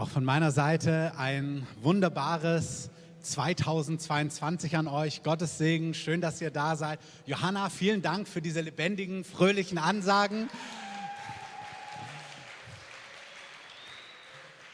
Auch 0.00 0.08
von 0.08 0.24
meiner 0.24 0.50
Seite 0.50 1.12
ein 1.18 1.66
wunderbares 1.82 2.88
2022 3.20 4.78
an 4.78 4.88
euch. 4.88 5.22
Gottes 5.22 5.58
Segen, 5.58 5.92
schön, 5.92 6.22
dass 6.22 6.40
ihr 6.40 6.50
da 6.50 6.74
seid. 6.74 7.00
Johanna, 7.26 7.68
vielen 7.68 8.00
Dank 8.00 8.26
für 8.26 8.40
diese 8.40 8.62
lebendigen, 8.62 9.24
fröhlichen 9.24 9.76
Ansagen. 9.76 10.48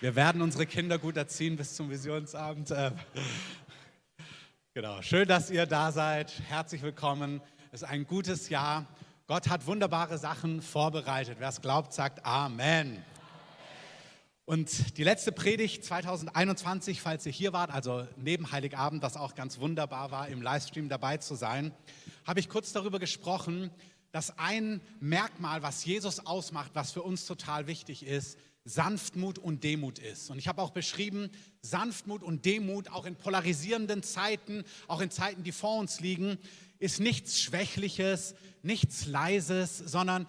Wir 0.00 0.14
werden 0.14 0.42
unsere 0.42 0.64
Kinder 0.64 0.96
gut 0.96 1.16
erziehen 1.16 1.56
bis 1.56 1.74
zum 1.74 1.90
Visionsabend. 1.90 2.70
Äh, 2.70 2.92
genau, 4.74 5.02
schön, 5.02 5.26
dass 5.26 5.50
ihr 5.50 5.66
da 5.66 5.90
seid. 5.90 6.40
Herzlich 6.48 6.82
willkommen. 6.82 7.40
Es 7.72 7.82
ist 7.82 7.88
ein 7.88 8.06
gutes 8.06 8.48
Jahr. 8.48 8.86
Gott 9.26 9.48
hat 9.48 9.66
wunderbare 9.66 10.18
Sachen 10.18 10.62
vorbereitet. 10.62 11.38
Wer 11.40 11.48
es 11.48 11.60
glaubt, 11.60 11.92
sagt 11.92 12.24
Amen. 12.24 13.02
Und 14.48 14.96
die 14.96 15.02
letzte 15.02 15.32
Predigt 15.32 15.84
2021, 15.84 17.00
falls 17.00 17.26
ihr 17.26 17.32
hier 17.32 17.52
wart, 17.52 17.72
also 17.72 18.06
neben 18.16 18.52
Heiligabend, 18.52 19.02
was 19.02 19.16
auch 19.16 19.34
ganz 19.34 19.58
wunderbar 19.58 20.12
war, 20.12 20.28
im 20.28 20.40
Livestream 20.40 20.88
dabei 20.88 21.16
zu 21.16 21.34
sein, 21.34 21.72
habe 22.24 22.38
ich 22.38 22.48
kurz 22.48 22.72
darüber 22.72 23.00
gesprochen, 23.00 23.72
dass 24.12 24.38
ein 24.38 24.80
Merkmal, 25.00 25.64
was 25.64 25.84
Jesus 25.84 26.24
ausmacht, 26.24 26.70
was 26.74 26.92
für 26.92 27.02
uns 27.02 27.26
total 27.26 27.66
wichtig 27.66 28.06
ist, 28.06 28.38
Sanftmut 28.64 29.40
und 29.40 29.64
Demut 29.64 29.98
ist. 29.98 30.30
Und 30.30 30.38
ich 30.38 30.46
habe 30.46 30.62
auch 30.62 30.70
beschrieben, 30.70 31.28
Sanftmut 31.60 32.22
und 32.22 32.44
Demut, 32.44 32.88
auch 32.92 33.04
in 33.04 33.16
polarisierenden 33.16 34.04
Zeiten, 34.04 34.62
auch 34.86 35.00
in 35.00 35.10
Zeiten, 35.10 35.42
die 35.42 35.50
vor 35.50 35.76
uns 35.76 35.98
liegen, 35.98 36.38
ist 36.78 37.00
nichts 37.00 37.40
Schwächliches, 37.40 38.36
nichts 38.62 39.06
Leises, 39.06 39.78
sondern 39.78 40.28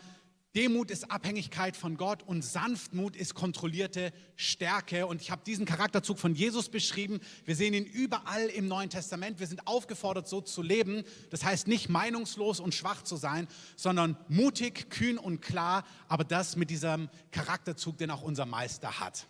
Demut 0.57 0.89
ist 0.89 1.11
Abhängigkeit 1.11 1.77
von 1.77 1.97
Gott 1.97 2.23
und 2.23 2.43
Sanftmut 2.43 3.15
ist 3.15 3.35
kontrollierte 3.35 4.11
Stärke. 4.35 5.05
Und 5.05 5.21
ich 5.21 5.29
habe 5.29 5.43
diesen 5.45 5.67
Charakterzug 5.67 6.17
von 6.17 6.33
Jesus 6.33 6.69
beschrieben. 6.69 7.19
Wir 7.45 7.55
sehen 7.55 7.75
ihn 7.75 7.85
überall 7.85 8.47
im 8.47 8.67
Neuen 8.67 8.89
Testament. 8.89 9.39
Wir 9.39 9.45
sind 9.45 9.67
aufgefordert, 9.67 10.27
so 10.27 10.41
zu 10.41 10.63
leben. 10.63 11.03
Das 11.29 11.45
heißt 11.45 11.67
nicht 11.67 11.89
meinungslos 11.89 12.59
und 12.59 12.73
schwach 12.73 13.03
zu 13.03 13.17
sein, 13.17 13.47
sondern 13.75 14.17
mutig, 14.29 14.89
kühn 14.89 15.19
und 15.19 15.43
klar, 15.43 15.85
aber 16.07 16.23
das 16.23 16.55
mit 16.55 16.71
diesem 16.71 17.09
Charakterzug, 17.29 17.99
den 17.99 18.09
auch 18.09 18.23
unser 18.23 18.47
Meister 18.47 18.99
hat. 18.99 19.27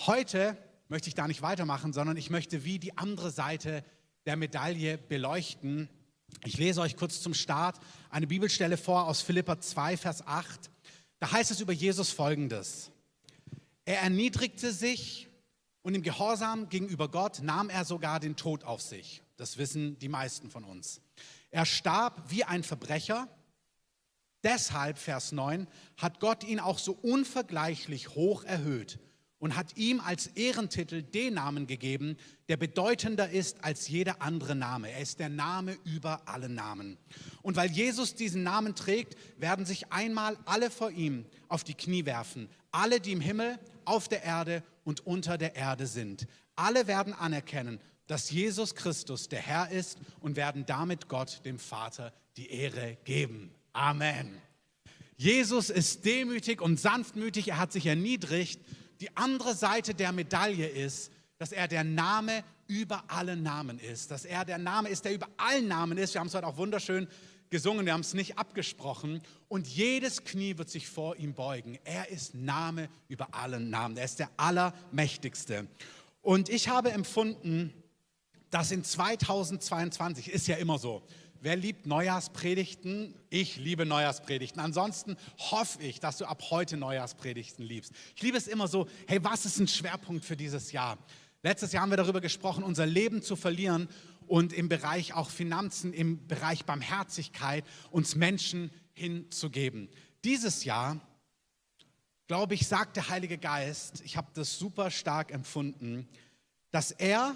Heute 0.00 0.54
möchte 0.88 1.08
ich 1.08 1.14
da 1.14 1.28
nicht 1.28 1.40
weitermachen, 1.40 1.94
sondern 1.94 2.18
ich 2.18 2.28
möchte 2.28 2.62
wie 2.62 2.78
die 2.78 2.98
andere 2.98 3.30
Seite 3.30 3.82
der 4.26 4.36
Medaille 4.36 4.98
beleuchten 4.98 5.88
ich 6.44 6.56
lese 6.56 6.80
euch 6.80 6.96
kurz 6.96 7.20
zum 7.20 7.34
Start 7.34 7.78
eine 8.08 8.26
Bibelstelle 8.26 8.76
vor 8.76 9.06
aus 9.06 9.20
Philippa 9.22 9.60
2, 9.60 9.96
Vers 9.96 10.26
8. 10.26 10.70
Da 11.18 11.32
heißt 11.32 11.50
es 11.50 11.60
über 11.60 11.72
Jesus 11.72 12.10
folgendes. 12.10 12.90
Er 13.84 14.00
erniedrigte 14.00 14.72
sich 14.72 15.28
und 15.82 15.94
im 15.94 16.02
Gehorsam 16.02 16.68
gegenüber 16.68 17.08
Gott 17.08 17.40
nahm 17.42 17.70
er 17.70 17.84
sogar 17.84 18.20
den 18.20 18.36
Tod 18.36 18.64
auf 18.64 18.80
sich. 18.80 19.22
Das 19.36 19.58
wissen 19.58 19.98
die 19.98 20.08
meisten 20.08 20.50
von 20.50 20.64
uns. 20.64 21.00
Er 21.50 21.66
starb 21.66 22.30
wie 22.30 22.44
ein 22.44 22.62
Verbrecher. 22.62 23.28
Deshalb, 24.42 24.96
Vers 24.96 25.32
9, 25.32 25.66
hat 25.96 26.20
Gott 26.20 26.44
ihn 26.44 26.60
auch 26.60 26.78
so 26.78 26.92
unvergleichlich 26.92 28.10
hoch 28.14 28.44
erhöht 28.44 28.98
und 29.40 29.56
hat 29.56 29.76
ihm 29.76 30.00
als 30.00 30.28
Ehrentitel 30.28 31.02
den 31.02 31.34
Namen 31.34 31.66
gegeben, 31.66 32.16
der 32.48 32.58
bedeutender 32.58 33.30
ist 33.30 33.64
als 33.64 33.88
jeder 33.88 34.22
andere 34.22 34.54
Name. 34.54 34.90
Er 34.90 35.00
ist 35.00 35.18
der 35.18 35.30
Name 35.30 35.76
über 35.84 36.28
alle 36.28 36.48
Namen. 36.48 36.98
Und 37.42 37.56
weil 37.56 37.70
Jesus 37.70 38.14
diesen 38.14 38.42
Namen 38.42 38.76
trägt, 38.76 39.16
werden 39.38 39.64
sich 39.64 39.90
einmal 39.90 40.36
alle 40.44 40.70
vor 40.70 40.90
ihm 40.90 41.24
auf 41.48 41.64
die 41.64 41.74
Knie 41.74 42.04
werfen. 42.04 42.48
Alle, 42.70 43.00
die 43.00 43.12
im 43.12 43.20
Himmel, 43.20 43.58
auf 43.86 44.08
der 44.08 44.22
Erde 44.22 44.62
und 44.84 45.06
unter 45.06 45.38
der 45.38 45.56
Erde 45.56 45.86
sind. 45.86 46.26
Alle 46.54 46.86
werden 46.86 47.14
anerkennen, 47.14 47.80
dass 48.06 48.30
Jesus 48.30 48.74
Christus 48.74 49.28
der 49.28 49.40
Herr 49.40 49.70
ist 49.70 49.98
und 50.20 50.36
werden 50.36 50.66
damit 50.66 51.08
Gott, 51.08 51.40
dem 51.46 51.58
Vater, 51.58 52.12
die 52.36 52.50
Ehre 52.50 52.98
geben. 53.04 53.50
Amen. 53.72 54.36
Jesus 55.16 55.70
ist 55.70 56.04
demütig 56.04 56.60
und 56.60 56.78
sanftmütig, 56.78 57.48
er 57.48 57.58
hat 57.58 57.72
sich 57.72 57.86
erniedrigt 57.86 58.60
die 59.00 59.16
andere 59.16 59.54
Seite 59.54 59.94
der 59.94 60.12
Medaille 60.12 60.66
ist, 60.66 61.10
dass 61.38 61.52
er 61.52 61.68
der 61.68 61.84
Name 61.84 62.44
über 62.66 63.02
alle 63.08 63.36
Namen 63.36 63.78
ist, 63.78 64.10
dass 64.10 64.24
er 64.24 64.44
der 64.44 64.58
Name 64.58 64.88
ist, 64.88 65.04
der 65.04 65.14
über 65.14 65.28
allen 65.38 65.68
Namen 65.68 65.98
ist. 65.98 66.14
Wir 66.14 66.20
haben 66.20 66.28
es 66.28 66.34
heute 66.34 66.46
auch 66.46 66.56
wunderschön 66.56 67.08
gesungen, 67.48 67.84
wir 67.84 67.92
haben 67.92 68.02
es 68.02 68.14
nicht 68.14 68.38
abgesprochen. 68.38 69.22
Und 69.48 69.66
jedes 69.66 70.24
Knie 70.24 70.58
wird 70.58 70.70
sich 70.70 70.88
vor 70.88 71.16
ihm 71.16 71.34
beugen. 71.34 71.78
Er 71.84 72.10
ist 72.10 72.34
Name 72.34 72.88
über 73.08 73.34
allen 73.34 73.70
Namen. 73.70 73.96
Er 73.96 74.04
ist 74.04 74.18
der 74.18 74.30
Allermächtigste. 74.36 75.66
Und 76.22 76.48
ich 76.48 76.68
habe 76.68 76.92
empfunden, 76.92 77.72
dass 78.50 78.70
in 78.70 78.84
2022, 78.84 80.30
ist 80.30 80.46
ja 80.46 80.56
immer 80.56 80.78
so, 80.78 81.02
Wer 81.42 81.56
liebt 81.56 81.86
Neujahrspredigten? 81.86 83.14
Ich 83.30 83.56
liebe 83.56 83.86
Neujahrspredigten. 83.86 84.60
Ansonsten 84.60 85.16
hoffe 85.38 85.82
ich, 85.82 85.98
dass 85.98 86.18
du 86.18 86.26
ab 86.26 86.42
heute 86.50 86.76
Neujahrspredigten 86.76 87.64
liebst. 87.64 87.92
Ich 88.14 88.22
liebe 88.22 88.36
es 88.36 88.46
immer 88.46 88.68
so, 88.68 88.86
hey, 89.06 89.24
was 89.24 89.46
ist 89.46 89.58
ein 89.58 89.66
Schwerpunkt 89.66 90.26
für 90.26 90.36
dieses 90.36 90.72
Jahr? 90.72 90.98
Letztes 91.42 91.72
Jahr 91.72 91.82
haben 91.82 91.90
wir 91.90 91.96
darüber 91.96 92.20
gesprochen, 92.20 92.62
unser 92.62 92.84
Leben 92.84 93.22
zu 93.22 93.36
verlieren 93.36 93.88
und 94.26 94.52
im 94.52 94.68
Bereich 94.68 95.14
auch 95.14 95.30
Finanzen, 95.30 95.94
im 95.94 96.26
Bereich 96.26 96.66
Barmherzigkeit 96.66 97.64
uns 97.90 98.16
Menschen 98.16 98.70
hinzugeben. 98.92 99.88
Dieses 100.24 100.64
Jahr, 100.64 101.00
glaube 102.26 102.52
ich, 102.52 102.68
sagt 102.68 102.96
der 102.96 103.08
Heilige 103.08 103.38
Geist, 103.38 104.02
ich 104.04 104.18
habe 104.18 104.28
das 104.34 104.58
super 104.58 104.90
stark 104.90 105.32
empfunden, 105.32 106.06
dass 106.70 106.90
er 106.90 107.34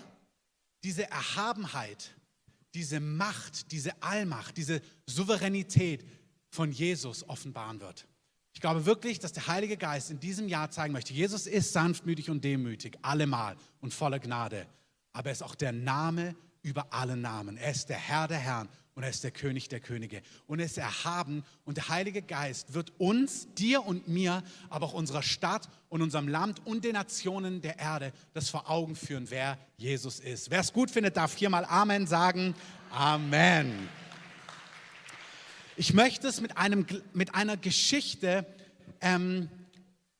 diese 0.84 1.10
Erhabenheit, 1.10 2.14
diese 2.74 3.00
Macht, 3.00 3.70
diese 3.72 4.02
Allmacht, 4.02 4.56
diese 4.56 4.80
Souveränität 5.06 6.04
von 6.50 6.72
Jesus 6.72 7.28
offenbaren 7.28 7.80
wird. 7.80 8.06
Ich 8.52 8.60
glaube 8.60 8.86
wirklich, 8.86 9.18
dass 9.18 9.32
der 9.32 9.48
Heilige 9.48 9.76
Geist 9.76 10.10
in 10.10 10.20
diesem 10.20 10.48
Jahr 10.48 10.70
zeigen 10.70 10.92
möchte, 10.92 11.12
Jesus 11.12 11.46
ist 11.46 11.72
sanftmütig 11.72 12.30
und 12.30 12.44
demütig, 12.44 12.96
allemal 13.02 13.56
und 13.80 13.92
voller 13.92 14.20
Gnade. 14.20 14.66
Aber 15.12 15.26
er 15.26 15.32
ist 15.32 15.42
auch 15.42 15.56
der 15.56 15.72
Name 15.72 16.36
über 16.62 16.92
alle 16.92 17.16
Namen. 17.16 17.56
Er 17.56 17.72
ist 17.72 17.88
der 17.88 17.96
Herr 17.96 18.28
der 18.28 18.38
Herren 18.38 18.68
und 18.94 19.02
er 19.02 19.10
ist 19.10 19.24
der 19.24 19.30
König 19.32 19.68
der 19.68 19.80
Könige. 19.80 20.22
Und 20.46 20.60
er 20.60 20.66
ist 20.66 20.78
erhaben 20.78 21.44
und 21.64 21.76
der 21.76 21.88
Heilige 21.88 22.22
Geist 22.22 22.74
wird 22.74 22.92
uns, 22.98 23.48
dir 23.54 23.84
und 23.84 24.08
mir, 24.08 24.42
aber 24.70 24.86
auch 24.86 24.92
unserer 24.92 25.22
Stadt 25.22 25.68
und 25.88 26.00
unserem 26.00 26.28
Land 26.28 26.64
und 26.64 26.84
den 26.84 26.92
Nationen 26.92 27.60
der 27.60 27.78
Erde 27.78 28.12
das 28.34 28.50
vor 28.50 28.70
Augen 28.70 28.94
führen, 28.94 29.30
wer 29.30 29.58
Jesus 29.76 30.20
ist. 30.20 30.50
Wer 30.50 30.60
es 30.60 30.72
gut 30.72 30.90
findet, 30.90 31.16
darf 31.16 31.36
hier 31.36 31.50
mal 31.50 31.64
Amen 31.64 32.06
sagen. 32.06 32.54
Amen. 32.90 33.88
Ich 35.76 35.92
möchte 35.92 36.28
es 36.28 36.40
mit, 36.40 36.56
einem, 36.56 36.86
mit 37.14 37.34
einer 37.34 37.56
Geschichte 37.56 38.46
ähm, 39.00 39.48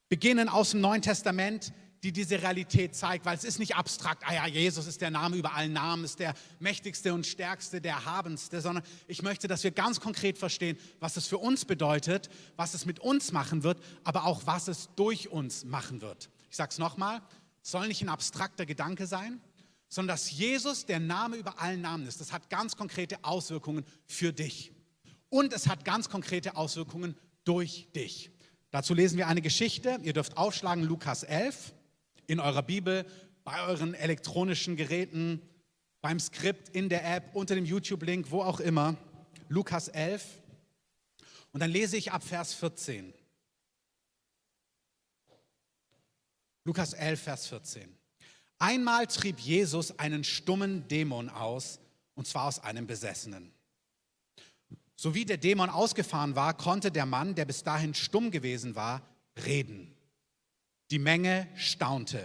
beginnen 0.08 0.48
aus 0.48 0.72
dem 0.72 0.80
Neuen 0.80 1.00
Testament, 1.00 1.72
die 2.04 2.12
diese 2.12 2.42
Realität 2.42 2.94
zeigt, 2.94 3.25
weil 3.25 3.34
es 3.34 3.44
ist 3.44 3.59
nicht 3.59 3.76
abstrakt, 3.76 4.22
ah 4.26 4.34
ja, 4.34 4.47
Jesus 4.47 4.87
ist 4.87 5.00
der 5.00 5.10
Name 5.10 5.37
über 5.37 5.54
allen 5.54 5.72
Namen, 5.72 6.04
ist 6.04 6.19
der 6.19 6.34
mächtigste 6.59 7.15
und 7.15 7.26
stärkste, 7.26 7.81
der 7.81 7.94
erhabenste, 7.94 8.60
sondern 8.60 8.84
ich 9.09 9.22
möchte, 9.22 9.48
dass 9.48 9.65
wir 9.65 9.70
ganz 9.70 10.00
konkret 10.00 10.37
verstehen, 10.37 10.76
was 11.00 11.16
es 11.16 11.26
für 11.26 11.38
uns 11.38 11.65
bedeutet, 11.65 12.28
was 12.56 12.75
es 12.75 12.84
mit 12.84 13.00
uns 13.00 13.32
machen 13.32 13.62
wird, 13.62 13.82
aber 14.04 14.25
auch 14.25 14.42
was 14.44 14.69
es 14.69 14.91
durch 14.97 15.31
uns 15.31 15.65
machen 15.65 16.03
wird. 16.03 16.28
Ich 16.50 16.56
sage 16.56 16.72
es 16.72 16.78
nochmal, 16.78 17.22
es 17.62 17.70
soll 17.70 17.88
nicht 17.88 18.03
ein 18.03 18.10
abstrakter 18.10 18.66
Gedanke 18.66 19.06
sein, 19.06 19.41
sondern 19.88 20.15
dass 20.15 20.31
Jesus 20.31 20.84
der 20.84 21.00
Name 21.00 21.36
über 21.36 21.59
allen 21.62 21.81
Namen 21.81 22.06
ist. 22.06 22.21
Das 22.21 22.32
hat 22.34 22.50
ganz 22.50 22.76
konkrete 22.76 23.25
Auswirkungen 23.25 23.86
für 24.06 24.34
dich. 24.34 24.72
Und 25.31 25.54
es 25.54 25.69
hat 25.69 25.86
ganz 25.86 26.10
konkrete 26.10 26.56
Auswirkungen 26.56 27.16
durch 27.44 27.88
dich. 27.97 28.31
Dazu 28.71 28.92
lesen 28.92 29.16
wir 29.16 29.26
eine 29.26 29.41
Geschichte. 29.41 29.98
Ihr 30.03 30.12
dürft 30.12 30.36
aufschlagen 30.36 30.84
Lukas 30.84 31.22
11 31.22 31.72
in 32.26 32.40
eurer 32.40 32.62
Bibel, 32.62 33.06
bei 33.44 33.62
euren 33.66 33.94
elektronischen 33.94 34.76
Geräten, 34.76 35.41
beim 36.00 36.18
Skript, 36.21 36.68
in 36.71 36.88
der 36.88 37.04
App, 37.16 37.34
unter 37.34 37.54
dem 37.54 37.65
YouTube-Link, 37.65 38.30
wo 38.30 38.42
auch 38.42 38.60
immer. 38.60 38.97
Lukas 39.48 39.88
11. 39.88 40.24
Und 41.53 41.60
dann 41.60 41.71
lese 41.71 41.97
ich 41.97 42.12
ab 42.12 42.22
Vers 42.22 42.54
14. 42.54 43.15
Lukas 46.65 46.94
11, 46.94 47.21
Vers 47.22 47.47
14. 47.47 47.97
Einmal 48.59 49.06
trieb 49.06 49.38
Jesus 49.38 49.98
einen 49.98 50.24
stummen 50.24 50.88
Dämon 50.88 51.28
aus, 51.28 51.78
und 52.15 52.27
zwar 52.27 52.44
aus 52.47 52.59
einem 52.59 52.86
Besessenen. 52.86 53.53
So 54.97 55.15
wie 55.15 55.24
der 55.24 55.36
Dämon 55.36 55.68
ausgefahren 55.68 56.36
war, 56.36 56.56
konnte 56.56 56.91
der 56.91 57.06
Mann, 57.06 57.34
der 57.34 57.44
bis 57.44 57.62
dahin 57.62 57.94
stumm 57.94 58.30
gewesen 58.30 58.74
war, 58.74 59.03
reden. 59.44 59.93
Die 60.94 61.00
Menge 61.00 61.48
staunte. 61.56 62.24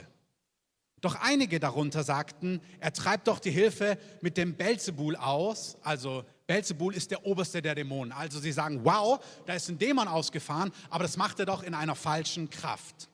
Doch 1.02 1.16
einige 1.16 1.60
darunter 1.60 2.04
sagten, 2.04 2.62
er 2.80 2.94
treibt 2.94 3.28
doch 3.28 3.40
die 3.40 3.50
Hilfe 3.50 3.98
mit 4.22 4.38
dem 4.38 4.58
Belzebul 4.58 5.16
aus. 5.16 5.76
Also 5.82 6.24
Belzebul 6.46 6.94
ist 6.94 7.10
der 7.10 7.26
oberste 7.26 7.64
der 7.64 7.74
Dämonen. 7.74 8.12
Also 8.12 8.40
sie 8.40 8.52
sagen, 8.52 8.86
wow, 8.86 9.20
da 9.48 9.56
ist 9.56 9.70
ein 9.70 9.80
Dämon 9.80 10.08
ausgefahren, 10.08 10.72
aber 10.92 11.04
das 11.04 11.18
macht 11.18 11.40
er 11.40 11.48
doch 11.48 11.64
in 11.64 11.74
einer 11.74 11.96
falschen 11.96 12.52
Kraft. 12.52 13.10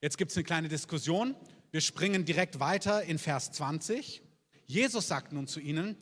Jetzt 0.00 0.16
gibt 0.16 0.30
es 0.30 0.38
eine 0.38 0.44
kleine 0.44 0.68
Diskussion. 0.68 1.36
Wir 1.72 1.82
springen 1.82 2.24
direkt 2.24 2.58
weiter 2.58 3.02
in 3.02 3.18
Vers 3.18 3.52
20. 3.52 4.22
Jesus 4.64 5.08
sagt 5.08 5.34
nun 5.34 5.46
zu 5.46 5.60
ihnen, 5.60 5.98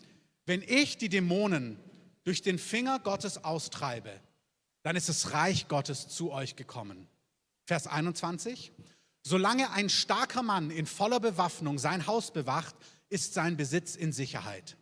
wenn 0.47 0.63
ich 0.63 0.99
die 0.99 1.09
Dämonen 1.09 1.81
durch 2.23 2.43
den 2.43 2.61
Finger 2.61 3.01
Gottes 3.01 3.43
austreibe, 3.43 4.21
dann 4.85 4.95
ist 4.95 5.09
das 5.09 5.33
Reich 5.33 5.67
Gottes 5.67 6.07
zu 6.07 6.31
euch 6.31 6.55
gekommen. 6.55 7.09
Vers 7.69 7.87
21. 7.87 8.73
Solange 9.23 9.71
ein 9.73 9.91
starker 9.91 10.43
Mann 10.43 10.71
in 10.71 10.87
voller 10.87 11.21
Bewaffnung 11.21 11.79
sein 11.79 12.07
Haus 12.07 12.31
bewacht, 12.31 12.75
ist 13.11 13.35
sein 13.35 13.59
Besitz 13.59 13.95
in 13.95 14.11
Sicherheit. 14.11 14.79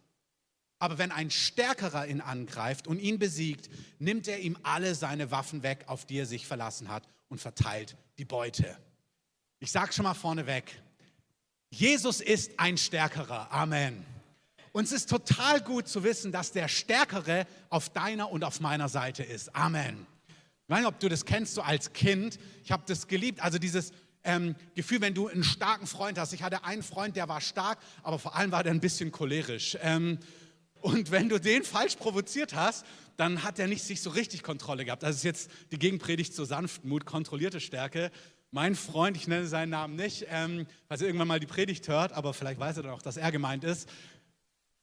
Aber 0.79 0.97
wenn 0.97 1.11
ein 1.11 1.33
Stärkerer 1.33 2.07
ihn 2.07 2.21
angreift 2.21 2.87
und 2.87 3.01
ihn 3.01 3.19
besiegt, 3.19 3.69
nimmt 3.99 4.29
er 4.29 4.39
ihm 4.39 4.57
alle 4.63 4.95
seine 4.95 5.33
Waffen 5.33 5.65
weg, 5.65 5.83
auf 5.89 6.07
die 6.07 6.19
er 6.19 6.27
sich 6.27 6.47
verlassen 6.47 6.89
hat, 6.89 7.09
und 7.29 7.41
verteilt 7.41 7.97
die 8.19 8.25
Beute. 8.25 8.77
Ich 9.59 9.73
sage 9.73 9.93
schon 9.93 10.05
mal 10.05 10.15
vorneweg, 10.15 10.81
Jesus 11.71 12.21
ist 12.21 12.53
ein 12.61 12.79
Stärkerer. 12.79 13.51
Amen. 13.51 14.07
Und 14.71 14.85
es 14.85 14.93
ist 14.93 15.11
total 15.11 15.61
gut 15.61 15.89
zu 15.89 16.05
wissen, 16.05 16.31
dass 16.31 16.53
der 16.53 16.69
Stärkere 16.69 17.49
auf 17.69 17.89
deiner 17.89 18.31
und 18.31 18.45
auf 18.45 18.61
meiner 18.61 18.89
Seite 18.89 19.25
ist. 19.25 19.57
Amen. 19.57 20.07
Ich 20.67 20.71
weiß 20.71 20.81
nicht, 20.81 20.89
ob 20.89 20.99
du 20.99 21.09
das 21.09 21.25
kennst, 21.25 21.55
so 21.55 21.63
als 21.63 21.93
Kind. 21.93 22.41
Ich 22.65 22.73
habe 22.73 22.83
das 22.87 23.07
geliebt. 23.07 23.41
Also 23.41 23.59
dieses 23.59 23.93
ähm, 24.25 24.57
Gefühl, 24.75 25.01
wenn 25.01 25.15
du 25.15 25.29
einen 25.29 25.45
starken 25.45 25.87
Freund 25.87 26.19
hast. 26.19 26.33
Ich 26.33 26.43
hatte 26.43 26.65
einen 26.65 26.83
Freund, 26.83 27.15
der 27.15 27.29
war 27.29 27.41
stark, 27.41 27.79
aber 28.03 28.19
vor 28.19 28.35
allem 28.35 28.51
war 28.51 28.65
der 28.65 28.73
ein 28.73 28.81
bisschen 28.81 29.13
cholerisch. 29.13 29.79
Ähm, 29.81 30.19
und 30.81 31.13
wenn 31.13 31.29
du 31.29 31.39
den 31.39 31.63
falsch 31.63 31.95
provoziert 31.95 32.55
hast, 32.55 32.85
dann 33.17 33.45
hat 33.45 33.61
er 33.61 33.69
nicht 33.69 33.85
sich 33.85 34.03
so 34.03 34.11
richtig 34.11 34.43
Kontrolle 34.43 34.85
gehabt. 34.85 35.05
Das 35.05 35.15
ist 35.15 35.23
jetzt 35.23 35.51
die 35.71 35.79
Gegenpredigt 35.79 36.35
zur 36.35 36.47
Sanftmut, 36.47 37.07
kontrollierte 37.07 37.61
Stärke. 37.61 38.11
Mein 38.51 38.75
Freund, 38.75 39.17
ich 39.17 39.29
nenne 39.29 39.47
seinen 39.47 39.71
Namen 39.71 39.95
nicht, 39.95 40.27
ähm, 40.31 40.67
falls 40.89 41.01
er 41.01 41.07
irgendwann 41.07 41.29
mal 41.29 41.41
die 41.41 41.47
Predigt 41.47 41.87
hört, 41.87 42.13
aber 42.13 42.35
vielleicht 42.35 42.59
weiß 42.59 42.79
er 42.79 42.83
dann 42.83 42.93
auch, 42.93 43.03
dass 43.03 43.17
er 43.17 43.31
gemeint 43.31 43.63
ist, 43.63 43.89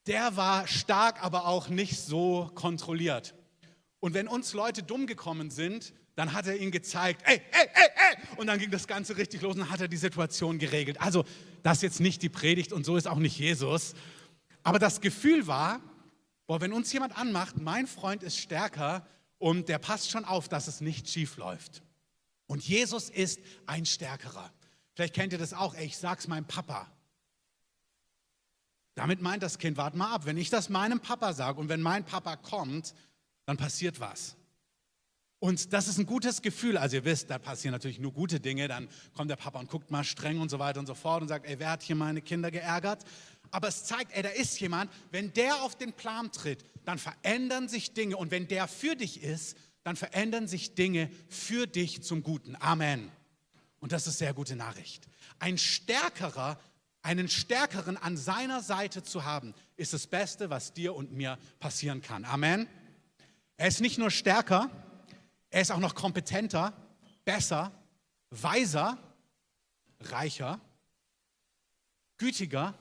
der 0.07 0.37
war 0.37 0.65
stark, 0.67 1.23
aber 1.23 1.45
auch 1.45 1.67
nicht 1.67 1.99
so 1.99 2.49
kontrolliert. 2.55 3.35
Und 4.03 4.13
wenn 4.13 4.27
uns 4.27 4.51
Leute 4.51 4.83
dumm 4.83 5.07
gekommen 5.07 5.49
sind, 5.49 5.93
dann 6.15 6.33
hat 6.33 6.45
er 6.45 6.57
ihnen 6.57 6.71
gezeigt, 6.71 7.21
ey, 7.23 7.41
ey, 7.51 7.69
ey, 7.73 7.89
ey, 7.95 8.37
und 8.37 8.47
dann 8.47 8.59
ging 8.59 8.69
das 8.69 8.85
Ganze 8.85 9.15
richtig 9.15 9.41
los 9.41 9.55
und 9.55 9.69
hat 9.69 9.79
er 9.79 9.87
die 9.87 9.95
Situation 9.95 10.59
geregelt. 10.59 10.99
Also, 10.99 11.23
das 11.63 11.77
ist 11.77 11.83
jetzt 11.83 11.99
nicht 12.01 12.21
die 12.21 12.27
Predigt 12.27 12.73
und 12.73 12.85
so 12.85 12.97
ist 12.97 13.07
auch 13.07 13.17
nicht 13.17 13.39
Jesus. 13.39 13.93
Aber 14.61 14.77
das 14.77 14.99
Gefühl 14.99 15.47
war, 15.47 15.79
boah, 16.47 16.59
wenn 16.59 16.73
uns 16.73 16.91
jemand 16.91 17.17
anmacht, 17.17 17.61
mein 17.61 17.87
Freund 17.87 18.23
ist 18.23 18.37
stärker 18.37 19.07
und 19.37 19.69
der 19.69 19.79
passt 19.79 20.11
schon 20.11 20.25
auf, 20.25 20.49
dass 20.49 20.67
es 20.67 20.81
nicht 20.81 21.07
schief 21.07 21.37
läuft. 21.37 21.81
Und 22.45 22.61
Jesus 22.61 23.09
ist 23.09 23.39
ein 23.67 23.85
Stärkerer. 23.85 24.51
Vielleicht 24.95 25.13
kennt 25.15 25.31
ihr 25.31 25.39
das 25.39 25.53
auch, 25.53 25.75
ey, 25.75 25.85
ich 25.85 25.95
sag's 25.95 26.27
meinem 26.27 26.45
Papa. 26.45 26.91
Damit 28.95 29.21
meint 29.21 29.43
das 29.43 29.59
Kind, 29.59 29.77
warte 29.77 29.97
mal 29.97 30.13
ab, 30.13 30.25
wenn 30.25 30.35
ich 30.35 30.49
das 30.49 30.67
meinem 30.67 30.99
Papa 30.99 31.31
sage 31.31 31.61
und 31.61 31.69
wenn 31.69 31.81
mein 31.81 32.03
Papa 32.03 32.35
kommt, 32.35 32.93
dann 33.45 33.57
passiert 33.57 33.99
was. 33.99 34.35
Und 35.39 35.73
das 35.73 35.89
ist 35.89 35.97
ein 35.97 36.05
gutes 36.05 36.41
Gefühl. 36.41 36.77
Also 36.77 36.95
ihr 36.95 37.03
wisst, 37.03 37.29
da 37.29 37.37
passieren 37.37 37.73
natürlich 37.73 37.99
nur 37.99 38.13
gute 38.13 38.39
Dinge. 38.39 38.69
Dann 38.69 38.87
kommt 39.13 39.29
der 39.29 39.35
Papa 39.35 39.59
und 39.59 39.69
guckt 39.69 39.91
mal 39.91 40.05
streng 40.05 40.39
und 40.39 40.49
so 40.49 40.57
weiter 40.57 40.79
und 40.79 40.85
so 40.85 40.95
fort 40.95 41.21
und 41.21 41.27
sagt, 41.27 41.45
ey, 41.45 41.59
wer 41.59 41.71
hat 41.71 41.83
hier 41.83 41.97
meine 41.97 42.21
Kinder 42.21 42.49
geärgert? 42.49 43.03
Aber 43.51 43.67
es 43.67 43.83
zeigt, 43.83 44.15
ey, 44.15 44.23
da 44.23 44.29
ist 44.29 44.59
jemand, 44.61 44.89
wenn 45.11 45.33
der 45.33 45.61
auf 45.63 45.75
den 45.75 45.91
Plan 45.91 46.31
tritt, 46.31 46.63
dann 46.85 46.97
verändern 46.97 47.67
sich 47.67 47.93
Dinge. 47.93 48.15
Und 48.15 48.31
wenn 48.31 48.47
der 48.47 48.69
für 48.69 48.95
dich 48.95 49.21
ist, 49.21 49.57
dann 49.83 49.97
verändern 49.97 50.47
sich 50.47 50.75
Dinge 50.75 51.09
für 51.27 51.67
dich 51.67 52.03
zum 52.03 52.23
Guten. 52.23 52.55
Amen. 52.61 53.11
Und 53.81 53.91
das 53.91 54.07
ist 54.07 54.19
sehr 54.19 54.33
gute 54.33 54.55
Nachricht. 54.55 55.09
Ein 55.39 55.57
stärkerer 55.57 56.57
einen 57.03 57.27
Stärkeren 57.27 57.97
an 57.97 58.15
seiner 58.15 58.61
Seite 58.61 59.03
zu 59.03 59.25
haben, 59.25 59.53
ist 59.75 59.93
das 59.93 60.07
Beste, 60.07 60.49
was 60.49 60.73
dir 60.73 60.95
und 60.95 61.11
mir 61.11 61.37
passieren 61.59 62.01
kann. 62.01 62.23
Amen. 62.23 62.67
Er 63.57 63.67
ist 63.67 63.81
nicht 63.81 63.97
nur 63.97 64.11
stärker, 64.11 64.69
er 65.49 65.61
ist 65.61 65.71
auch 65.71 65.79
noch 65.79 65.95
kompetenter, 65.95 66.73
besser, 67.25 67.71
weiser, 68.29 68.97
reicher, 69.99 70.59
gütiger, 72.17 72.73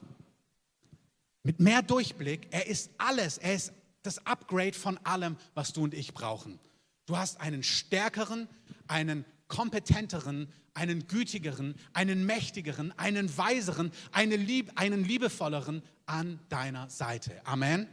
mit 1.42 1.60
mehr 1.60 1.82
Durchblick. 1.82 2.48
Er 2.50 2.66
ist 2.66 2.90
alles. 2.98 3.38
Er 3.38 3.54
ist 3.54 3.72
das 4.02 4.24
Upgrade 4.26 4.74
von 4.74 4.98
allem, 4.98 5.36
was 5.54 5.72
du 5.72 5.82
und 5.82 5.94
ich 5.94 6.14
brauchen. 6.14 6.58
Du 7.06 7.16
hast 7.16 7.40
einen 7.40 7.62
stärkeren, 7.62 8.48
einen 8.86 9.24
kompetenteren, 9.48 10.52
einen 10.74 11.06
gütigeren, 11.06 11.74
einen 11.92 12.24
mächtigeren, 12.24 12.96
einen 12.98 13.36
weiseren, 13.36 13.92
eine 14.12 14.36
lieb, 14.36 14.72
einen 14.76 15.04
liebevolleren 15.04 15.82
an 16.06 16.38
deiner 16.48 16.88
Seite. 16.88 17.44
Amen. 17.44 17.86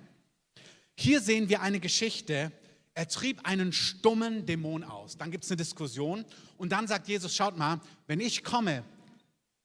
Hier 0.96 1.22
sehen 1.22 1.50
wir 1.50 1.62
eine 1.62 1.80
Geschichte. 1.80 2.52
Er 2.94 3.07
trieb 3.07 3.45
einen 3.45 3.71
stummen 3.71 4.45
Dämon 4.45 4.83
aus. 4.83 5.18
Dann 5.18 5.31
gibt 5.31 5.44
es 5.44 5.51
eine 5.51 5.57
Diskussion 5.57 6.25
und 6.57 6.71
dann 6.71 6.88
sagt 6.88 7.07
Jesus, 7.07 7.36
schaut 7.36 7.57
mal, 7.57 7.80
wenn 8.07 8.19
ich 8.19 8.44
komme, 8.44 8.83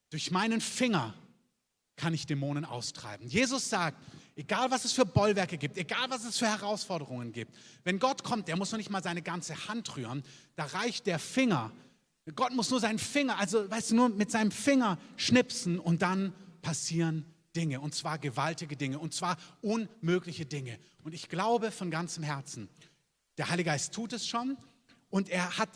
durch 0.09 0.31
meinen 0.31 0.61
Finger 0.61 1.13
kann 1.97 2.13
ich 2.13 2.25
Dämonen 2.25 2.65
austreiben. 2.65 3.27
Jesus 3.27 3.69
sagt, 3.69 3.97
egal 4.35 4.71
was 4.71 4.85
es 4.85 4.93
für 4.93 5.05
Bollwerke 5.05 5.57
gibt, 5.57 5.77
egal 5.77 6.09
was 6.09 6.25
es 6.25 6.37
für 6.37 6.47
Herausforderungen 6.47 7.31
gibt, 7.31 7.53
wenn 7.83 7.99
Gott 7.99 8.23
kommt, 8.23 8.47
der 8.47 8.57
muss 8.57 8.71
noch 8.71 8.77
nicht 8.77 8.89
mal 8.89 9.03
seine 9.03 9.21
ganze 9.21 9.67
Hand 9.67 9.95
rühren, 9.95 10.23
da 10.55 10.65
reicht 10.65 11.07
der 11.07 11.19
Finger 11.19 11.71
Gott 12.33 12.53
muss 12.53 12.71
nur 12.71 12.79
seinen 12.79 12.97
Finger, 12.97 13.37
also 13.37 13.69
weißt 13.69 13.91
du, 13.91 13.95
nur 13.95 14.09
mit 14.09 14.31
seinem 14.31 14.49
Finger 14.49 14.97
schnipsen 15.15 15.79
und 15.79 16.01
dann 16.01 16.33
passieren 16.63 17.25
Dinge 17.55 17.79
und 17.79 17.93
zwar 17.93 18.17
gewaltige 18.17 18.75
Dinge 18.75 18.97
und 18.97 19.13
zwar 19.13 19.37
unmögliche 19.61 20.45
Dinge. 20.45 20.79
Und 21.03 21.13
ich 21.13 21.29
glaube 21.29 21.69
von 21.69 21.91
ganzem 21.91 22.23
Herzen, 22.23 22.67
der 23.37 23.49
Heilige 23.49 23.69
Geist 23.69 23.93
tut 23.93 24.13
es 24.13 24.27
schon 24.27 24.57
und 25.09 25.29
er 25.29 25.57
hat 25.57 25.69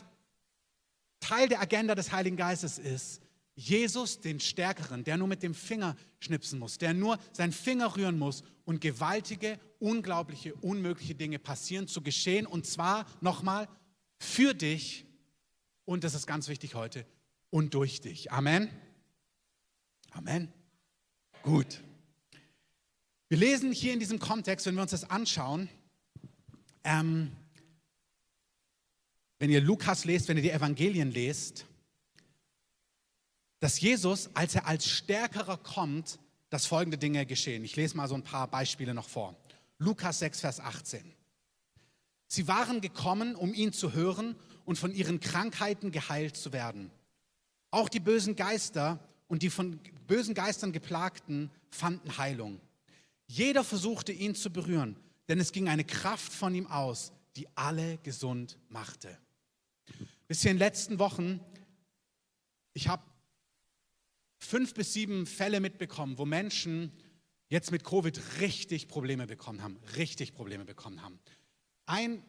Teil 1.20 1.48
der 1.48 1.60
Agenda 1.60 1.94
des 1.94 2.12
Heiligen 2.12 2.36
Geistes 2.36 2.78
ist, 2.78 3.22
Jesus, 3.54 4.20
den 4.20 4.40
Stärkeren, 4.40 5.04
der 5.04 5.18
nur 5.18 5.28
mit 5.28 5.42
dem 5.42 5.54
Finger 5.54 5.94
schnipsen 6.18 6.58
muss, 6.58 6.78
der 6.78 6.94
nur 6.94 7.18
seinen 7.32 7.52
Finger 7.52 7.94
rühren 7.94 8.18
muss 8.18 8.42
und 8.64 8.80
gewaltige, 8.80 9.60
unglaubliche, 9.78 10.54
unmögliche 10.54 11.14
Dinge 11.14 11.38
passieren, 11.38 11.86
zu 11.86 12.00
geschehen 12.00 12.46
und 12.46 12.66
zwar 12.66 13.06
nochmal 13.20 13.68
für 14.18 14.54
dich 14.54 15.04
und 15.84 16.04
das 16.04 16.14
ist 16.14 16.26
ganz 16.26 16.48
wichtig 16.48 16.74
heute 16.74 17.04
und 17.50 17.74
durch 17.74 18.00
dich. 18.00 18.32
Amen. 18.32 18.70
Amen. 20.12 20.52
Gut. 21.42 21.82
Wir 23.28 23.38
lesen 23.38 23.72
hier 23.72 23.92
in 23.92 24.00
diesem 24.00 24.18
Kontext, 24.18 24.66
wenn 24.66 24.74
wir 24.74 24.82
uns 24.82 24.90
das 24.90 25.08
anschauen, 25.08 25.68
ähm, 26.82 27.30
wenn 29.40 29.50
ihr 29.50 29.60
Lukas 29.60 30.04
lest, 30.04 30.28
wenn 30.28 30.36
ihr 30.36 30.42
die 30.44 30.50
Evangelien 30.50 31.10
lest, 31.10 31.66
dass 33.58 33.80
Jesus, 33.80 34.30
als 34.34 34.54
er 34.54 34.66
als 34.66 34.86
Stärkerer 34.86 35.56
kommt, 35.56 36.18
dass 36.50 36.66
folgende 36.66 36.98
Dinge 36.98 37.24
geschehen. 37.26 37.64
Ich 37.64 37.74
lese 37.74 37.96
mal 37.96 38.06
so 38.06 38.14
ein 38.14 38.22
paar 38.22 38.48
Beispiele 38.48 38.94
noch 38.94 39.08
vor. 39.08 39.34
Lukas 39.78 40.18
6, 40.18 40.40
Vers 40.40 40.60
18. 40.60 41.02
Sie 42.26 42.48
waren 42.48 42.80
gekommen, 42.80 43.34
um 43.34 43.54
ihn 43.54 43.72
zu 43.72 43.92
hören 43.92 44.36
und 44.66 44.76
von 44.76 44.94
ihren 44.94 45.20
Krankheiten 45.20 45.90
geheilt 45.90 46.36
zu 46.36 46.52
werden. 46.52 46.90
Auch 47.70 47.88
die 47.88 48.00
bösen 48.00 48.36
Geister 48.36 48.98
und 49.26 49.42
die 49.42 49.50
von 49.50 49.80
bösen 50.06 50.34
Geistern 50.34 50.72
geplagten 50.72 51.50
fanden 51.70 52.18
Heilung. 52.18 52.60
Jeder 53.26 53.64
versuchte 53.64 54.12
ihn 54.12 54.34
zu 54.34 54.50
berühren, 54.50 54.96
denn 55.28 55.40
es 55.40 55.52
ging 55.52 55.68
eine 55.68 55.84
Kraft 55.84 56.32
von 56.32 56.54
ihm 56.54 56.66
aus, 56.66 57.12
die 57.36 57.46
alle 57.54 57.98
gesund 57.98 58.58
machte. 58.68 59.16
Bis 60.30 60.44
in 60.44 60.50
den 60.52 60.58
letzten 60.58 61.00
Wochen, 61.00 61.40
ich 62.72 62.86
habe 62.86 63.02
fünf 64.38 64.74
bis 64.74 64.92
sieben 64.92 65.26
Fälle 65.26 65.58
mitbekommen, 65.58 66.18
wo 66.18 66.24
Menschen 66.24 66.92
jetzt 67.48 67.72
mit 67.72 67.82
Covid 67.82 68.38
richtig 68.38 68.86
Probleme 68.86 69.26
bekommen 69.26 69.60
haben, 69.60 69.76
richtig 69.96 70.32
Probleme 70.32 70.64
bekommen 70.64 71.02
haben. 71.02 71.18
Ein 71.86 72.22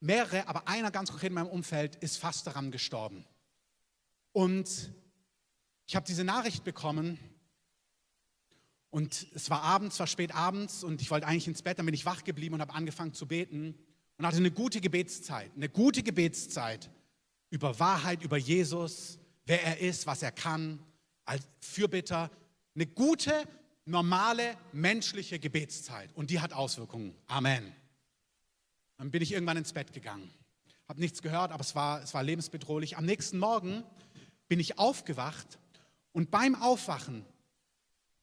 mehrere, 0.00 0.48
aber 0.48 0.68
einer 0.68 0.90
ganz 0.90 1.08
konkret 1.08 1.28
in 1.28 1.36
meinem 1.36 1.46
Umfeld 1.46 1.96
ist 1.96 2.18
fast 2.18 2.46
daran 2.46 2.72
gestorben. 2.72 3.24
Und 4.32 4.92
ich 5.86 5.96
habe 5.96 6.04
diese 6.06 6.24
Nachricht 6.24 6.62
bekommen 6.62 7.18
und 8.90 9.28
es 9.34 9.48
war 9.48 9.62
abends, 9.62 9.98
war 9.98 10.06
spät 10.06 10.34
abends 10.34 10.84
und 10.84 11.00
ich 11.00 11.10
wollte 11.10 11.26
eigentlich 11.26 11.48
ins 11.48 11.62
Bett, 11.62 11.78
dann 11.78 11.86
bin 11.86 11.94
ich 11.94 12.04
wach 12.04 12.22
geblieben 12.22 12.56
und 12.56 12.60
habe 12.60 12.74
angefangen 12.74 13.14
zu 13.14 13.26
beten 13.26 13.78
und 14.18 14.26
hatte 14.26 14.36
eine 14.36 14.50
gute 14.50 14.82
Gebetszeit, 14.82 15.50
eine 15.56 15.70
gute 15.70 16.02
Gebetszeit 16.02 16.90
über 17.50 17.78
Wahrheit, 17.78 18.22
über 18.22 18.36
Jesus, 18.36 19.18
wer 19.44 19.62
er 19.62 19.78
ist, 19.80 20.06
was 20.06 20.22
er 20.22 20.32
kann, 20.32 20.80
als 21.24 21.46
Fürbitter, 21.60 22.30
eine 22.74 22.86
gute, 22.86 23.46
normale, 23.84 24.56
menschliche 24.72 25.38
Gebetszeit 25.38 26.10
und 26.14 26.30
die 26.30 26.40
hat 26.40 26.52
Auswirkungen. 26.52 27.14
Amen. 27.26 27.74
Dann 28.96 29.10
bin 29.10 29.22
ich 29.22 29.32
irgendwann 29.32 29.56
ins 29.56 29.72
Bett 29.72 29.92
gegangen. 29.92 30.30
Habe 30.88 31.00
nichts 31.00 31.22
gehört, 31.22 31.52
aber 31.52 31.62
es 31.62 31.74
war, 31.74 32.02
es 32.02 32.14
war 32.14 32.22
lebensbedrohlich. 32.22 32.96
Am 32.96 33.04
nächsten 33.04 33.38
Morgen 33.38 33.84
bin 34.48 34.60
ich 34.60 34.78
aufgewacht 34.78 35.58
und 36.12 36.30
beim 36.30 36.54
Aufwachen 36.54 37.24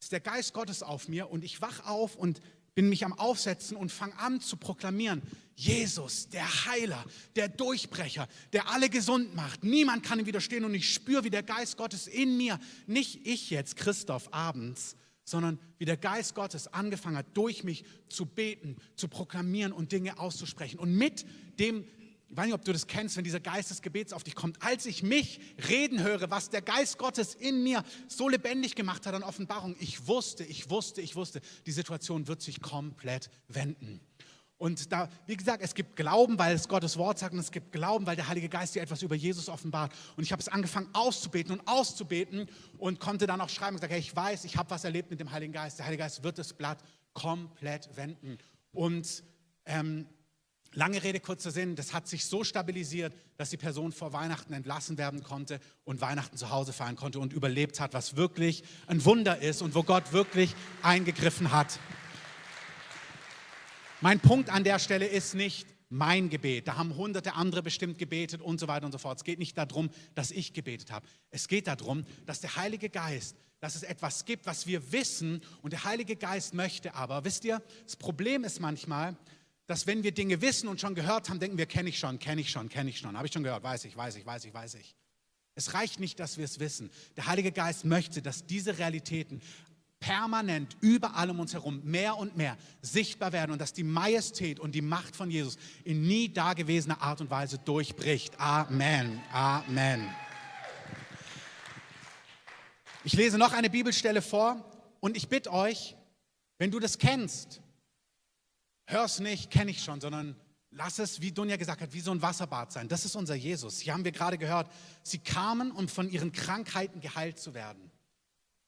ist 0.00 0.12
der 0.12 0.20
Geist 0.20 0.54
Gottes 0.54 0.82
auf 0.82 1.08
mir 1.08 1.30
und 1.30 1.44
ich 1.44 1.60
wach 1.60 1.86
auf 1.86 2.14
und 2.14 2.40
bin 2.74 2.88
mich 2.88 3.04
am 3.04 3.12
Aufsetzen 3.12 3.76
und 3.76 3.90
fange 3.90 4.18
an 4.18 4.40
zu 4.40 4.56
proklamieren, 4.56 5.22
Jesus, 5.56 6.28
der 6.28 6.66
Heiler, 6.66 7.04
der 7.34 7.48
Durchbrecher, 7.48 8.28
der 8.52 8.70
alle 8.70 8.88
gesund 8.88 9.34
macht. 9.34 9.64
Niemand 9.64 10.04
kann 10.04 10.20
ihm 10.20 10.26
widerstehen 10.26 10.64
und 10.64 10.74
ich 10.74 10.92
spüre, 10.94 11.24
wie 11.24 11.30
der 11.30 11.42
Geist 11.42 11.76
Gottes 11.76 12.06
in 12.06 12.36
mir, 12.36 12.60
nicht 12.86 13.26
ich 13.26 13.50
jetzt, 13.50 13.76
Christoph, 13.76 14.32
abends, 14.32 14.96
sondern 15.24 15.58
wie 15.78 15.84
der 15.84 15.96
Geist 15.96 16.34
Gottes 16.34 16.72
angefangen 16.72 17.16
hat, 17.16 17.26
durch 17.34 17.64
mich 17.64 17.84
zu 18.08 18.24
beten, 18.24 18.76
zu 18.94 19.08
proklamieren 19.08 19.72
und 19.72 19.92
Dinge 19.92 20.18
auszusprechen. 20.18 20.78
Und 20.78 20.94
mit 20.94 21.26
dem 21.58 21.84
ich 22.30 22.36
weiß 22.36 22.44
nicht, 22.44 22.54
ob 22.54 22.64
du 22.64 22.72
das 22.72 22.86
kennst, 22.86 23.16
wenn 23.16 23.24
dieser 23.24 23.40
Geist 23.40 23.70
des 23.70 23.80
Gebets 23.80 24.12
auf 24.12 24.22
dich 24.22 24.34
kommt. 24.34 24.62
Als 24.62 24.84
ich 24.84 25.02
mich 25.02 25.40
reden 25.68 26.02
höre, 26.02 26.30
was 26.30 26.50
der 26.50 26.60
Geist 26.60 26.98
Gottes 26.98 27.34
in 27.34 27.62
mir 27.62 27.82
so 28.06 28.28
lebendig 28.28 28.74
gemacht 28.74 29.06
hat 29.06 29.14
an 29.14 29.22
Offenbarung, 29.22 29.74
ich 29.80 30.06
wusste, 30.06 30.44
ich 30.44 30.68
wusste, 30.68 31.00
ich 31.00 31.16
wusste, 31.16 31.40
die 31.64 31.72
Situation 31.72 32.28
wird 32.28 32.42
sich 32.42 32.60
komplett 32.60 33.30
wenden. 33.48 34.00
Und 34.58 34.92
da, 34.92 35.08
wie 35.26 35.36
gesagt, 35.36 35.62
es 35.62 35.72
gibt 35.74 35.94
Glauben, 35.94 36.38
weil 36.38 36.54
es 36.54 36.68
Gottes 36.68 36.98
Wort 36.98 37.18
sagt, 37.18 37.32
und 37.32 37.38
es 37.38 37.52
gibt 37.52 37.70
Glauben, 37.70 38.06
weil 38.06 38.16
der 38.16 38.28
Heilige 38.28 38.48
Geist 38.48 38.74
dir 38.74 38.82
etwas 38.82 39.02
über 39.02 39.14
Jesus 39.14 39.48
offenbart. 39.48 39.94
Und 40.16 40.24
ich 40.24 40.32
habe 40.32 40.40
es 40.40 40.48
angefangen 40.48 40.88
auszubeten 40.92 41.52
und 41.52 41.66
auszubeten 41.66 42.46
und 42.76 42.98
konnte 42.98 43.28
dann 43.28 43.40
auch 43.40 43.48
schreiben 43.48 43.76
und 43.76 43.80
sagen, 43.80 43.92
hey, 43.92 44.00
ich 44.00 44.14
weiß, 44.14 44.44
ich 44.44 44.56
habe 44.56 44.68
was 44.70 44.84
erlebt 44.84 45.10
mit 45.10 45.20
dem 45.20 45.30
Heiligen 45.30 45.52
Geist. 45.52 45.78
Der 45.78 45.86
Heilige 45.86 46.02
Geist 46.02 46.24
wird 46.24 46.38
das 46.38 46.52
Blatt 46.52 46.78
komplett 47.14 47.96
wenden. 47.96 48.36
Und 48.72 49.22
ähm, 49.64 50.06
Lange 50.74 51.02
Rede, 51.02 51.18
kurzer 51.18 51.50
Sinn, 51.50 51.76
das 51.76 51.92
hat 51.94 52.06
sich 52.06 52.26
so 52.26 52.44
stabilisiert, 52.44 53.14
dass 53.36 53.50
die 53.50 53.56
Person 53.56 53.90
vor 53.90 54.12
Weihnachten 54.12 54.52
entlassen 54.52 54.98
werden 54.98 55.22
konnte 55.22 55.60
und 55.84 56.00
Weihnachten 56.00 56.36
zu 56.36 56.50
Hause 56.50 56.72
feiern 56.72 56.96
konnte 56.96 57.18
und 57.20 57.32
überlebt 57.32 57.80
hat, 57.80 57.94
was 57.94 58.16
wirklich 58.16 58.62
ein 58.86 59.04
Wunder 59.04 59.38
ist 59.38 59.62
und 59.62 59.74
wo 59.74 59.82
Gott 59.82 60.12
wirklich 60.12 60.54
eingegriffen 60.82 61.52
hat. 61.52 61.80
Mein 64.00 64.20
Punkt 64.20 64.50
an 64.50 64.62
der 64.62 64.78
Stelle 64.78 65.06
ist 65.06 65.34
nicht 65.34 65.66
mein 65.88 66.28
Gebet. 66.28 66.68
Da 66.68 66.76
haben 66.76 66.96
hunderte 66.96 67.34
andere 67.34 67.62
bestimmt 67.62 67.98
gebetet 67.98 68.42
und 68.42 68.60
so 68.60 68.68
weiter 68.68 68.86
und 68.86 68.92
so 68.92 68.98
fort. 68.98 69.18
Es 69.18 69.24
geht 69.24 69.38
nicht 69.38 69.56
darum, 69.56 69.90
dass 70.14 70.30
ich 70.30 70.52
gebetet 70.52 70.92
habe. 70.92 71.06
Es 71.30 71.48
geht 71.48 71.66
darum, 71.66 72.04
dass 72.26 72.40
der 72.40 72.56
Heilige 72.56 72.90
Geist, 72.90 73.36
dass 73.60 73.74
es 73.74 73.82
etwas 73.82 74.24
gibt, 74.24 74.46
was 74.46 74.66
wir 74.66 74.92
wissen 74.92 75.42
und 75.62 75.72
der 75.72 75.84
Heilige 75.84 76.14
Geist 76.14 76.54
möchte 76.54 76.94
aber. 76.94 77.24
Wisst 77.24 77.44
ihr, 77.44 77.62
das 77.84 77.96
Problem 77.96 78.44
ist 78.44 78.60
manchmal, 78.60 79.16
dass 79.68 79.86
wenn 79.86 80.02
wir 80.02 80.12
Dinge 80.12 80.40
wissen 80.40 80.66
und 80.66 80.80
schon 80.80 80.94
gehört 80.94 81.28
haben, 81.28 81.38
denken 81.38 81.58
wir, 81.58 81.66
kenne 81.66 81.90
ich 81.90 81.98
schon, 81.98 82.18
kenne 82.18 82.40
ich 82.40 82.50
schon, 82.50 82.70
kenne 82.70 82.88
ich 82.88 82.98
schon, 82.98 83.16
habe 83.16 83.26
ich 83.26 83.32
schon 83.32 83.44
gehört, 83.44 83.62
weiß 83.62 83.84
ich, 83.84 83.94
weiß 83.96 84.16
ich, 84.16 84.24
weiß 84.24 84.46
ich, 84.46 84.54
weiß 84.54 84.74
ich. 84.74 84.96
Es 85.54 85.74
reicht 85.74 86.00
nicht, 86.00 86.18
dass 86.18 86.38
wir 86.38 86.46
es 86.46 86.58
wissen. 86.58 86.90
Der 87.16 87.26
Heilige 87.26 87.52
Geist 87.52 87.84
möchte, 87.84 88.22
dass 88.22 88.46
diese 88.46 88.78
Realitäten 88.78 89.42
permanent 90.00 90.78
überall 90.80 91.28
um 91.28 91.40
uns 91.40 91.52
herum 91.52 91.82
mehr 91.84 92.16
und 92.16 92.34
mehr 92.34 92.56
sichtbar 92.80 93.32
werden 93.32 93.52
und 93.52 93.60
dass 93.60 93.74
die 93.74 93.82
Majestät 93.82 94.58
und 94.58 94.74
die 94.74 94.80
Macht 94.80 95.14
von 95.14 95.30
Jesus 95.30 95.58
in 95.84 96.06
nie 96.06 96.32
dagewesener 96.32 97.02
Art 97.02 97.20
und 97.20 97.28
Weise 97.28 97.58
durchbricht. 97.58 98.40
Amen. 98.40 99.20
Amen. 99.32 100.08
Ich 103.04 103.12
lese 103.12 103.36
noch 103.36 103.52
eine 103.52 103.68
Bibelstelle 103.68 104.22
vor 104.22 104.64
und 105.00 105.14
ich 105.14 105.28
bitte 105.28 105.52
euch, 105.52 105.94
wenn 106.56 106.70
du 106.70 106.78
das 106.78 106.96
kennst, 106.96 107.60
hör 108.88 109.04
es 109.04 109.20
nicht, 109.20 109.50
kenne 109.50 109.70
ich 109.70 109.82
schon, 109.82 110.00
sondern 110.00 110.34
lass 110.70 110.98
es, 110.98 111.20
wie 111.20 111.30
Dunja 111.30 111.56
gesagt 111.56 111.80
hat, 111.80 111.92
wie 111.92 112.00
so 112.00 112.10
ein 112.10 112.22
Wasserbad 112.22 112.72
sein. 112.72 112.88
Das 112.88 113.04
ist 113.04 113.14
unser 113.16 113.34
Jesus. 113.34 113.80
Hier 113.80 113.92
haben 113.92 114.04
wir 114.04 114.12
gerade 114.12 114.38
gehört, 114.38 114.70
sie 115.02 115.18
kamen, 115.18 115.70
um 115.70 115.88
von 115.88 116.10
ihren 116.10 116.32
Krankheiten 116.32 117.00
geheilt 117.00 117.38
zu 117.38 117.54
werden. 117.54 117.90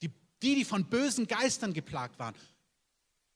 Die, 0.02 0.10
die, 0.42 0.54
die 0.56 0.64
von 0.64 0.84
bösen 0.84 1.26
Geistern 1.26 1.72
geplagt 1.72 2.18
waren. 2.18 2.34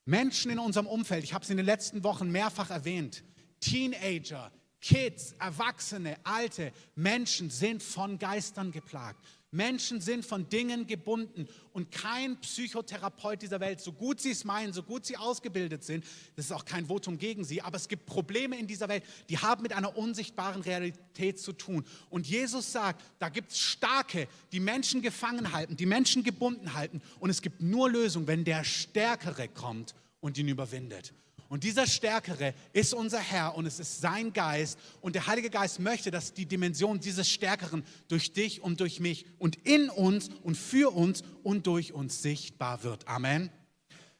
Menschen 0.04 0.50
in 0.50 0.58
unserem 0.58 0.86
Umfeld, 0.86 1.24
ich 1.24 1.32
habe 1.32 1.42
es 1.42 1.50
in 1.50 1.56
den 1.56 1.66
letzten 1.66 2.04
Wochen 2.04 2.30
mehrfach 2.30 2.70
erwähnt, 2.70 3.24
Teenager, 3.60 4.52
Kids, 4.82 5.34
Erwachsene, 5.38 6.18
alte 6.24 6.70
Menschen 6.94 7.48
sind 7.48 7.82
von 7.82 8.18
Geistern 8.18 8.70
geplagt. 8.70 9.24
Menschen 9.54 10.00
sind 10.00 10.26
von 10.26 10.49
Dingen 10.49 10.87
gebunden 10.87 11.49
und 11.73 11.90
kein 11.90 12.38
Psychotherapeut 12.40 13.40
dieser 13.40 13.61
Welt, 13.61 13.80
so 13.80 13.92
gut 13.92 14.20
sie 14.20 14.32
es 14.32 14.44
meinen, 14.44 14.73
so 14.73 14.82
gut 14.82 15.06
sie 15.06 15.16
ausgebildet 15.16 15.84
sind, 15.84 16.04
das 16.37 16.46
ist 16.46 16.52
auch 16.52 16.64
kein 16.64 16.87
Votum 16.87 17.16
gegen 17.16 17.44
sie, 17.44 17.62
aber 17.62 17.76
es 17.76 17.88
gibt 17.88 18.06
Probleme 18.06 18.58
in 18.58 18.66
dieser 18.66 18.88
Welt, 18.88 19.04
die 19.28 19.38
haben 19.38 19.62
mit 19.62 19.73
einer 19.73 19.96
unsichtbaren 19.96 20.61
Realität 20.62 21.38
zu 21.38 21.52
tun. 21.52 21.84
Und 22.11 22.26
Jesus 22.26 22.73
sagt, 22.73 23.02
da 23.18 23.28
gibt 23.28 23.52
es 23.52 23.61
Starke, 23.61 24.28
die 24.52 24.61
Menschen 24.61 25.02
gefangen 25.02 25.52
halten, 25.52 25.76
die 25.76 25.87
Menschen 25.87 26.25
gebunden 26.25 26.75
halten 26.75 27.00
und 27.20 27.30
es 27.30 27.40
gibt 27.40 27.62
nur 27.62 27.90
Lösung, 27.90 28.26
wenn 28.26 28.44
der 28.44 28.64
Stärkere 28.64 29.49
kommt 29.49 29.94
und 30.20 30.37
ihn 30.37 30.49
überwindet. 30.49 31.14
Und 31.54 31.62
dieser 31.62 31.87
Stärkere 31.87 32.52
ist 32.73 32.94
unser 32.94 33.20
Herr 33.20 33.54
und 33.54 33.64
es 33.64 33.78
ist 33.78 34.00
sein 34.00 34.32
Geist. 34.32 34.76
Und 35.00 35.14
der 35.14 35.28
Heilige 35.28 35.50
Geist 35.50 35.78
möchte, 35.78 36.11
dass 36.11 36.34
die 36.34 36.46
Dimension 36.46 36.99
dieses 36.99 37.30
Stärkeren 37.30 37.84
durch 38.08 38.32
dich 38.32 38.61
und 38.61 38.80
durch 38.80 38.99
mich 38.99 39.25
und 39.38 39.54
in 39.64 39.88
uns 39.88 40.30
und 40.42 40.56
für 40.56 40.92
uns 40.92 41.23
und 41.44 41.68
durch 41.68 41.92
uns 41.92 42.23
sichtbar 42.23 42.82
wird. 42.82 43.06
Amen. 43.06 43.50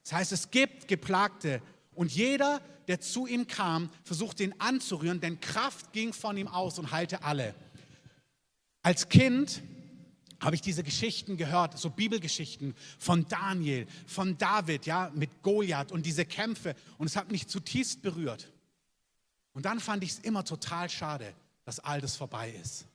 Das 0.05 0.13
heißt, 0.13 0.31
es 0.31 0.53
gibt 0.53 0.87
Geplagte 0.87 1.61
und 1.97 2.13
jeder, 2.13 2.61
der 2.87 3.01
zu 3.01 3.27
ihm 3.27 3.49
kam, 3.49 3.91
versuchte 4.05 4.45
ihn 4.45 4.55
anzurühren, 4.61 5.21
denn 5.21 5.41
Kraft 5.41 5.93
ging 5.93 6.13
von 6.13 6.37
ihm 6.37 6.47
aus 6.47 6.79
und 6.79 6.93
heilte 6.93 7.25
alle. 7.25 7.57
Als 8.81 9.09
Kind 9.09 9.61
habe 10.45 10.55
ich 10.55 10.63
diese 10.63 10.83
Geschichten 10.83 11.37
gehört, 11.37 11.79
so 11.79 11.91
Bibelgeschichten 11.91 12.75
von 12.99 13.27
Daniel, 13.29 13.87
von 14.07 14.37
David, 14.39 14.87
ja, 14.87 15.11
mit 15.15 15.43
Goliath 15.43 15.91
und 15.91 16.07
diese 16.07 16.25
Kämpfe 16.25 16.77
und 16.99 17.07
es 17.07 17.17
hat 17.17 17.33
mich 17.33 17.49
zutiefst 17.49 18.03
berührt. 18.03 18.53
Und 19.55 19.65
dann 19.65 19.81
fand 19.81 20.05
ich 20.05 20.11
es 20.11 20.19
immer 20.19 20.45
total 20.45 20.91
schade, 20.91 21.35
dass 21.65 21.81
all 21.81 22.01
das 22.01 22.17
vorbei 22.17 22.51
ist. 22.51 22.87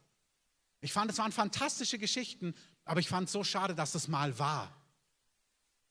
Ich 0.82 0.94
fand, 0.94 1.12
es 1.12 1.18
waren 1.18 1.32
fantastische 1.32 1.98
Geschichten, 1.98 2.54
aber 2.86 3.00
ich 3.00 3.10
fand 3.10 3.28
es 3.28 3.34
so 3.34 3.44
schade, 3.44 3.76
dass 3.76 3.96
es 3.96 4.08
mal 4.08 4.38
war. 4.40 4.79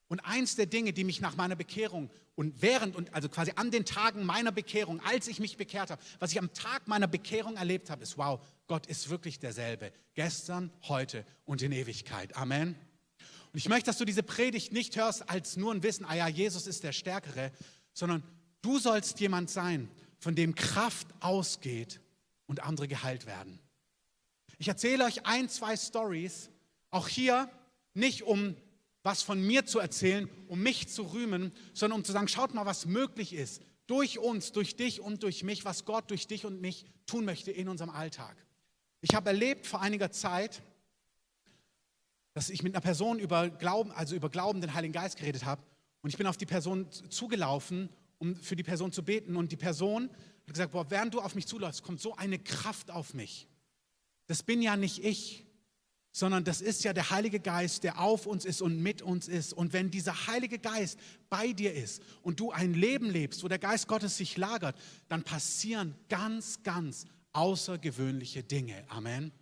Und 0.09 0.21
eins 0.21 0.57
der 0.57 0.67
Dinge, 0.67 0.93
die 0.95 1.05
mich 1.05 1.21
nach 1.21 1.37
meiner 1.37 1.55
Bekehrung 1.55 2.11
und 2.35 2.63
während 2.63 2.97
und 2.97 3.13
also 3.13 3.29
quasi 3.29 3.53
an 3.57 3.71
den 3.71 3.85
Tagen 3.85 4.25
meiner 4.25 4.53
Bekehrung, 4.53 5.01
als 5.01 5.29
ich 5.29 5.39
mich 5.39 5.59
bekehrt 5.59 5.91
habe, 5.91 6.03
was 6.19 6.33
ich 6.33 6.39
am 6.39 6.53
Tag 6.55 6.89
meiner 6.89 7.07
Bekehrung 7.07 7.57
erlebt 7.57 7.91
habe, 7.91 8.03
ist, 8.03 8.17
wow, 8.17 8.41
Gott 8.67 8.87
ist 8.87 9.11
wirklich 9.11 9.39
derselbe. 9.39 9.93
Gestern, 10.15 10.73
heute 10.85 11.27
und 11.45 11.61
in 11.61 11.73
Ewigkeit. 11.73 12.35
Amen. 12.37 12.75
Und 13.53 13.59
ich 13.59 13.69
möchte, 13.69 13.87
dass 13.87 13.99
du 13.99 14.07
diese 14.07 14.23
Predigt 14.23 14.73
nicht 14.73 14.97
hörst 14.97 15.29
als 15.29 15.57
nur 15.57 15.75
ein 15.75 15.83
Wissen, 15.83 16.07
ah 16.07 16.15
ja, 16.15 16.29
Jesus 16.29 16.67
ist 16.67 16.85
der 16.85 16.93
Stärkere, 16.93 17.53
sondern 17.93 18.23
du 18.63 18.79
sollst 18.79 19.21
jemand 19.21 19.51
sein, 19.51 19.91
von 20.19 20.35
dem 20.35 20.55
Kraft 20.55 21.07
ausgeht 21.21 22.01
und 22.47 22.63
andere 22.63 22.89
geheilt 22.89 23.27
werden. 23.27 23.59
Ich 24.59 24.69
erzähle 24.69 25.05
euch 25.05 25.27
ein, 25.27 25.49
zwei 25.49 25.77
Stories, 25.77 26.51
auch 26.91 27.09
hier 27.09 27.51
nicht 27.95 28.23
um 28.23 28.57
was 29.09 29.23
von 29.23 29.41
mir 29.41 29.65
zu 29.65 29.79
erzählen, 29.79 30.29
um 30.49 30.63
mich 30.63 30.87
zu 30.89 31.03
rühmen, 31.03 31.51
sondern 31.73 32.01
um 32.01 32.05
zu 32.05 32.13
sagen, 32.13 32.29
schaut 32.29 32.53
mal, 32.53 32.67
was 32.67 32.85
möglich 32.85 33.33
ist 33.33 33.63
durch 33.87 34.19
uns, 34.19 34.53
durch 34.53 34.77
dich 34.77 35.01
und 35.01 35.23
durch 35.23 35.43
mich, 35.43 35.65
was 35.65 35.87
Gott 35.87 36.11
durch 36.11 36.27
dich 36.27 36.45
und 36.45 36.61
mich 36.61 36.85
tun 37.07 37.25
möchte 37.25 37.51
in 37.51 37.71
unserem 37.71 37.89
Alltag. 37.89 38.37
Ich 39.01 39.15
habe 39.15 39.31
erlebt 39.31 39.67
vor 39.67 39.81
einiger 39.81 40.13
Zeit, 40.13 40.61
dass 42.35 42.51
ich 42.51 42.63
mit 42.63 42.75
einer 42.75 42.83
Person 42.83 43.19
über 43.19 43.49
Glauben, 43.49 43.93
also 43.93 44.15
über 44.15 44.29
Glauben 44.29 44.61
den 44.61 44.75
Heiligen 44.75 44.93
Geist 44.93 45.17
geredet 45.17 45.47
habe 45.47 45.63
und 46.03 46.11
ich 46.11 46.19
bin 46.19 46.27
auf 46.27 46.37
die 46.37 46.45
Person 46.45 46.87
zugelaufen, 47.09 47.89
um 48.19 48.37
für 48.37 48.57
die 48.57 48.63
Person 48.63 48.93
zu 48.93 49.03
beten 49.03 49.37
und 49.37 49.53
die 49.53 49.57
Person 49.57 50.11
hat 50.11 50.53
gesagt, 50.53 50.73
boah, 50.73 50.91
während 50.91 51.15
du 51.15 51.23
auf 51.23 51.35
mich 51.35 51.47
zuläufst, 51.47 51.83
kommt 51.83 52.03
so 52.03 52.15
eine 52.15 52.39
Kraft 52.39 52.91
auf 52.91 53.15
mich. 53.15 53.49
Das 54.27 54.43
bin 54.43 54.61
ja 54.61 54.77
nicht 54.77 55.03
ich 55.03 55.48
sondern 56.19 56.45
das 56.45 56.61
ist 56.61 56.85
ja 56.85 56.93
der 56.93 57.11
Heilige 57.11 57.39
Geist, 57.41 57.85
der 57.85 58.01
auf 58.01 58.27
uns 58.27 58.45
ist 58.45 58.61
und 58.61 58.83
mit 58.83 59.03
uns 59.03 59.29
ist. 59.29 59.53
Und 59.53 59.73
wenn 59.73 59.91
dieser 59.91 60.27
Heilige 60.27 60.59
Geist 60.59 60.99
bei 61.31 61.53
dir 61.53 61.73
ist 61.75 62.03
und 62.23 62.41
du 62.41 62.51
ein 62.51 62.75
Leben 62.75 63.09
lebst, 63.09 63.45
wo 63.45 63.49
der 63.49 63.59
Geist 63.59 63.87
Gottes 63.87 64.17
sich 64.17 64.37
lagert, 64.37 64.77
dann 65.09 65.23
passieren 65.23 65.95
ganz, 66.09 66.63
ganz 66.63 67.07
außergewöhnliche 67.33 68.43
Dinge. 68.43 68.85
Amen. 68.89 69.33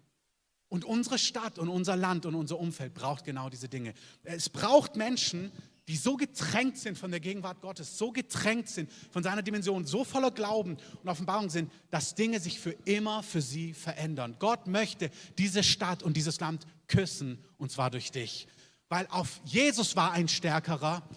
Und 0.69 0.85
unsere 0.85 1.19
Stadt 1.19 1.59
und 1.59 1.69
unser 1.69 1.97
Land 1.97 2.27
und 2.27 2.35
unser 2.35 2.59
Umfeld 2.59 2.93
braucht 2.93 3.25
genau 3.25 3.49
diese 3.49 3.69
Dinge. 3.69 3.95
Es 4.25 4.49
braucht 4.49 4.97
Menschen, 4.97 5.53
die 5.89 5.97
so 5.97 6.17
getränkt 6.17 6.79
sind 6.79 6.99
von 6.99 7.11
der 7.11 7.21
Gegenwart 7.21 7.61
Gottes, 7.61 7.97
so 7.97 8.11
getränkt 8.13 8.69
sind 8.69 8.91
von 9.11 9.23
seiner 9.23 9.43
Dimension, 9.43 9.85
so 9.85 10.05
voller 10.05 10.31
Glauben 10.31 10.77
und 11.03 11.09
Offenbarung 11.09 11.49
sind, 11.49 11.71
dass 11.91 12.15
Dinge 12.15 12.41
sich 12.41 12.59
für 12.59 12.73
immer 12.85 13.23
für 13.23 13.41
sie 13.41 13.73
verändern. 13.73 14.37
Gott 14.39 14.67
möchte 14.67 15.11
diese 15.39 15.63
Stadt 15.63 16.03
und 16.03 16.17
dieses 16.17 16.41
Land 16.41 16.67
küssen, 16.89 17.39
und 17.59 17.71
zwar 17.71 17.91
durch 17.91 18.11
dich. 18.11 18.49
Weil 18.89 19.07
auf 19.09 19.41
Jesus 19.45 19.97
war 19.97 20.13
ein 20.13 20.29
Stärkerer, 20.29 21.09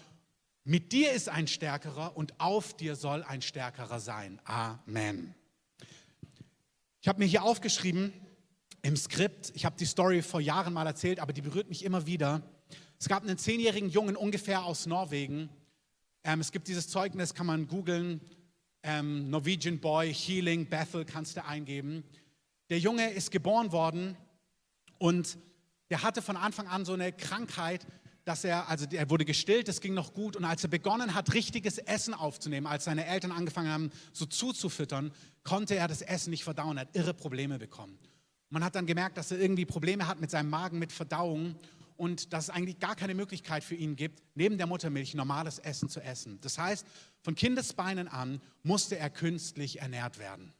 mit 0.64 0.92
dir 0.92 1.12
ist 1.12 1.28
ein 1.28 1.46
Stärkerer 1.46 2.16
und 2.16 2.38
auf 2.38 2.76
dir 2.76 2.94
soll 2.94 3.22
ein 3.24 3.42
Stärkerer 3.42 3.98
sein. 3.98 4.40
Amen. 4.44 5.34
Ich 7.00 7.08
habe 7.08 7.18
mir 7.18 7.26
hier 7.26 7.42
aufgeschrieben, 7.42 8.12
im 8.82 8.96
Skript. 8.96 9.52
Ich 9.54 9.64
habe 9.64 9.76
die 9.76 9.84
Story 9.84 10.22
vor 10.22 10.40
Jahren 10.40 10.72
mal 10.72 10.86
erzählt, 10.86 11.20
aber 11.20 11.32
die 11.32 11.42
berührt 11.42 11.68
mich 11.68 11.84
immer 11.84 12.06
wieder. 12.06 12.42
Es 13.02 13.08
gab 13.08 13.22
einen 13.22 13.38
zehnjährigen 13.38 13.88
Jungen 13.88 14.14
ungefähr 14.14 14.62
aus 14.62 14.84
Norwegen. 14.84 15.48
Ähm, 16.22 16.40
es 16.40 16.52
gibt 16.52 16.68
dieses 16.68 16.86
Zeugnis, 16.88 17.32
kann 17.32 17.46
man 17.46 17.66
googeln. 17.66 18.20
Ähm, 18.82 19.30
Norwegian 19.30 19.78
Boy 19.78 20.12
Healing 20.12 20.66
Bethel 20.66 21.06
kannst 21.06 21.38
du 21.38 21.44
eingeben. 21.44 22.04
Der 22.68 22.78
Junge 22.78 23.10
ist 23.10 23.30
geboren 23.30 23.72
worden 23.72 24.18
und 24.98 25.38
der 25.88 26.02
hatte 26.02 26.20
von 26.20 26.36
Anfang 26.36 26.66
an 26.66 26.84
so 26.84 26.92
eine 26.92 27.10
Krankheit, 27.10 27.86
dass 28.26 28.44
er, 28.44 28.68
also 28.68 28.84
er 28.92 29.08
wurde 29.08 29.24
gestillt, 29.24 29.68
das 29.68 29.80
ging 29.80 29.94
noch 29.94 30.12
gut. 30.12 30.36
Und 30.36 30.44
als 30.44 30.62
er 30.62 30.68
begonnen 30.68 31.14
hat, 31.14 31.32
richtiges 31.32 31.78
Essen 31.78 32.12
aufzunehmen, 32.12 32.66
als 32.66 32.84
seine 32.84 33.06
Eltern 33.06 33.32
angefangen 33.32 33.70
haben, 33.70 33.90
so 34.12 34.26
zuzufüttern, 34.26 35.10
konnte 35.42 35.74
er 35.74 35.88
das 35.88 36.02
Essen 36.02 36.30
nicht 36.30 36.44
verdauen, 36.44 36.76
er 36.76 36.82
hat 36.82 36.94
irre 36.94 37.14
Probleme 37.14 37.58
bekommen. 37.58 37.98
Man 38.50 38.62
hat 38.62 38.74
dann 38.74 38.84
gemerkt, 38.84 39.16
dass 39.16 39.30
er 39.30 39.40
irgendwie 39.40 39.64
Probleme 39.64 40.06
hat 40.06 40.20
mit 40.20 40.30
seinem 40.30 40.50
Magen, 40.50 40.78
mit 40.78 40.92
Verdauung 40.92 41.56
und 42.00 42.32
dass 42.32 42.44
es 42.44 42.50
eigentlich 42.50 42.78
gar 42.78 42.96
keine 42.96 43.14
Möglichkeit 43.14 43.62
für 43.62 43.74
ihn 43.74 43.94
gibt, 43.94 44.22
neben 44.34 44.56
der 44.56 44.66
Muttermilch 44.66 45.12
normales 45.12 45.58
Essen 45.58 45.90
zu 45.90 46.00
essen. 46.00 46.40
Das 46.40 46.56
heißt, 46.56 46.86
von 47.20 47.34
Kindesbeinen 47.34 48.08
an 48.08 48.40
musste 48.62 48.96
er 48.96 49.10
künstlich 49.10 49.82
ernährt 49.82 50.18
werden. 50.18 50.54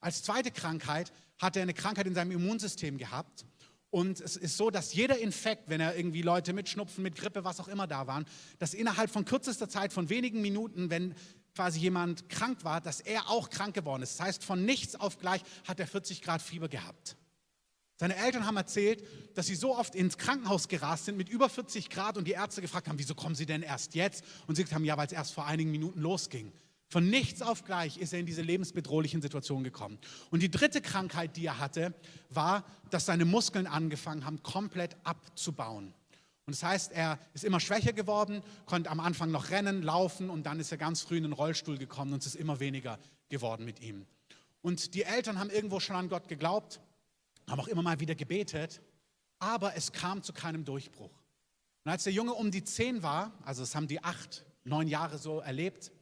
Als 0.00 0.24
zweite 0.24 0.50
Krankheit 0.50 1.12
hat 1.38 1.54
er 1.54 1.62
eine 1.62 1.74
Krankheit 1.74 2.08
in 2.08 2.14
seinem 2.14 2.32
Immunsystem 2.32 2.98
gehabt. 2.98 3.46
Und 3.90 4.20
es 4.20 4.36
ist 4.36 4.56
so, 4.56 4.68
dass 4.70 4.92
jeder 4.94 5.18
Infekt, 5.18 5.68
wenn 5.68 5.80
er 5.80 5.96
irgendwie 5.96 6.22
Leute 6.22 6.52
mit 6.52 6.68
Schnupfen, 6.68 7.04
mit 7.04 7.14
Grippe, 7.14 7.44
was 7.44 7.60
auch 7.60 7.68
immer 7.68 7.86
da 7.86 8.08
waren, 8.08 8.24
dass 8.58 8.74
innerhalb 8.74 9.12
von 9.12 9.24
kürzester 9.24 9.68
Zeit, 9.68 9.92
von 9.92 10.08
wenigen 10.08 10.42
Minuten, 10.42 10.90
wenn 10.90 11.14
quasi 11.54 11.78
jemand 11.78 12.28
krank 12.28 12.64
war, 12.64 12.80
dass 12.80 12.98
er 12.98 13.30
auch 13.30 13.48
krank 13.48 13.74
geworden 13.74 14.02
ist. 14.02 14.18
Das 14.18 14.26
heißt, 14.26 14.44
von 14.44 14.64
nichts 14.64 14.96
auf 14.96 15.18
gleich 15.18 15.42
hat 15.68 15.78
er 15.78 15.86
40 15.86 16.20
Grad 16.20 16.42
Fieber 16.42 16.68
gehabt. 16.68 17.16
Seine 17.98 18.16
Eltern 18.16 18.46
haben 18.46 18.56
erzählt, 18.56 19.04
dass 19.34 19.48
sie 19.48 19.56
so 19.56 19.76
oft 19.76 19.96
ins 19.96 20.18
Krankenhaus 20.18 20.68
gerast 20.68 21.06
sind 21.06 21.16
mit 21.16 21.28
über 21.28 21.48
40 21.48 21.90
Grad 21.90 22.16
und 22.16 22.28
die 22.28 22.32
Ärzte 22.32 22.62
gefragt 22.62 22.86
haben, 22.88 22.98
wieso 22.98 23.16
kommen 23.16 23.34
sie 23.34 23.44
denn 23.44 23.62
erst 23.62 23.96
jetzt? 23.96 24.24
Und 24.46 24.54
sie 24.54 24.62
gesagt 24.62 24.76
haben, 24.76 24.84
ja, 24.84 24.96
weil 24.96 25.06
es 25.06 25.12
erst 25.12 25.32
vor 25.32 25.46
einigen 25.46 25.72
Minuten 25.72 26.00
losging. 26.00 26.52
Von 26.90 27.10
nichts 27.10 27.42
auf 27.42 27.64
gleich 27.64 27.98
ist 27.98 28.12
er 28.12 28.20
in 28.20 28.26
diese 28.26 28.40
lebensbedrohlichen 28.40 29.20
Situation 29.20 29.64
gekommen. 29.64 29.98
Und 30.30 30.42
die 30.42 30.50
dritte 30.50 30.80
Krankheit, 30.80 31.36
die 31.36 31.46
er 31.46 31.58
hatte, 31.58 31.92
war, 32.30 32.64
dass 32.90 33.04
seine 33.04 33.24
Muskeln 33.24 33.66
angefangen 33.66 34.24
haben, 34.24 34.44
komplett 34.44 34.96
abzubauen. 35.02 35.92
Und 36.46 36.54
das 36.54 36.62
heißt, 36.62 36.92
er 36.92 37.18
ist 37.34 37.44
immer 37.44 37.60
schwächer 37.60 37.92
geworden, 37.92 38.42
konnte 38.64 38.90
am 38.90 39.00
Anfang 39.00 39.30
noch 39.32 39.50
rennen, 39.50 39.82
laufen 39.82 40.30
und 40.30 40.46
dann 40.46 40.60
ist 40.60 40.70
er 40.70 40.78
ganz 40.78 41.02
früh 41.02 41.18
in 41.18 41.24
den 41.24 41.32
Rollstuhl 41.34 41.76
gekommen 41.76 42.14
und 42.14 42.20
es 42.20 42.28
ist 42.28 42.36
immer 42.36 42.60
weniger 42.60 42.98
geworden 43.28 43.66
mit 43.66 43.80
ihm. 43.80 44.06
Und 44.62 44.94
die 44.94 45.02
Eltern 45.02 45.38
haben 45.38 45.50
irgendwo 45.50 45.80
schon 45.80 45.96
an 45.96 46.08
Gott 46.08 46.28
geglaubt, 46.28 46.80
haben 47.48 47.60
auch 47.60 47.68
immer 47.68 47.82
mal 47.82 48.00
wieder 48.00 48.14
gebetet, 48.14 48.80
aber 49.38 49.76
es 49.76 49.92
kam 49.92 50.22
zu 50.22 50.32
keinem 50.32 50.64
Durchbruch. 50.64 51.12
Und 51.84 51.92
als 51.92 52.04
der 52.04 52.12
Junge 52.12 52.34
um 52.34 52.50
die 52.50 52.64
zehn 52.64 53.02
war, 53.02 53.32
also 53.44 53.62
das 53.62 53.74
haben 53.74 53.86
die 53.86 54.02
acht, 54.02 54.44
neun 54.64 54.88
Jahre 54.88 55.18
so 55.18 55.40
erlebt, 55.40 55.92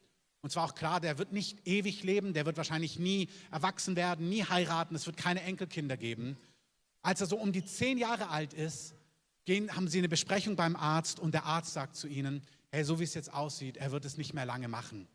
und 0.40 0.50
zwar 0.50 0.64
auch 0.64 0.74
klar, 0.74 1.00
der 1.00 1.18
wird 1.18 1.32
nicht 1.32 1.66
ewig 1.66 2.02
leben, 2.04 2.32
der 2.32 2.46
wird 2.46 2.56
wahrscheinlich 2.56 2.98
nie 2.98 3.28
erwachsen 3.50 3.96
werden, 3.96 4.28
nie 4.28 4.44
heiraten, 4.44 4.94
es 4.94 5.06
wird 5.06 5.16
keine 5.16 5.42
Enkelkinder 5.42 5.96
geben. 5.96 6.36
Als 7.02 7.20
er 7.20 7.26
so 7.26 7.36
um 7.36 7.52
die 7.52 7.64
zehn 7.64 7.98
Jahre 7.98 8.28
alt 8.30 8.52
ist, 8.52 8.94
gehen, 9.44 9.74
haben 9.74 9.88
sie 9.88 9.98
eine 9.98 10.08
Besprechung 10.08 10.56
beim 10.56 10.76
Arzt 10.76 11.18
und 11.20 11.34
der 11.34 11.44
Arzt 11.44 11.72
sagt 11.72 11.96
zu 11.96 12.06
ihnen, 12.08 12.42
hey, 12.70 12.84
so 12.84 13.00
wie 13.00 13.04
es 13.04 13.14
jetzt 13.14 13.32
aussieht, 13.32 13.76
er 13.76 13.92
wird 13.92 14.04
es 14.04 14.16
nicht 14.16 14.34
mehr 14.34 14.46
lange 14.46 14.68
machen. 14.68 15.08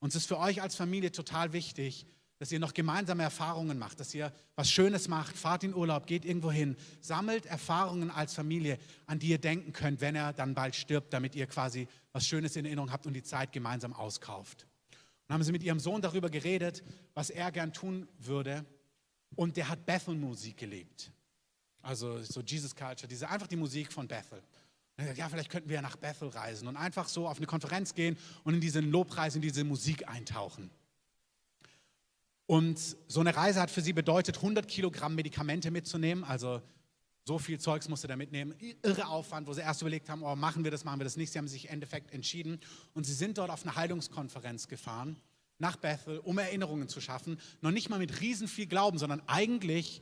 Und 0.00 0.10
es 0.10 0.16
ist 0.16 0.26
für 0.26 0.38
euch 0.38 0.62
als 0.62 0.74
Familie 0.74 1.12
total 1.12 1.52
wichtig, 1.52 2.06
dass 2.38 2.52
ihr 2.52 2.60
noch 2.60 2.72
gemeinsame 2.72 3.24
Erfahrungen 3.24 3.78
macht, 3.78 3.98
dass 3.98 4.14
ihr 4.14 4.32
was 4.54 4.70
Schönes 4.70 5.08
macht, 5.08 5.36
fahrt 5.36 5.64
in 5.64 5.74
Urlaub, 5.74 6.06
geht 6.06 6.24
irgendwo 6.24 6.52
hin, 6.52 6.76
sammelt 7.00 7.46
Erfahrungen 7.46 8.10
als 8.10 8.34
Familie, 8.34 8.78
an 9.06 9.18
die 9.18 9.28
ihr 9.28 9.38
denken 9.38 9.72
könnt, 9.72 10.00
wenn 10.00 10.14
er 10.14 10.32
dann 10.32 10.54
bald 10.54 10.76
stirbt, 10.76 11.12
damit 11.12 11.34
ihr 11.34 11.46
quasi 11.46 11.88
was 12.12 12.26
Schönes 12.26 12.54
in 12.56 12.64
Erinnerung 12.64 12.92
habt 12.92 13.06
und 13.06 13.14
die 13.14 13.22
Zeit 13.22 13.52
gemeinsam 13.52 13.92
auskauft. 13.92 14.66
Und 15.26 15.34
haben 15.34 15.42
sie 15.42 15.52
mit 15.52 15.62
ihrem 15.62 15.80
Sohn 15.80 16.00
darüber 16.00 16.30
geredet, 16.30 16.82
was 17.14 17.30
er 17.30 17.50
gern 17.50 17.72
tun 17.72 18.08
würde. 18.18 18.64
Und 19.34 19.56
der 19.56 19.68
hat 19.68 19.84
Bethel-Musik 19.84 20.56
gelebt. 20.56 21.12
Also 21.82 22.22
so 22.22 22.40
Jesus 22.40 22.74
Culture, 22.74 23.08
diese, 23.08 23.28
einfach 23.28 23.46
die 23.46 23.56
Musik 23.56 23.92
von 23.92 24.08
Bethel. 24.08 24.42
Ja, 25.16 25.28
vielleicht 25.28 25.50
könnten 25.50 25.68
wir 25.68 25.76
ja 25.76 25.82
nach 25.82 25.96
Bethel 25.96 26.28
reisen 26.28 26.66
und 26.66 26.76
einfach 26.76 27.08
so 27.08 27.28
auf 27.28 27.36
eine 27.36 27.46
Konferenz 27.46 27.94
gehen 27.94 28.16
und 28.42 28.54
in 28.54 28.60
diesen 28.60 28.90
Lobpreis, 28.90 29.36
in 29.36 29.42
diese 29.42 29.62
Musik 29.62 30.08
eintauchen. 30.08 30.70
Und 32.48 32.96
so 33.08 33.20
eine 33.20 33.36
Reise 33.36 33.60
hat 33.60 33.70
für 33.70 33.82
sie 33.82 33.92
bedeutet, 33.92 34.36
100 34.36 34.66
Kilogramm 34.66 35.14
Medikamente 35.14 35.70
mitzunehmen. 35.70 36.24
Also 36.24 36.62
so 37.26 37.38
viel 37.38 37.60
Zeugs 37.60 37.90
musste 37.90 38.08
er 38.08 38.16
mitnehmen. 38.16 38.54
Irre 38.82 39.06
Aufwand, 39.08 39.46
wo 39.46 39.52
sie 39.52 39.60
erst 39.60 39.82
überlegt 39.82 40.08
haben, 40.08 40.22
oh, 40.22 40.34
machen 40.34 40.64
wir 40.64 40.70
das, 40.70 40.82
machen 40.82 40.98
wir 40.98 41.04
das 41.04 41.18
nicht. 41.18 41.30
Sie 41.30 41.38
haben 41.38 41.46
sich 41.46 41.66
im 41.66 41.72
Endeffekt 41.72 42.10
entschieden. 42.10 42.58
Und 42.94 43.04
sie 43.04 43.12
sind 43.12 43.36
dort 43.36 43.50
auf 43.50 43.64
eine 43.64 43.76
Heilungskonferenz 43.76 44.66
gefahren, 44.66 45.20
nach 45.58 45.76
Bethel, 45.76 46.20
um 46.20 46.38
Erinnerungen 46.38 46.88
zu 46.88 47.02
schaffen. 47.02 47.38
Noch 47.60 47.70
nicht 47.70 47.90
mal 47.90 47.98
mit 47.98 48.22
riesen 48.22 48.48
viel 48.48 48.66
Glauben, 48.66 48.96
sondern 48.96 49.20
eigentlich, 49.26 50.00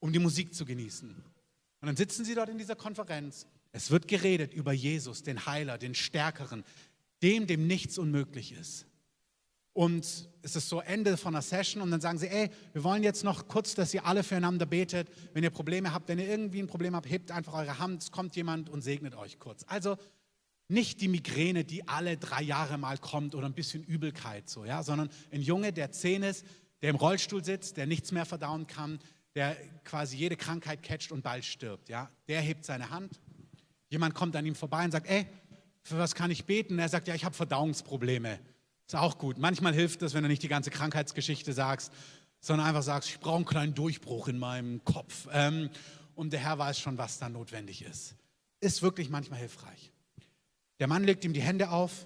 um 0.00 0.12
die 0.12 0.18
Musik 0.18 0.52
zu 0.52 0.64
genießen. 0.64 1.10
Und 1.10 1.86
dann 1.86 1.96
sitzen 1.96 2.24
sie 2.24 2.34
dort 2.34 2.48
in 2.48 2.58
dieser 2.58 2.74
Konferenz. 2.74 3.46
Es 3.70 3.92
wird 3.92 4.08
geredet 4.08 4.52
über 4.52 4.72
Jesus, 4.72 5.22
den 5.22 5.46
Heiler, 5.46 5.78
den 5.78 5.94
Stärkeren, 5.94 6.64
dem, 7.22 7.46
dem 7.46 7.68
nichts 7.68 7.96
unmöglich 7.96 8.50
ist. 8.50 8.86
Und 9.72 10.28
es 10.42 10.56
ist 10.56 10.68
so 10.68 10.80
Ende 10.80 11.16
von 11.16 11.34
einer 11.34 11.42
Session 11.42 11.82
und 11.82 11.90
dann 11.90 12.00
sagen 12.00 12.18
sie, 12.18 12.28
ey, 12.28 12.50
wir 12.72 12.82
wollen 12.82 13.02
jetzt 13.02 13.24
noch 13.24 13.46
kurz, 13.46 13.74
dass 13.74 13.94
ihr 13.94 14.04
alle 14.04 14.22
füreinander 14.22 14.66
betet. 14.66 15.08
Wenn 15.32 15.44
ihr 15.44 15.50
Probleme 15.50 15.92
habt, 15.92 16.08
wenn 16.08 16.18
ihr 16.18 16.28
irgendwie 16.28 16.60
ein 16.60 16.66
Problem 16.66 16.96
habt, 16.96 17.08
hebt 17.08 17.30
einfach 17.30 17.54
eure 17.54 17.78
Hand, 17.78 18.02
es 18.02 18.10
kommt 18.10 18.34
jemand 18.36 18.68
und 18.68 18.82
segnet 18.82 19.14
euch 19.14 19.38
kurz. 19.38 19.64
Also 19.68 19.96
nicht 20.68 21.00
die 21.00 21.08
Migräne, 21.08 21.64
die 21.64 21.86
alle 21.88 22.16
drei 22.16 22.42
Jahre 22.42 22.78
mal 22.78 22.98
kommt 22.98 23.34
oder 23.34 23.46
ein 23.46 23.54
bisschen 23.54 23.82
Übelkeit, 23.82 24.48
so, 24.48 24.64
ja, 24.64 24.82
sondern 24.82 25.10
ein 25.32 25.42
Junge, 25.42 25.72
der 25.72 25.90
zehn 25.90 26.22
ist, 26.22 26.46
der 26.80 26.90
im 26.90 26.96
Rollstuhl 26.96 27.44
sitzt, 27.44 27.76
der 27.76 27.86
nichts 27.86 28.12
mehr 28.12 28.24
verdauen 28.24 28.66
kann, 28.66 29.00
der 29.34 29.56
quasi 29.84 30.16
jede 30.16 30.36
Krankheit 30.36 30.82
catcht 30.82 31.12
und 31.12 31.22
bald 31.22 31.44
stirbt, 31.44 31.88
ja. 31.88 32.10
Der 32.28 32.40
hebt 32.40 32.64
seine 32.64 32.90
Hand. 32.90 33.20
Jemand 33.88 34.14
kommt 34.14 34.36
an 34.36 34.46
ihm 34.46 34.54
vorbei 34.54 34.84
und 34.84 34.92
sagt, 34.92 35.08
ey, 35.08 35.26
für 35.82 35.98
was 35.98 36.14
kann 36.14 36.30
ich 36.30 36.44
beten? 36.44 36.78
er 36.78 36.88
sagt, 36.88 37.08
ja, 37.08 37.14
ich 37.14 37.24
habe 37.24 37.34
Verdauungsprobleme. 37.34 38.38
Ist 38.90 38.96
auch 38.96 39.18
gut. 39.18 39.38
Manchmal 39.38 39.72
hilft 39.72 40.02
es, 40.02 40.14
wenn 40.14 40.24
du 40.24 40.28
nicht 40.28 40.42
die 40.42 40.48
ganze 40.48 40.72
Krankheitsgeschichte 40.72 41.52
sagst, 41.52 41.92
sondern 42.40 42.66
einfach 42.66 42.82
sagst, 42.82 43.08
ich 43.08 43.20
brauche 43.20 43.36
einen 43.36 43.44
kleinen 43.44 43.72
Durchbruch 43.72 44.26
in 44.26 44.36
meinem 44.36 44.82
Kopf. 44.82 45.28
Ähm, 45.30 45.70
und 46.16 46.32
der 46.32 46.40
Herr 46.40 46.58
weiß 46.58 46.80
schon, 46.80 46.98
was 46.98 47.20
da 47.20 47.28
notwendig 47.28 47.82
ist. 47.82 48.16
Ist 48.58 48.82
wirklich 48.82 49.08
manchmal 49.08 49.38
hilfreich. 49.38 49.92
Der 50.80 50.88
Mann 50.88 51.04
legt 51.04 51.24
ihm 51.24 51.32
die 51.32 51.40
Hände 51.40 51.70
auf, 51.70 52.04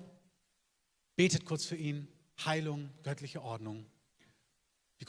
betet 1.17 1.47
kurz 1.47 1.65
für 1.65 1.77
ihn, 1.77 2.07
Heilung, 2.45 2.91
göttliche 3.03 3.41
Ordnung. 3.41 3.87
Die, 5.01 5.07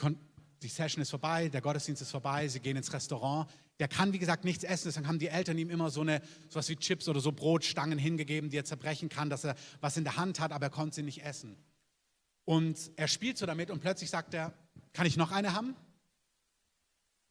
die 0.62 0.68
Session 0.68 1.02
ist 1.02 1.10
vorbei, 1.10 1.48
der 1.48 1.60
Gottesdienst 1.60 2.02
ist 2.02 2.10
vorbei, 2.10 2.48
sie 2.48 2.60
gehen 2.60 2.76
ins 2.76 2.92
Restaurant. 2.92 3.48
Der 3.78 3.88
kann, 3.88 4.12
wie 4.12 4.18
gesagt, 4.18 4.44
nichts 4.44 4.64
essen, 4.64 4.88
deswegen 4.88 5.06
haben 5.06 5.18
die 5.18 5.28
Eltern 5.28 5.58
ihm 5.58 5.68
immer 5.68 5.90
so 5.90 6.00
eine, 6.00 6.22
sowas 6.48 6.68
wie 6.68 6.76
Chips 6.76 7.08
oder 7.08 7.20
so 7.20 7.32
Brotstangen 7.32 7.98
hingegeben, 7.98 8.48
die 8.48 8.56
er 8.56 8.64
zerbrechen 8.64 9.08
kann, 9.08 9.28
dass 9.28 9.44
er 9.44 9.54
was 9.80 9.96
in 9.96 10.04
der 10.04 10.16
Hand 10.16 10.40
hat, 10.40 10.52
aber 10.52 10.66
er 10.66 10.70
konnte 10.70 10.96
sie 10.96 11.02
nicht 11.02 11.24
essen. 11.24 11.56
Und 12.44 12.90
er 12.96 13.08
spielt 13.08 13.36
so 13.36 13.44
damit 13.44 13.70
und 13.70 13.80
plötzlich 13.80 14.08
sagt 14.08 14.32
er, 14.32 14.54
kann 14.92 15.06
ich 15.06 15.16
noch 15.16 15.32
eine 15.32 15.52
haben? 15.52 15.76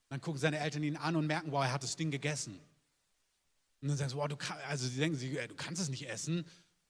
Dann 0.10 0.22
gucken 0.22 0.40
seine 0.40 0.60
Eltern 0.60 0.84
ihn 0.84 0.98
an 0.98 1.16
und 1.16 1.26
merken, 1.26 1.52
wow, 1.52 1.64
er 1.64 1.72
hat 1.72 1.84
das 1.84 1.96
Ding 1.96 2.12
gegessen. 2.12 2.60
Und 3.82 3.88
dann 3.88 3.98
sagen 3.98 4.10
sie, 4.10 4.18
wow, 4.18 4.28
du 4.28 4.36
kann, 4.36 4.58
also 4.68 4.88
sie 4.88 5.00
denken, 5.00 5.18
sie, 5.18 5.32
du 5.48 5.56
kannst 5.56 5.82
es 5.82 5.90
nicht 5.90 6.08
essen. 6.10 6.46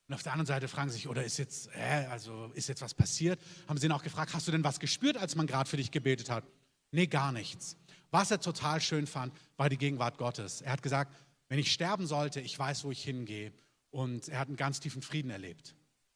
Und 0.07 0.13
auf 0.13 0.23
der 0.23 0.33
anderen 0.33 0.45
Seite 0.45 0.67
fragen 0.67 0.89
sie 0.89 0.97
sich, 0.97 1.07
oder 1.07 1.23
ist 1.23 1.37
jetzt, 1.37 1.69
äh, 1.75 2.07
also 2.11 2.51
ist 2.53 2.69
jetzt 2.69 2.81
was 2.81 2.93
passiert? 2.93 3.39
Haben 3.67 3.77
sie 3.77 3.87
ihn 3.87 3.91
auch 3.91 4.03
gefragt, 4.03 4.33
hast 4.33 4.47
du 4.47 4.51
denn 4.51 4.63
was 4.63 4.79
gespürt, 4.79 5.17
als 5.17 5.35
man 5.35 5.47
gerade 5.47 5.69
für 5.69 5.77
dich 5.77 5.91
gebetet 5.91 6.29
hat? 6.29 6.43
Nee, 6.91 7.07
gar 7.07 7.31
nichts. 7.31 7.75
Was 8.11 8.29
er 8.31 8.39
total 8.39 8.81
schön 8.81 9.07
fand, 9.07 9.33
war 9.57 9.67
die 9.67 9.77
Gegenwart 9.77 10.17
Gottes. 10.17 10.61
Er 10.61 10.71
hat 10.71 10.83
gesagt, 10.83 11.13
wenn 11.49 11.59
ich 11.59 11.71
sterben 11.71 12.07
sollte, 12.07 12.39
ich 12.39 12.57
weiß, 12.57 12.83
wo 12.83 12.91
ich 12.91 13.03
hingehe. 13.03 13.51
Und 13.89 14.29
er 14.29 14.39
hat 14.39 14.47
einen 14.47 14.57
ganz 14.57 14.79
tiefen 14.79 15.01
Frieden 15.01 15.31
erlebt. 15.31 15.75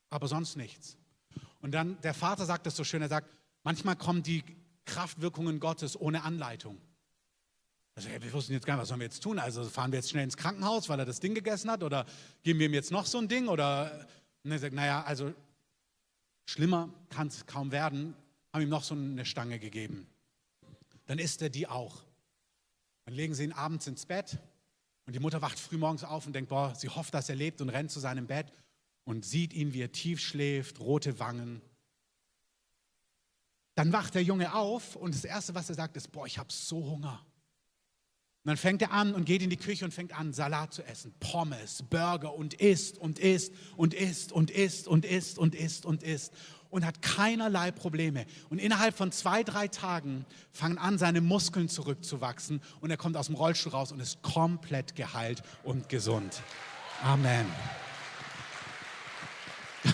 Aber 0.10 0.28
sonst 0.28 0.56
nichts. 0.56 0.98
Und 1.62 1.72
dann, 1.72 2.00
der 2.02 2.14
Vater 2.14 2.46
sagt 2.46 2.66
das 2.66 2.76
so 2.76 2.84
schön, 2.84 3.02
er 3.02 3.10
sagt, 3.10 3.30
manchmal 3.64 3.96
kommen 3.96 4.24
die 4.24 4.44
Kraftwirkungen 4.86 5.60
Gottes 5.60 6.00
ohne 6.00 6.24
Anleitung. 6.24 6.80
Also, 8.08 8.24
wir 8.24 8.34
wussten 8.34 8.54
jetzt 8.54 8.66
gar 8.66 8.76
nicht, 8.76 8.82
was 8.82 8.90
sollen 8.90 9.00
wir 9.00 9.06
jetzt 9.06 9.22
tun? 9.22 9.40
Also 9.40 9.64
fahren 9.66 9.92
wir 9.92 10.00
jetzt 10.00 10.10
schnell 10.10 10.24
ins 10.24 10.38
Krankenhaus, 10.38 10.90
weil 10.90 11.00
er 11.00 11.06
das 11.06 11.20
Ding 11.20 11.36
gegessen 11.36 11.70
hat? 11.70 11.84
Oder 11.84 12.06
geben 12.44 12.60
wir 12.60 12.68
ihm 12.68 12.74
jetzt 12.74 12.92
noch 12.92 13.06
so 13.06 13.18
ein 13.18 13.28
Ding? 13.28 13.48
Oder 13.48 14.08
und 14.44 14.52
er 14.52 14.60
sagt, 14.60 14.74
naja, 14.74 15.04
also 15.04 15.34
schlimmer 16.46 16.90
kann 17.10 17.28
es 17.28 17.46
kaum 17.46 17.72
werden, 17.72 18.16
haben 18.54 18.62
ihm 18.62 18.70
noch 18.70 18.84
so 18.84 18.96
eine 18.96 19.26
Stange 19.26 19.60
gegeben 19.60 20.08
dann 21.10 21.18
isst 21.18 21.42
er 21.42 21.50
die 21.50 21.66
auch. 21.66 22.04
Dann 23.06 23.16
legen 23.16 23.34
sie 23.34 23.44
ihn 23.44 23.52
abends 23.52 23.88
ins 23.88 24.06
Bett 24.06 24.38
und 25.08 25.14
die 25.14 25.20
Mutter 25.20 25.42
wacht 25.42 25.60
früh 25.60 25.76
morgens 25.76 26.04
auf 26.04 26.28
und 26.28 26.34
denkt, 26.34 26.50
boah, 26.50 26.76
sie 26.76 26.88
hofft, 26.88 27.16
dass 27.16 27.30
er 27.30 27.36
lebt 27.36 27.62
und 27.62 27.70
rennt 27.70 27.90
zu 27.90 28.00
seinem 28.00 28.28
Bett 28.28 28.54
und 29.06 29.26
sieht 29.26 29.52
ihn, 29.54 29.74
wie 29.74 29.82
er 29.82 29.92
tief 29.92 30.20
schläft, 30.20 30.80
rote 30.80 31.18
Wangen. 31.18 31.64
Dann 33.74 33.92
wacht 33.92 34.14
der 34.14 34.22
Junge 34.22 34.54
auf 34.54 34.96
und 34.96 35.16
das 35.16 35.26
Erste, 35.26 35.56
was 35.56 35.68
er 35.70 35.74
sagt, 35.74 35.98
ist, 35.98 36.12
boah, 36.12 36.28
ich 36.28 36.38
habe 36.38 36.54
so 36.54 36.86
Hunger. 36.86 37.26
Und 38.44 38.48
dann 38.48 38.58
fängt 38.58 38.82
er 38.82 38.92
an 38.92 39.14
und 39.14 39.26
geht 39.26 39.42
in 39.42 39.50
die 39.50 39.58
Küche 39.58 39.84
und 39.84 39.94
fängt 39.94 40.18
an, 40.18 40.32
Salat 40.32 40.74
zu 40.74 40.82
essen, 40.84 41.14
Pommes, 41.20 41.84
Burger 41.90 42.34
und 42.34 42.54
isst 42.54 42.98
und 42.98 43.20
isst 43.20 43.54
und 43.76 43.94
isst 43.94 44.32
und 44.32 44.50
isst 44.50 44.88
und 44.88 45.06
isst 45.06 45.38
und 45.38 45.56
isst 45.56 45.86
und 45.86 46.04
isst 46.04 46.34
und 46.70 46.86
hat 46.86 47.02
keinerlei 47.02 47.72
Probleme. 47.72 48.26
Und 48.50 48.60
innerhalb 48.60 48.96
von 48.96 49.12
zwei, 49.12 49.44
drei 49.44 49.68
Tagen 49.68 50.26
fangen 50.54 50.78
an, 50.78 50.98
seine 50.98 51.20
Muskeln 51.20 51.68
zurückzuwachsen 51.68 52.62
und 52.80 52.92
er 52.92 52.98
kommt 52.98 53.18
aus 53.18 53.26
dem 53.26 53.36
Rollstuhl 53.36 53.74
raus 53.74 53.92
und 53.92 54.00
ist 54.00 54.22
komplett 54.22 54.96
geheilt 54.96 55.44
und 55.64 55.90
gesund. 55.90 56.42
Amen. 57.04 57.46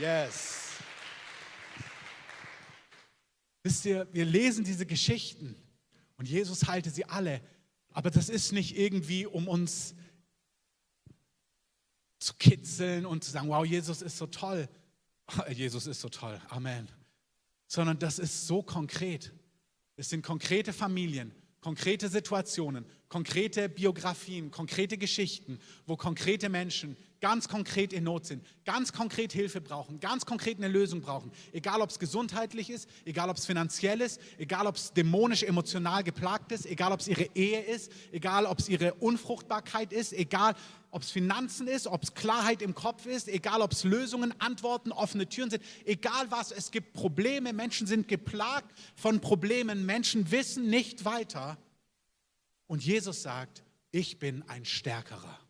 Yes. 0.00 0.51
Wisst 3.62 3.84
ihr, 3.84 4.08
wir 4.12 4.24
lesen 4.24 4.64
diese 4.64 4.86
Geschichten 4.86 5.56
und 6.16 6.28
Jesus 6.28 6.66
heilte 6.66 6.90
sie 6.90 7.04
alle, 7.04 7.40
aber 7.90 8.10
das 8.10 8.28
ist 8.28 8.52
nicht 8.52 8.76
irgendwie, 8.76 9.26
um 9.26 9.48
uns 9.48 9.94
zu 12.18 12.34
kitzeln 12.34 13.04
und 13.04 13.24
zu 13.24 13.30
sagen, 13.30 13.48
wow, 13.48 13.64
Jesus 13.64 14.02
ist 14.02 14.16
so 14.16 14.26
toll. 14.26 14.68
Jesus 15.52 15.86
ist 15.86 16.00
so 16.00 16.08
toll, 16.08 16.40
Amen. 16.48 16.88
Sondern 17.66 17.98
das 17.98 18.18
ist 18.18 18.46
so 18.46 18.62
konkret. 18.62 19.32
Es 19.96 20.08
sind 20.08 20.22
konkrete 20.22 20.72
Familien, 20.72 21.34
konkrete 21.62 22.08
Situationen, 22.08 22.84
konkrete 23.08 23.68
Biografien, 23.68 24.50
konkrete 24.50 24.98
Geschichten, 24.98 25.58
wo 25.86 25.96
konkrete 25.96 26.48
Menschen 26.48 26.96
ganz 27.20 27.48
konkret 27.48 27.92
in 27.92 28.04
Not 28.04 28.26
sind, 28.26 28.44
ganz 28.64 28.92
konkret 28.92 29.32
Hilfe 29.32 29.60
brauchen, 29.60 30.00
ganz 30.00 30.26
konkret 30.26 30.58
eine 30.58 30.66
Lösung 30.66 31.00
brauchen. 31.00 31.30
Egal, 31.52 31.80
ob 31.80 31.88
es 31.90 32.00
gesundheitlich 32.00 32.68
ist, 32.68 32.88
egal, 33.04 33.30
ob 33.30 33.36
es 33.36 33.46
finanziell 33.46 34.00
ist, 34.00 34.20
egal, 34.38 34.66
ob 34.66 34.74
es 34.74 34.92
dämonisch 34.92 35.44
emotional 35.44 36.02
geplagt 36.02 36.50
ist, 36.50 36.66
egal, 36.66 36.90
ob 36.90 36.98
es 36.98 37.06
ihre 37.06 37.28
Ehe 37.34 37.60
ist, 37.60 37.92
egal, 38.10 38.44
ob 38.44 38.58
es 38.58 38.68
ihre 38.68 38.94
Unfruchtbarkeit 38.94 39.92
ist, 39.92 40.12
egal, 40.12 40.54
ob 40.92 41.02
es 41.02 41.10
Finanzen 41.10 41.66
ist, 41.66 41.86
ob 41.86 42.02
es 42.02 42.14
Klarheit 42.14 42.60
im 42.60 42.74
Kopf 42.74 43.06
ist, 43.06 43.26
egal, 43.26 43.62
ob 43.62 43.72
es 43.72 43.82
Lösungen, 43.82 44.38
Antworten, 44.40 44.92
offene 44.92 45.26
Türen 45.26 45.50
sind, 45.50 45.64
egal 45.86 46.30
was, 46.30 46.52
es 46.52 46.70
gibt 46.70 46.92
Probleme, 46.92 47.54
Menschen 47.54 47.86
sind 47.86 48.08
geplagt 48.08 48.70
von 48.94 49.20
Problemen, 49.20 49.86
Menschen 49.86 50.30
wissen 50.30 50.68
nicht 50.68 51.06
weiter. 51.06 51.56
Und 52.66 52.84
Jesus 52.84 53.22
sagt, 53.22 53.64
ich 53.90 54.18
bin 54.18 54.44
ein 54.48 54.66
Stärkerer. 54.66 55.40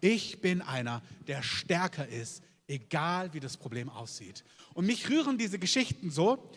Ich 0.00 0.40
bin 0.40 0.62
einer, 0.62 1.02
der 1.26 1.42
stärker 1.42 2.08
ist, 2.08 2.42
egal 2.66 3.34
wie 3.34 3.40
das 3.40 3.58
Problem 3.58 3.90
aussieht. 3.90 4.44
Und 4.72 4.86
mich 4.86 5.10
rühren 5.10 5.36
diese 5.36 5.58
Geschichten 5.58 6.10
so, 6.10 6.50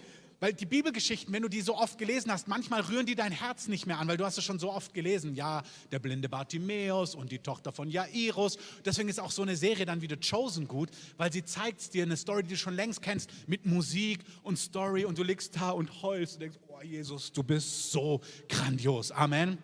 weil 0.43 0.51
die 0.51 0.65
Bibelgeschichten, 0.65 1.34
wenn 1.34 1.41
du 1.41 1.47
die 1.47 1.62
so 1.62 1.77
oft 1.77 1.97
gelesen 1.97 2.29
hast, 2.29 2.49
manchmal 2.49 2.82
rühren 2.82 3.06
die 3.06 3.15
dein 3.15 3.32
Herz 3.32 3.69
nicht 3.69 3.88
mehr 3.88 3.97
an, 3.97 4.10
weil 4.10 4.17
du 4.17 4.25
hast 4.25 4.38
es 4.38 4.43
schon 4.43 4.60
so 4.60 4.73
oft 4.73 4.93
gelesen. 4.93 5.36
Ja, 5.36 5.63
der 5.89 5.99
blinde 5.99 6.27
Bartimäus 6.27 7.15
und 7.15 7.32
die 7.32 7.39
Tochter 7.39 7.71
von 7.71 7.89
Jairus. 7.89 8.58
Deswegen 8.84 9.08
ist 9.08 9.21
auch 9.21 9.32
so 9.32 9.41
eine 9.41 9.56
Serie 9.56 9.86
dann 9.86 10.01
wieder 10.01 10.17
Chosen 10.17 10.67
gut, 10.67 10.89
weil 11.15 11.32
sie 11.32 11.45
zeigt 11.45 11.93
dir 11.93 12.03
eine 12.03 12.17
Story, 12.17 12.43
die 12.43 12.49
du 12.49 12.58
schon 12.58 12.75
längst 12.75 13.01
kennst, 13.01 13.29
mit 13.47 13.65
Musik 13.65 14.19
und 14.41 14.60
Story 14.60 15.06
und 15.06 15.17
du 15.17 15.23
liegst 15.23 15.56
da 15.56 15.69
und 15.69 16.01
heulst 16.01 16.34
und 16.34 16.39
denkst, 16.41 16.58
oh 16.67 16.82
Jesus, 16.82 17.32
du 17.32 17.41
bist 17.41 17.93
so 17.93 18.19
grandios. 18.49 19.13
Amen. 19.13 19.58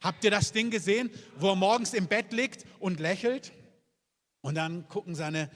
Habt 0.00 0.24
ihr 0.24 0.32
das 0.32 0.50
Ding 0.50 0.72
gesehen, 0.72 1.08
wo 1.38 1.50
er 1.50 1.54
morgens 1.54 1.94
im 1.94 2.08
Bett 2.08 2.32
liegt 2.32 2.66
und 2.80 2.98
lächelt? 2.98 3.52
Und 4.40 4.56
dann 4.56 4.88
gucken 4.88 5.14
seine 5.14 5.50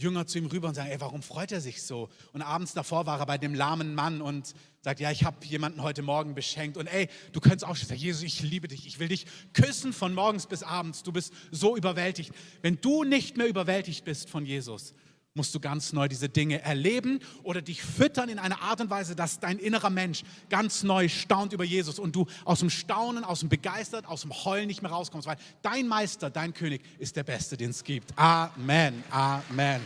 Jünger 0.00 0.28
zu 0.28 0.38
ihm 0.38 0.46
rüber 0.46 0.68
und 0.68 0.74
sagen, 0.74 0.90
ey, 0.90 1.00
warum 1.00 1.22
freut 1.22 1.50
er 1.50 1.60
sich 1.60 1.82
so? 1.82 2.08
Und 2.32 2.40
abends 2.40 2.72
davor 2.72 3.06
war 3.06 3.18
er 3.18 3.26
bei 3.26 3.36
dem 3.36 3.52
lahmen 3.52 3.96
Mann 3.96 4.22
und 4.22 4.54
sagt, 4.80 5.00
ja, 5.00 5.10
ich 5.10 5.24
habe 5.24 5.44
jemanden 5.44 5.82
heute 5.82 6.02
Morgen 6.02 6.36
beschenkt. 6.36 6.76
Und 6.76 6.86
ey, 6.86 7.08
du 7.32 7.40
könntest 7.40 7.64
auch 7.64 7.74
sagen, 7.74 8.00
Jesus, 8.00 8.22
ich 8.22 8.40
liebe 8.40 8.68
dich, 8.68 8.86
ich 8.86 9.00
will 9.00 9.08
dich 9.08 9.26
küssen 9.54 9.92
von 9.92 10.14
morgens 10.14 10.46
bis 10.46 10.62
abends. 10.62 11.02
Du 11.02 11.10
bist 11.10 11.32
so 11.50 11.76
überwältigt. 11.76 12.32
Wenn 12.62 12.80
du 12.80 13.02
nicht 13.02 13.36
mehr 13.36 13.48
überwältigt 13.48 14.04
bist 14.04 14.30
von 14.30 14.46
Jesus, 14.46 14.94
musst 15.38 15.54
du 15.54 15.60
ganz 15.60 15.94
neu 15.94 16.08
diese 16.08 16.28
Dinge 16.28 16.60
erleben 16.60 17.20
oder 17.42 17.62
dich 17.62 17.82
füttern 17.82 18.28
in 18.28 18.38
einer 18.38 18.60
Art 18.60 18.82
und 18.82 18.90
Weise, 18.90 19.16
dass 19.16 19.40
dein 19.40 19.58
innerer 19.58 19.88
Mensch 19.88 20.24
ganz 20.50 20.82
neu 20.82 21.08
staunt 21.08 21.54
über 21.54 21.64
Jesus 21.64 21.98
und 21.98 22.14
du 22.14 22.26
aus 22.44 22.58
dem 22.58 22.68
Staunen, 22.68 23.24
aus 23.24 23.40
dem 23.40 23.48
Begeistert, 23.48 24.06
aus 24.06 24.20
dem 24.20 24.32
Heulen 24.32 24.66
nicht 24.66 24.82
mehr 24.82 24.90
rauskommst, 24.90 25.26
weil 25.26 25.38
dein 25.62 25.88
Meister, 25.88 26.28
dein 26.28 26.52
König 26.52 26.82
ist 26.98 27.16
der 27.16 27.22
Beste, 27.22 27.56
den 27.56 27.70
es 27.70 27.82
gibt. 27.82 28.12
Amen, 28.18 29.02
Amen, 29.10 29.80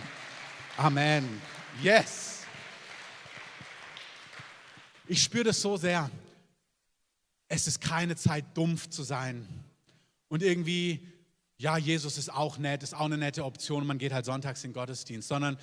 Amen. 0.77 1.41
Yes. 1.81 2.41
Ich 5.07 5.23
spüre 5.23 5.45
das 5.45 5.61
so 5.61 5.77
sehr. 5.77 6.11
Es 7.47 7.67
ist 7.67 7.81
keine 7.81 8.17
Zeit, 8.17 8.47
dumpf 8.55 8.89
zu 8.89 9.03
sein 9.03 9.47
und 10.29 10.43
irgendwie 10.43 11.12
ja, 11.59 11.77
Jesus 11.77 12.19
ist 12.19 12.33
auch 12.33 12.59
nett, 12.59 12.83
ist 12.83 12.95
auch 12.95 13.05
eine 13.05 13.19
nette 13.19 13.45
Option, 13.45 13.87
man 13.87 13.99
geht 13.99 14.13
halt 14.13 14.25
sonntags 14.25 14.65
in 14.65 14.71
den 14.71 14.75
Gottesdienst, 14.75 15.29
sondern 15.29 15.59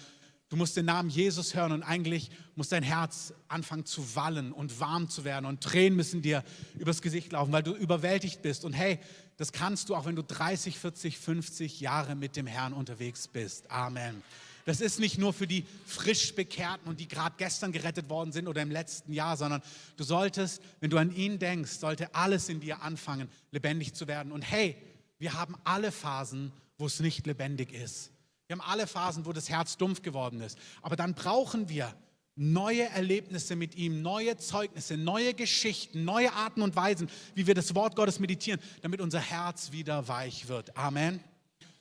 du 0.49 0.55
musst 0.55 0.75
den 0.77 0.85
Namen 0.85 1.09
Jesus 1.09 1.55
hören 1.55 1.71
und 1.71 1.83
eigentlich 1.83 2.31
muss 2.55 2.69
dein 2.69 2.83
Herz 2.83 3.33
anfangen 3.47 3.85
zu 3.85 4.15
wallen 4.15 4.51
und 4.51 4.79
warm 4.79 5.09
zu 5.09 5.23
werden 5.23 5.45
und 5.45 5.61
Tränen 5.61 5.95
müssen 5.95 6.21
dir 6.21 6.43
übers 6.77 7.01
Gesicht 7.01 7.31
laufen, 7.31 7.51
weil 7.51 7.63
du 7.63 7.73
überwältigt 7.73 8.41
bist. 8.41 8.65
Und 8.65 8.73
hey, 8.73 8.99
das 9.37 9.51
kannst 9.51 9.89
du 9.89 9.95
auch, 9.95 10.05
wenn 10.05 10.15
du 10.15 10.23
30, 10.23 10.77
40, 10.77 11.17
50 11.17 11.79
Jahre 11.79 12.15
mit 12.15 12.35
dem 12.35 12.47
Herrn 12.47 12.73
unterwegs 12.73 13.27
bist. 13.27 13.69
Amen. 13.71 14.21
Das 14.65 14.81
ist 14.81 14.99
nicht 14.99 15.17
nur 15.17 15.33
für 15.33 15.47
die 15.47 15.65
frisch 15.85 16.35
bekehrten 16.35 16.87
und 16.87 16.99
die 16.99 17.07
gerade 17.07 17.35
gestern 17.37 17.71
gerettet 17.71 18.09
worden 18.09 18.31
sind 18.31 18.47
oder 18.47 18.61
im 18.61 18.69
letzten 18.69 19.13
Jahr, 19.13 19.37
sondern 19.37 19.63
du 19.97 20.03
solltest, 20.03 20.61
wenn 20.79 20.89
du 20.89 20.97
an 20.97 21.15
ihn 21.15 21.39
denkst, 21.39 21.71
sollte 21.71 22.13
alles 22.13 22.49
in 22.49 22.59
dir 22.59 22.81
anfangen, 22.81 23.29
lebendig 23.51 23.93
zu 23.93 24.07
werden. 24.07 24.31
Und 24.31 24.41
hey, 24.41 24.75
wir 25.19 25.33
haben 25.33 25.55
alle 25.63 25.91
Phasen, 25.91 26.51
wo 26.77 26.87
es 26.87 26.99
nicht 26.99 27.27
lebendig 27.27 27.73
ist. 27.73 28.11
Wir 28.47 28.57
haben 28.57 28.67
alle 28.67 28.87
Phasen, 28.87 29.25
wo 29.25 29.33
das 29.33 29.49
Herz 29.49 29.77
dumpf 29.77 30.01
geworden 30.01 30.41
ist. 30.41 30.57
Aber 30.81 30.95
dann 30.95 31.13
brauchen 31.13 31.69
wir 31.69 31.93
neue 32.35 32.85
Erlebnisse 32.85 33.55
mit 33.55 33.75
ihm, 33.75 34.01
neue 34.01 34.37
Zeugnisse, 34.37 34.97
neue 34.97 35.33
Geschichten, 35.33 36.05
neue 36.05 36.31
Arten 36.33 36.61
und 36.61 36.75
Weisen, 36.75 37.09
wie 37.35 37.45
wir 37.45 37.53
das 37.53 37.75
Wort 37.75 37.97
Gottes 37.97 38.19
meditieren, 38.19 38.61
damit 38.81 39.01
unser 39.01 39.19
Herz 39.19 39.73
wieder 39.73 40.07
weich 40.07 40.47
wird. 40.47 40.75
Amen. 40.77 41.19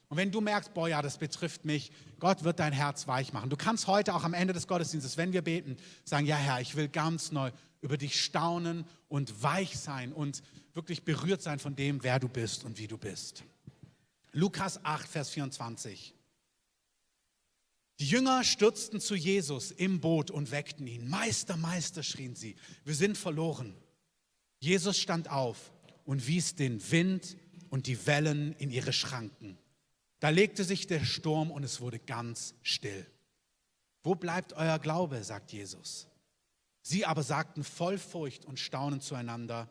Und 0.08 0.16
wenn 0.16 0.32
du 0.32 0.40
merkst, 0.40 0.74
boah, 0.74 0.88
ja, 0.88 1.00
das 1.00 1.18
betrifft 1.18 1.64
mich, 1.64 1.92
Gott 2.18 2.42
wird 2.42 2.58
dein 2.58 2.72
Herz 2.72 3.06
weich 3.06 3.32
machen. 3.32 3.50
Du 3.50 3.56
kannst 3.56 3.86
heute 3.86 4.14
auch 4.14 4.24
am 4.24 4.34
Ende 4.34 4.52
des 4.52 4.66
Gottesdienstes, 4.66 5.16
wenn 5.16 5.32
wir 5.32 5.42
beten, 5.42 5.76
sagen, 6.04 6.26
ja 6.26 6.36
Herr, 6.36 6.60
ich 6.60 6.74
will 6.74 6.88
ganz 6.88 7.30
neu 7.30 7.52
über 7.80 7.96
dich 7.96 8.20
staunen 8.20 8.84
und 9.08 9.42
weich 9.42 9.78
sein 9.78 10.12
und 10.12 10.42
wirklich 10.78 11.02
berührt 11.02 11.42
sein 11.42 11.58
von 11.58 11.74
dem, 11.74 12.04
wer 12.04 12.20
du 12.20 12.28
bist 12.28 12.62
und 12.62 12.78
wie 12.78 12.86
du 12.86 12.96
bist. 12.96 13.42
Lukas 14.30 14.84
8, 14.84 15.08
Vers 15.08 15.30
24. 15.30 16.14
Die 17.98 18.06
Jünger 18.06 18.44
stürzten 18.44 19.00
zu 19.00 19.16
Jesus 19.16 19.72
im 19.72 19.98
Boot 20.00 20.30
und 20.30 20.52
weckten 20.52 20.86
ihn. 20.86 21.08
Meister, 21.08 21.56
Meister, 21.56 22.04
schrien 22.04 22.36
sie, 22.36 22.54
wir 22.84 22.94
sind 22.94 23.18
verloren. 23.18 23.74
Jesus 24.60 24.98
stand 24.98 25.28
auf 25.28 25.72
und 26.04 26.28
wies 26.28 26.54
den 26.54 26.80
Wind 26.92 27.36
und 27.70 27.88
die 27.88 28.06
Wellen 28.06 28.52
in 28.52 28.70
ihre 28.70 28.92
Schranken. 28.92 29.58
Da 30.20 30.28
legte 30.28 30.62
sich 30.62 30.86
der 30.86 31.04
Sturm 31.04 31.50
und 31.50 31.64
es 31.64 31.80
wurde 31.80 31.98
ganz 31.98 32.54
still. 32.62 33.04
Wo 34.04 34.14
bleibt 34.14 34.52
euer 34.52 34.78
Glaube? 34.78 35.24
sagt 35.24 35.50
Jesus. 35.50 36.06
Sie 36.82 37.04
aber 37.04 37.24
sagten 37.24 37.64
voll 37.64 37.98
Furcht 37.98 38.44
und 38.44 38.60
Staunen 38.60 39.00
zueinander, 39.00 39.68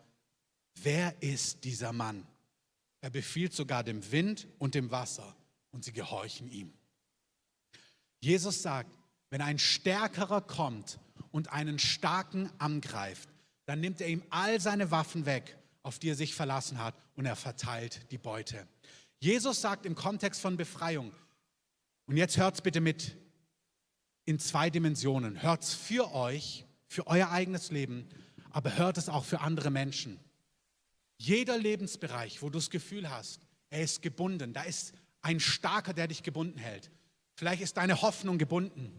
wer 0.83 1.21
ist 1.21 1.63
dieser 1.63 1.93
Mann? 1.93 2.25
Er 3.01 3.09
befiehlt 3.09 3.53
sogar 3.53 3.83
dem 3.83 4.11
Wind 4.11 4.47
und 4.57 4.75
dem 4.75 4.91
Wasser 4.91 5.35
und 5.71 5.83
sie 5.83 5.93
gehorchen 5.93 6.49
ihm. 6.51 6.73
Jesus 8.19 8.61
sagt, 8.61 8.97
wenn 9.29 9.41
ein 9.41 9.59
Stärkerer 9.59 10.41
kommt 10.41 10.99
und 11.31 11.51
einen 11.51 11.79
Starken 11.79 12.49
angreift, 12.57 13.29
dann 13.65 13.81
nimmt 13.81 14.01
er 14.01 14.07
ihm 14.07 14.23
all 14.29 14.59
seine 14.59 14.91
Waffen 14.91 15.25
weg, 15.25 15.57
auf 15.83 15.99
die 15.99 16.09
er 16.09 16.15
sich 16.15 16.33
verlassen 16.33 16.79
hat, 16.79 16.95
und 17.15 17.25
er 17.25 17.35
verteilt 17.35 18.11
die 18.11 18.17
Beute. 18.17 18.67
Jesus 19.19 19.61
sagt 19.61 19.85
im 19.85 19.95
Kontext 19.95 20.41
von 20.41 20.57
Befreiung, 20.57 21.13
und 22.05 22.17
jetzt 22.17 22.37
hört 22.37 22.55
es 22.55 22.61
bitte 22.61 22.79
mit 22.79 23.17
in 24.25 24.39
zwei 24.39 24.69
Dimensionen. 24.69 25.41
Hört 25.41 25.63
es 25.63 25.73
für 25.73 26.13
euch, 26.13 26.65
für 26.87 27.07
euer 27.07 27.31
eigenes 27.31 27.71
Leben, 27.71 28.07
aber 28.51 28.77
hört 28.77 28.97
es 28.97 29.09
auch 29.09 29.25
für 29.25 29.41
andere 29.41 29.71
Menschen. 29.71 30.19
Jeder 31.17 31.57
Lebensbereich, 31.57 32.41
wo 32.41 32.49
du 32.49 32.59
das 32.59 32.69
Gefühl 32.69 33.09
hast, 33.09 33.41
er 33.69 33.81
ist 33.81 34.01
gebunden, 34.01 34.53
da 34.53 34.63
ist 34.63 34.93
ein 35.21 35.39
Starker, 35.39 35.93
der 35.93 36.07
dich 36.07 36.23
gebunden 36.23 36.59
hält. 36.59 36.89
Vielleicht 37.35 37.61
ist 37.61 37.77
deine 37.77 38.01
Hoffnung 38.01 38.37
gebunden. 38.37 38.91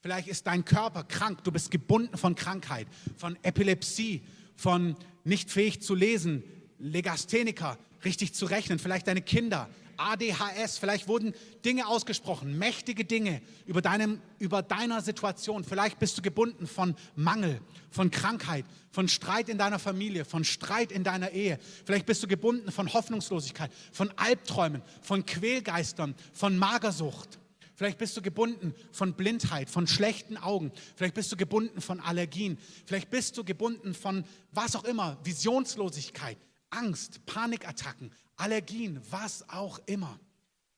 Vielleicht 0.00 0.28
ist 0.28 0.46
dein 0.46 0.64
Körper 0.64 1.04
krank. 1.04 1.44
Du 1.44 1.52
bist 1.52 1.70
gebunden 1.70 2.16
von 2.16 2.34
Krankheit, 2.34 2.86
von 3.16 3.38
Epilepsie, 3.42 4.22
von 4.56 4.96
nicht 5.24 5.50
fähig 5.50 5.82
zu 5.82 5.94
lesen, 5.94 6.42
Legastheniker, 6.78 7.78
richtig 8.04 8.34
zu 8.34 8.46
rechnen. 8.46 8.78
Vielleicht 8.78 9.06
deine 9.06 9.22
Kinder, 9.22 9.68
ADHS, 10.02 10.78
vielleicht 10.78 11.08
wurden 11.08 11.34
Dinge 11.64 11.86
ausgesprochen, 11.86 12.58
mächtige 12.58 13.04
Dinge 13.04 13.40
über, 13.66 13.82
deinem, 13.82 14.20
über 14.38 14.62
deiner 14.62 15.00
Situation. 15.00 15.64
Vielleicht 15.64 15.98
bist 15.98 16.18
du 16.18 16.22
gebunden 16.22 16.66
von 16.66 16.94
Mangel, 17.14 17.60
von 17.90 18.10
Krankheit, 18.10 18.64
von 18.90 19.08
Streit 19.08 19.48
in 19.48 19.58
deiner 19.58 19.78
Familie, 19.78 20.24
von 20.24 20.44
Streit 20.44 20.92
in 20.92 21.04
deiner 21.04 21.30
Ehe. 21.30 21.58
Vielleicht 21.84 22.06
bist 22.06 22.22
du 22.22 22.28
gebunden 22.28 22.70
von 22.72 22.92
Hoffnungslosigkeit, 22.92 23.70
von 23.92 24.10
Albträumen, 24.16 24.82
von 25.00 25.24
Quälgeistern, 25.24 26.14
von 26.32 26.56
Magersucht. 26.58 27.38
Vielleicht 27.74 27.98
bist 27.98 28.16
du 28.16 28.22
gebunden 28.22 28.74
von 28.92 29.14
Blindheit, 29.14 29.70
von 29.70 29.86
schlechten 29.86 30.36
Augen. 30.36 30.72
Vielleicht 30.94 31.14
bist 31.14 31.32
du 31.32 31.36
gebunden 31.36 31.80
von 31.80 32.00
Allergien. 32.00 32.58
Vielleicht 32.86 33.10
bist 33.10 33.36
du 33.36 33.44
gebunden 33.44 33.94
von 33.94 34.24
was 34.52 34.76
auch 34.76 34.84
immer, 34.84 35.18
Visionslosigkeit, 35.24 36.36
Angst, 36.70 37.24
Panikattacken, 37.26 38.12
Allergien, 38.36 39.00
was 39.10 39.48
auch 39.48 39.78
immer. 39.86 40.18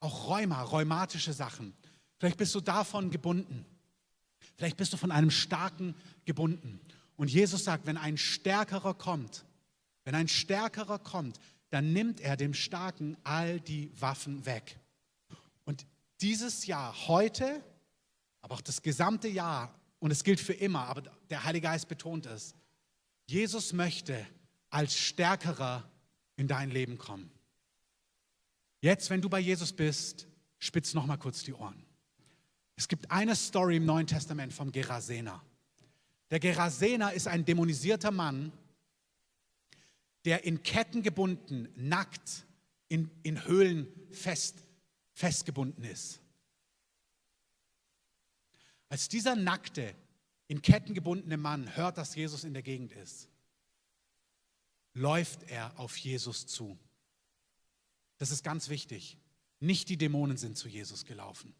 Auch 0.00 0.28
Rheuma, 0.28 0.62
rheumatische 0.62 1.32
Sachen. 1.32 1.74
Vielleicht 2.18 2.36
bist 2.36 2.54
du 2.54 2.60
davon 2.60 3.10
gebunden. 3.10 3.64
Vielleicht 4.56 4.76
bist 4.76 4.92
du 4.92 4.96
von 4.96 5.10
einem 5.10 5.30
Starken 5.30 5.94
gebunden. 6.24 6.80
Und 7.16 7.30
Jesus 7.30 7.64
sagt, 7.64 7.86
wenn 7.86 7.96
ein 7.96 8.16
Stärkerer 8.16 8.94
kommt, 8.94 9.44
wenn 10.04 10.14
ein 10.14 10.28
Stärkerer 10.28 10.98
kommt, 10.98 11.38
dann 11.70 11.92
nimmt 11.92 12.20
er 12.20 12.36
dem 12.36 12.54
Starken 12.54 13.16
all 13.24 13.60
die 13.60 13.90
Waffen 14.00 14.46
weg. 14.46 14.78
Und 15.64 15.86
dieses 16.20 16.66
Jahr, 16.66 17.08
heute, 17.08 17.62
aber 18.42 18.54
auch 18.54 18.60
das 18.60 18.82
gesamte 18.82 19.28
Jahr, 19.28 19.74
und 19.98 20.10
es 20.10 20.22
gilt 20.22 20.40
für 20.40 20.52
immer, 20.52 20.86
aber 20.86 21.02
der 21.30 21.44
Heilige 21.44 21.66
Geist 21.66 21.88
betont 21.88 22.26
es, 22.26 22.54
Jesus 23.26 23.72
möchte 23.72 24.26
als 24.70 24.96
Stärkerer 24.96 25.88
in 26.36 26.46
dein 26.46 26.70
Leben 26.70 26.98
kommen. 26.98 27.30
Jetzt, 28.85 29.09
wenn 29.09 29.23
du 29.23 29.31
bei 29.31 29.40
Jesus 29.40 29.73
bist, 29.73 30.27
spitz 30.59 30.92
noch 30.92 31.07
mal 31.07 31.16
kurz 31.16 31.42
die 31.42 31.55
Ohren. 31.55 31.83
Es 32.77 32.87
gibt 32.87 33.11
eine 33.11 33.35
Story 33.35 33.79
im 33.79 33.87
Neuen 33.87 34.07
Testament 34.07 34.53
vom 34.53 34.70
Gerasener. 34.73 35.42
Der 36.31 36.38
Gerasener 36.38 37.14
ist 37.14 37.27
ein 37.27 37.47
dämonisierter 37.47 38.11
Mann, 38.11 38.53
der 40.27 40.44
in 40.44 40.62
Ketten 40.62 41.03
gebunden, 41.03 41.66
nackt, 41.77 42.44
in, 42.88 43.11
in 43.23 43.47
Höhlen 43.47 43.87
fest, 44.11 44.66
festgebunden 45.14 45.85
ist. 45.85 46.20
Als 48.90 49.09
dieser 49.09 49.35
nackte, 49.35 49.94
in 50.47 50.61
Ketten 50.61 50.92
gebundene 50.92 51.38
Mann 51.38 51.75
hört, 51.75 51.97
dass 51.97 52.14
Jesus 52.14 52.44
in 52.44 52.53
der 52.53 52.62
Gegend 52.62 52.92
ist, 52.92 53.31
läuft 54.92 55.44
er 55.44 55.73
auf 55.81 55.97
Jesus 55.97 56.47
zu. 56.47 56.79
Das 58.18 58.31
ist 58.31 58.44
ganz 58.44 58.68
wichtig. 58.68 59.18
Nicht 59.61 59.88
die 59.88 59.96
Dämonen 59.96 60.37
sind 60.37 60.57
zu 60.57 60.68
Jesus 60.68 61.05
gelaufen. 61.05 61.55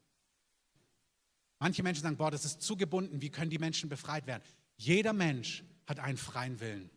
Manche 1.59 1.83
Menschen 1.83 2.03
sagen, 2.03 2.17
boah, 2.17 2.31
das 2.31 2.45
ist 2.45 2.61
zu 2.61 2.75
gebunden, 2.75 3.21
wie 3.21 3.29
können 3.29 3.49
die 3.49 3.57
Menschen 3.57 3.89
befreit 3.89 4.27
werden? 4.27 4.43
Jeder 4.77 5.13
Mensch 5.13 5.63
hat 5.87 5.99
einen 5.99 6.17
freien 6.17 6.59
Willen. 6.59 6.89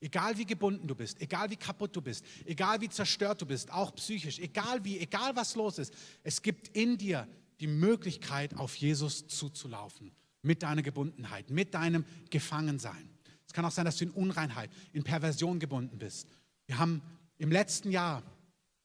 Egal 0.00 0.36
wie 0.36 0.44
gebunden 0.44 0.88
du 0.88 0.94
bist, 0.94 1.20
egal 1.20 1.50
wie 1.50 1.56
kaputt 1.56 1.94
du 1.94 2.02
bist, 2.02 2.24
egal 2.44 2.80
wie 2.80 2.88
zerstört 2.88 3.40
du 3.40 3.46
bist, 3.46 3.70
auch 3.70 3.94
psychisch, 3.94 4.40
egal 4.40 4.84
wie, 4.84 4.98
egal 4.98 5.36
was 5.36 5.54
los 5.54 5.78
ist, 5.78 5.94
es 6.24 6.42
gibt 6.42 6.68
in 6.76 6.98
dir 6.98 7.28
die 7.60 7.68
Möglichkeit, 7.68 8.56
auf 8.56 8.74
Jesus 8.74 9.28
zuzulaufen. 9.28 10.10
Mit 10.42 10.64
deiner 10.64 10.82
Gebundenheit, 10.82 11.50
mit 11.50 11.72
deinem 11.74 12.04
Gefangensein. 12.30 13.08
Es 13.46 13.52
kann 13.52 13.64
auch 13.64 13.70
sein, 13.70 13.84
dass 13.84 13.98
du 13.98 14.06
in 14.06 14.10
Unreinheit, 14.10 14.70
in 14.92 15.04
Perversion 15.04 15.60
gebunden 15.60 15.98
bist. 15.98 16.26
Wir 16.66 16.78
haben 16.78 17.00
im 17.38 17.52
letzten 17.52 17.92
Jahr 17.92 18.24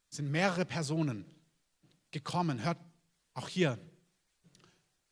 sind 0.10 0.32
mehrere 0.32 0.66
Personen 0.66 1.26
gekommen. 2.12 2.64
Hört 2.64 2.78
auch 3.34 3.50
hier, 3.50 3.78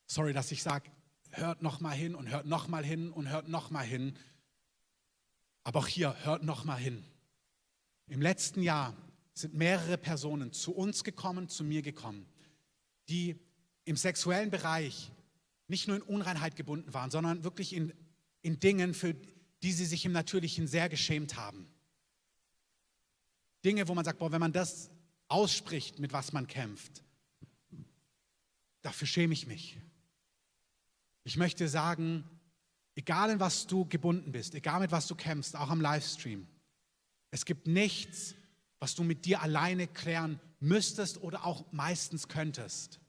sorry, 0.06 0.34
dass 0.34 0.52
ich 0.52 0.64
sage, 0.64 0.90
hört 1.32 1.62
noch 1.62 1.80
mal 1.80 1.96
hin 1.96 2.16
und 2.16 2.30
hört 2.30 2.46
noch 2.46 2.68
mal 2.68 2.84
hin 2.84 3.12
und 3.12 3.30
hört 3.30 3.48
noch 3.48 3.70
mal 3.70 3.86
hin. 3.86 4.18
Aber 5.64 5.80
auch 5.80 5.88
hier, 5.88 6.16
hört 6.24 6.44
noch 6.44 6.64
mal 6.64 6.78
hin. 6.78 7.04
Im 8.08 8.22
letzten 8.22 8.62
Jahr 8.62 8.96
sind 9.34 9.54
mehrere 9.54 9.98
Personen 9.98 10.54
zu 10.54 10.74
uns 10.74 11.04
gekommen, 11.04 11.50
zu 11.50 11.64
mir 11.64 11.82
gekommen, 11.82 12.26
die 13.10 13.40
im 13.84 13.98
sexuellen 13.98 14.50
Bereich 14.50 15.12
nicht 15.68 15.88
nur 15.88 15.98
in 15.98 16.04
Unreinheit 16.04 16.56
gebunden 16.56 16.94
waren, 16.94 17.12
sondern 17.12 17.44
wirklich 17.44 17.74
in, 17.74 17.94
in 18.42 18.60
Dingen, 18.60 18.94
für 18.94 19.16
die 19.64 19.72
sie 19.72 19.86
sich 19.86 20.06
im 20.06 20.12
Natürlichen 20.12 20.68
sehr 20.68 20.90
geschämt 20.90 21.36
haben. 21.36 21.68
Dinge, 23.66 23.88
wo 23.88 23.96
man 23.96 24.06
sagt, 24.06 24.20
boah, 24.20 24.32
wenn 24.32 24.40
man 24.40 24.54
das 24.54 24.92
ausspricht, 25.28 26.00
mit 26.00 26.14
was 26.14 26.32
man 26.32 26.48
kämpft, 26.48 27.04
dafür 28.82 29.08
schäme 29.08 29.34
ich 29.34 29.48
mich. 29.48 29.80
Ich 31.24 31.36
möchte 31.38 31.68
sagen, 31.68 32.24
egal 32.94 33.32
in 33.32 33.40
was 33.40 33.66
du 33.66 33.86
gebunden 33.86 34.32
bist, 34.32 34.54
egal 34.54 34.80
mit 34.80 34.92
was 34.92 35.08
du 35.08 35.16
kämpfst, 35.16 35.56
auch 35.56 35.72
am 35.72 35.82
Livestream, 35.82 36.48
es 37.32 37.44
gibt 37.46 37.66
nichts, 37.66 38.36
was 38.80 38.94
du 38.94 39.04
mit 39.04 39.26
dir 39.26 39.42
alleine 39.42 39.88
klären 39.88 40.40
müsstest 40.60 41.22
oder 41.22 41.46
auch 41.46 41.72
meistens 41.72 42.28
könntest. 42.28 43.00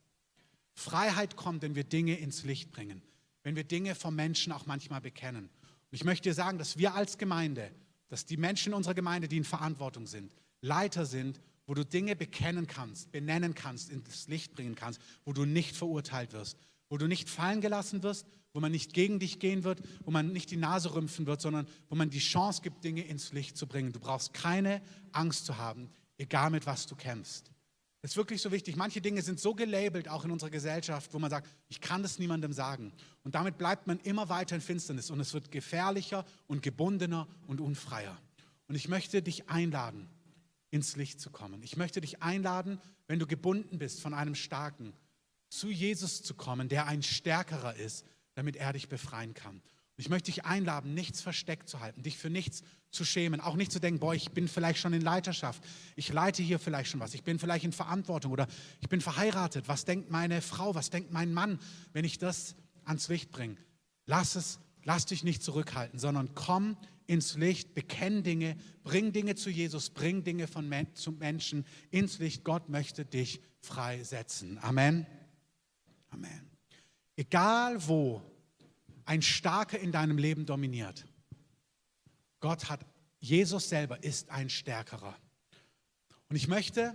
Freiheit 0.73 1.37
kommt, 1.37 1.63
wenn 1.63 1.75
wir 1.75 1.85
Dinge 1.85 2.17
ins 2.17 2.45
Licht 2.45 2.73
bringen, 2.73 3.03
wenn 3.43 3.57
wir 3.57 3.65
Dinge 3.65 3.95
vom 3.95 4.17
Menschen 4.17 4.53
auch 4.53 4.67
manchmal 4.67 5.03
bekennen. 5.03 5.45
Und 5.45 5.93
ich 5.93 6.05
möchte 6.05 6.31
dir 6.31 6.35
sagen, 6.35 6.59
dass 6.59 6.79
wir 6.79 6.95
als 6.95 7.19
Gemeinde, 7.19 7.71
dass 8.09 8.25
die 8.25 8.37
Menschen 8.37 8.73
in 8.73 8.75
unserer 8.75 8.95
Gemeinde, 8.95 9.29
die 9.29 9.37
in 9.37 9.45
Verantwortung 9.45 10.07
sind, 10.07 10.35
Leiter 10.61 11.07
sind, 11.07 11.41
wo 11.67 11.75
du 11.75 11.85
Dinge 11.85 12.17
bekennen 12.17 12.67
kannst, 12.67 13.11
benennen 13.11 13.55
kannst, 13.55 13.91
ins 13.91 14.29
Licht 14.29 14.55
bringen 14.55 14.75
kannst, 14.75 15.01
wo 15.25 15.33
du 15.33 15.45
nicht 15.45 15.77
verurteilt 15.77 16.33
wirst, 16.33 16.57
wo 16.89 16.97
du 16.97 17.07
nicht 17.07 17.29
fallen 17.29 17.61
gelassen 17.61 18.03
wirst, 18.03 18.27
wo 18.53 18.61
man 18.61 18.73
nicht 18.73 18.95
gegen 18.95 19.19
dich 19.19 19.39
gehen 19.39 19.65
wird, 19.65 19.83
wo 20.05 20.11
man 20.11 20.33
nicht 20.33 20.51
die 20.51 20.57
Nase 20.57 20.95
rümpfen 20.95 21.27
wird, 21.27 21.41
sondern 21.41 21.67
wo 21.89 21.95
man 21.95 22.09
die 22.09 22.21
Chance 22.21 22.63
gibt, 22.63 22.85
Dinge 22.85 23.03
ins 23.03 23.33
Licht 23.33 23.57
zu 23.57 23.67
bringen. 23.67 23.93
Du 23.93 24.01
brauchst 24.01 24.33
keine 24.33 24.81
Angst 25.13 25.45
zu 25.45 25.59
haben, 25.59 25.91
egal 26.17 26.51
mit 26.51 26.65
was 26.67 26.87
du 26.87 26.97
kämpfst. 26.97 27.51
Das 28.01 28.13
ist 28.13 28.17
wirklich 28.17 28.41
so 28.41 28.53
wichtig. 28.53 28.77
Manche 28.77 29.01
Dinge 29.01 29.21
sind 29.21 29.41
so 29.41 29.55
gelabelt, 29.55 30.09
auch 30.09 30.25
in 30.25 30.31
unserer 30.31 30.51
Gesellschaft, 30.51 31.13
wo 31.13 31.19
man 31.19 31.29
sagt, 31.29 31.49
ich 31.69 31.81
kann 31.81 32.03
das 32.03 32.19
niemandem 32.19 32.53
sagen. 32.53 32.93
Und 33.25 33.35
damit 33.35 33.59
bleibt 33.59 33.89
man 33.89 33.99
immer 34.01 34.29
weiter 34.29 34.55
in 34.55 34.61
Finsternis 34.61 35.11
und 35.11 35.19
es 35.19 35.35
wird 35.35 35.51
gefährlicher 35.51 36.25
und 36.47 36.63
gebundener 36.63 37.27
und 37.49 37.61
unfreier. 37.61 38.17
Und 38.69 38.75
ich 38.77 38.89
möchte 38.89 39.23
dich 39.23 39.49
einladen, 39.49 40.09
ins 40.77 40.95
Licht 40.95 41.21
zu 41.21 41.31
kommen. 41.31 41.63
Ich 41.63 41.77
möchte 41.77 42.01
dich 42.01 42.23
einladen, 42.23 42.79
wenn 43.09 43.19
du 43.19 43.27
gebunden 43.27 43.79
bist 43.79 44.01
von 44.01 44.15
einem 44.15 44.35
Starken, 44.35 44.93
zu 45.49 45.71
Jesus 45.71 46.23
zu 46.23 46.35
kommen, 46.35 46.69
der 46.69 46.87
ein 46.87 47.03
Stärkerer 47.03 47.75
ist, 47.75 48.05
damit 48.35 48.57
er 48.57 48.73
dich 48.75 48.89
befreien 48.89 49.33
kann. 49.33 49.63
Ich 49.97 50.11
möchte 50.11 50.27
dich 50.31 50.45
einladen, 50.45 50.93
nichts 50.93 51.23
versteckt 51.23 51.71
zu 51.71 51.81
halten, 51.81 52.03
dich 52.03 52.19
für 52.19 52.29
nichts 52.29 52.63
zu 52.91 53.07
schämen, 53.07 53.41
auch 53.41 53.57
nicht 53.57 53.73
zu 53.73 53.81
denken, 53.81 54.01
boah, 54.01 54.15
ich 54.15 54.33
bin 54.33 54.47
vielleicht 54.49 54.79
schon 54.79 54.93
in 54.93 55.01
Leiterschaft, 55.01 55.65
ich 55.97 56.13
leite 56.13 56.43
hier 56.43 56.59
vielleicht 56.59 56.91
schon 56.91 57.01
was, 57.01 57.15
ich 57.15 57.23
bin 57.23 57.39
vielleicht 57.39 57.65
in 57.65 57.73
Verantwortung 57.73 58.33
oder 58.33 58.47
ich 58.81 58.91
bin 58.91 59.01
verheiratet. 59.01 59.69
Was 59.69 59.87
denkt 59.87 60.11
meine 60.11 60.43
Frau, 60.43 60.75
was 60.75 60.91
denkt 60.91 61.13
mein 61.13 61.33
Mann, 61.33 61.59
wenn 61.95 62.05
ich 62.05 62.19
das 62.19 62.55
ans 62.85 63.09
Licht 63.09 63.31
bringe? 63.31 63.57
Lass 64.05 64.35
es, 64.35 64.59
lass 64.85 65.07
dich 65.07 65.25
nicht 65.25 65.43
zurückhalten, 65.43 65.99
sondern 65.99 66.35
komm 66.35 66.77
ins 67.07 67.37
Licht, 67.37 67.75
bekenn 67.75 68.23
Dinge, 68.23 68.57
bring 68.83 69.13
Dinge 69.13 69.35
zu 69.35 69.51
Jesus, 69.51 69.91
bring 69.91 70.25
Dinge 70.25 70.47
von 70.47 70.69
Men 70.69 70.95
zu 70.95 71.13
Menschen 71.13 71.65
ins 71.91 72.19
Licht. 72.19 72.45
Gott 72.45 72.69
möchte 72.69 73.05
dich 73.05 73.41
freisetzen. 73.61 74.59
Amen. 74.63 75.07
Amen. 76.11 76.51
Egal 77.17 77.87
wo 77.87 78.23
ein 79.05 79.23
Starker 79.23 79.79
in 79.79 79.93
deinem 79.93 80.19
Leben 80.19 80.47
dominiert. 80.47 81.07
Gott 82.41 82.69
hat, 82.69 82.85
Jesus 83.19 83.69
selber 83.69 84.03
ist 84.03 84.31
ein 84.31 84.51
Stärkerer. 84.51 85.17
Und 86.29 86.37
ich 86.37 86.49
möchte, 86.49 86.95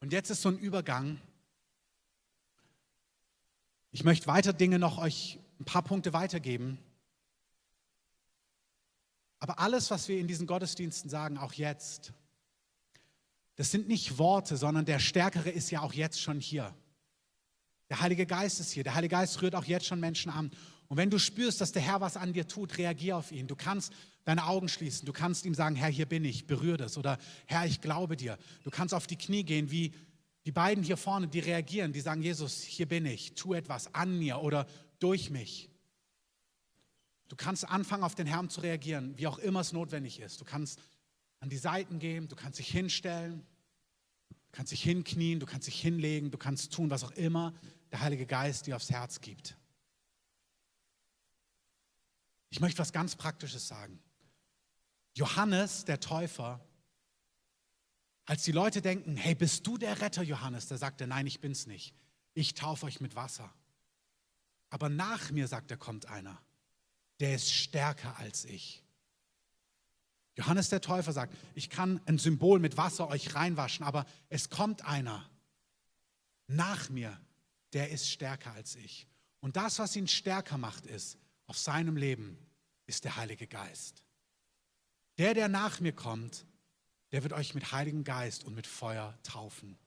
und 0.00 0.12
jetzt 0.12 0.30
ist 0.30 0.42
so 0.42 0.48
ein 0.48 0.58
Übergang, 0.58 1.20
ich 3.90 4.04
möchte 4.04 4.26
weiter 4.26 4.52
Dinge 4.52 4.78
noch 4.78 4.98
euch 4.98 5.38
ein 5.58 5.64
paar 5.64 5.82
Punkte 5.82 6.12
weitergeben. 6.12 6.78
Aber 9.38 9.58
alles, 9.58 9.90
was 9.90 10.08
wir 10.08 10.18
in 10.18 10.26
diesen 10.26 10.46
Gottesdiensten 10.46 11.10
sagen, 11.10 11.38
auch 11.38 11.52
jetzt, 11.52 12.12
das 13.56 13.70
sind 13.70 13.88
nicht 13.88 14.18
Worte, 14.18 14.56
sondern 14.56 14.84
der 14.84 14.98
Stärkere 14.98 15.50
ist 15.50 15.70
ja 15.70 15.82
auch 15.82 15.92
jetzt 15.92 16.20
schon 16.20 16.40
hier. 16.40 16.74
Der 17.88 18.00
Heilige 18.00 18.26
Geist 18.26 18.60
ist 18.60 18.72
hier. 18.72 18.84
Der 18.84 18.94
Heilige 18.94 19.14
Geist 19.14 19.40
rührt 19.42 19.54
auch 19.54 19.64
jetzt 19.64 19.86
schon 19.86 20.00
Menschen 20.00 20.30
an. 20.30 20.50
Und 20.88 20.96
wenn 20.96 21.10
du 21.10 21.18
spürst, 21.18 21.60
dass 21.60 21.72
der 21.72 21.82
Herr 21.82 22.00
was 22.00 22.16
an 22.16 22.32
dir 22.32 22.46
tut, 22.46 22.78
reagier 22.78 23.16
auf 23.16 23.32
ihn. 23.32 23.46
Du 23.46 23.56
kannst 23.56 23.92
deine 24.24 24.46
Augen 24.46 24.68
schließen. 24.68 25.06
Du 25.06 25.12
kannst 25.12 25.44
ihm 25.44 25.54
sagen, 25.54 25.76
Herr, 25.76 25.88
hier 25.88 26.06
bin 26.06 26.24
ich, 26.24 26.46
berühre 26.46 26.76
das. 26.76 26.98
Oder 26.98 27.18
Herr, 27.46 27.66
ich 27.66 27.80
glaube 27.80 28.16
dir. 28.16 28.38
Du 28.64 28.70
kannst 28.70 28.94
auf 28.94 29.06
die 29.06 29.16
Knie 29.16 29.44
gehen, 29.44 29.70
wie 29.70 29.92
die 30.44 30.52
beiden 30.52 30.84
hier 30.84 30.96
vorne, 30.96 31.26
die 31.26 31.40
reagieren, 31.40 31.92
die 31.92 32.00
sagen, 32.00 32.22
Jesus, 32.22 32.62
hier 32.62 32.86
bin 32.86 33.04
ich, 33.04 33.34
tu 33.34 33.52
etwas 33.52 33.92
an 33.94 34.18
mir 34.18 34.38
oder 34.38 34.66
durch 35.00 35.30
mich. 35.30 35.70
Du 37.28 37.36
kannst 37.36 37.68
anfangen, 37.68 38.04
auf 38.04 38.14
den 38.14 38.26
Herrn 38.26 38.48
zu 38.48 38.60
reagieren, 38.60 39.16
wie 39.18 39.26
auch 39.26 39.38
immer 39.38 39.60
es 39.60 39.72
notwendig 39.72 40.20
ist. 40.20 40.40
Du 40.40 40.44
kannst 40.44 40.80
an 41.40 41.48
die 41.48 41.58
Seiten 41.58 41.98
gehen, 41.98 42.28
du 42.28 42.36
kannst 42.36 42.58
dich 42.58 42.68
hinstellen, 42.68 43.44
du 44.28 44.52
kannst 44.52 44.72
dich 44.72 44.82
hinknien, 44.82 45.40
du 45.40 45.46
kannst 45.46 45.66
dich 45.66 45.80
hinlegen, 45.80 46.30
du 46.30 46.38
kannst 46.38 46.72
tun, 46.72 46.90
was 46.90 47.04
auch 47.04 47.10
immer 47.12 47.52
der 47.90 48.00
Heilige 48.00 48.26
Geist 48.26 48.66
dir 48.66 48.76
aufs 48.76 48.90
Herz 48.90 49.20
gibt. 49.20 49.56
Ich 52.50 52.60
möchte 52.60 52.78
was 52.78 52.92
ganz 52.92 53.16
Praktisches 53.16 53.66
sagen. 53.68 54.00
Johannes, 55.14 55.84
der 55.84 55.98
Täufer, 55.98 56.60
als 58.24 58.44
die 58.44 58.52
Leute 58.52 58.82
denken, 58.82 59.16
hey, 59.16 59.34
bist 59.34 59.66
du 59.66 59.78
der 59.78 60.00
Retter, 60.00 60.22
Johannes? 60.22 60.66
Der 60.66 60.78
sagte, 60.78 61.06
nein, 61.06 61.26
ich 61.26 61.40
bin's 61.40 61.66
nicht. 61.66 61.94
Ich 62.34 62.54
taufe 62.54 62.86
euch 62.86 63.00
mit 63.00 63.14
Wasser. 63.14 63.52
Aber 64.68 64.88
nach 64.88 65.30
mir, 65.30 65.48
sagt 65.48 65.70
er, 65.70 65.76
kommt 65.76 66.06
einer, 66.06 66.42
der 67.20 67.34
ist 67.34 67.52
stärker 67.52 68.18
als 68.18 68.44
ich. 68.44 68.82
Johannes 70.36 70.68
der 70.68 70.82
Täufer 70.82 71.12
sagt, 71.12 71.34
ich 71.54 71.70
kann 71.70 72.00
ein 72.06 72.18
Symbol 72.18 72.58
mit 72.58 72.76
Wasser 72.76 73.08
euch 73.08 73.34
reinwaschen, 73.34 73.86
aber 73.86 74.04
es 74.28 74.50
kommt 74.50 74.84
einer 74.84 75.28
nach 76.46 76.90
mir, 76.90 77.18
der 77.72 77.90
ist 77.90 78.10
stärker 78.10 78.52
als 78.52 78.76
ich. 78.76 79.06
Und 79.40 79.56
das, 79.56 79.78
was 79.78 79.96
ihn 79.96 80.08
stärker 80.08 80.58
macht, 80.58 80.86
ist, 80.86 81.18
auf 81.46 81.58
seinem 81.58 81.96
Leben 81.96 82.38
ist 82.86 83.04
der 83.04 83.16
Heilige 83.16 83.46
Geist. 83.46 84.02
Der, 85.18 85.34
der 85.34 85.48
nach 85.48 85.80
mir 85.80 85.92
kommt, 85.92 86.44
der 87.12 87.22
wird 87.22 87.32
euch 87.32 87.54
mit 87.54 87.72
Heiligen 87.72 88.04
Geist 88.04 88.44
und 88.44 88.54
mit 88.54 88.66
Feuer 88.66 89.16
taufen. 89.22 89.78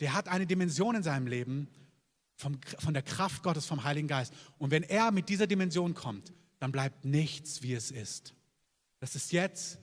Der 0.00 0.12
hat 0.12 0.28
eine 0.28 0.46
Dimension 0.46 0.96
in 0.96 1.02
seinem 1.02 1.26
Leben 1.26 1.68
vom, 2.34 2.60
von 2.78 2.92
der 2.92 3.02
Kraft 3.02 3.42
Gottes, 3.42 3.64
vom 3.64 3.84
Heiligen 3.84 4.08
Geist. 4.08 4.34
Und 4.58 4.70
wenn 4.70 4.82
er 4.82 5.12
mit 5.12 5.28
dieser 5.28 5.46
Dimension 5.46 5.94
kommt, 5.94 6.32
dann 6.64 6.72
bleibt 6.72 7.04
nichts, 7.04 7.60
wie 7.60 7.74
es 7.74 7.90
ist. 7.90 8.32
Das 8.98 9.14
ist 9.14 9.32
jetzt 9.32 9.78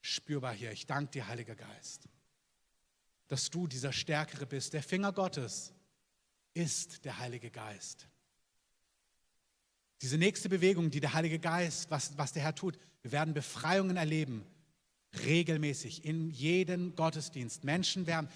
spürbar 0.00 0.54
hier. 0.54 0.72
Ich 0.72 0.86
danke 0.86 1.10
dir, 1.10 1.28
Heiliger 1.28 1.54
Geist, 1.54 2.08
dass 3.28 3.50
du 3.50 3.66
dieser 3.66 3.92
Stärkere 3.92 4.46
bist. 4.46 4.72
Der 4.72 4.82
Finger 4.82 5.12
Gottes 5.12 5.74
ist 6.54 7.04
der 7.04 7.18
Heilige 7.18 7.50
Geist. 7.50 8.08
Diese 10.00 10.16
nächste 10.16 10.48
Bewegung, 10.48 10.90
die 10.90 11.00
der 11.00 11.12
Heilige 11.12 11.38
Geist, 11.38 11.90
was, 11.90 12.16
was 12.16 12.32
der 12.32 12.42
Herr 12.42 12.54
tut, 12.54 12.78
wir 13.02 13.12
werden 13.12 13.34
Befreiungen 13.34 13.98
erleben, 13.98 14.46
regelmäßig, 15.26 16.06
in 16.06 16.30
jedem 16.30 16.96
Gottesdienst. 16.96 17.64
Menschen 17.64 18.06
werden, 18.06 18.30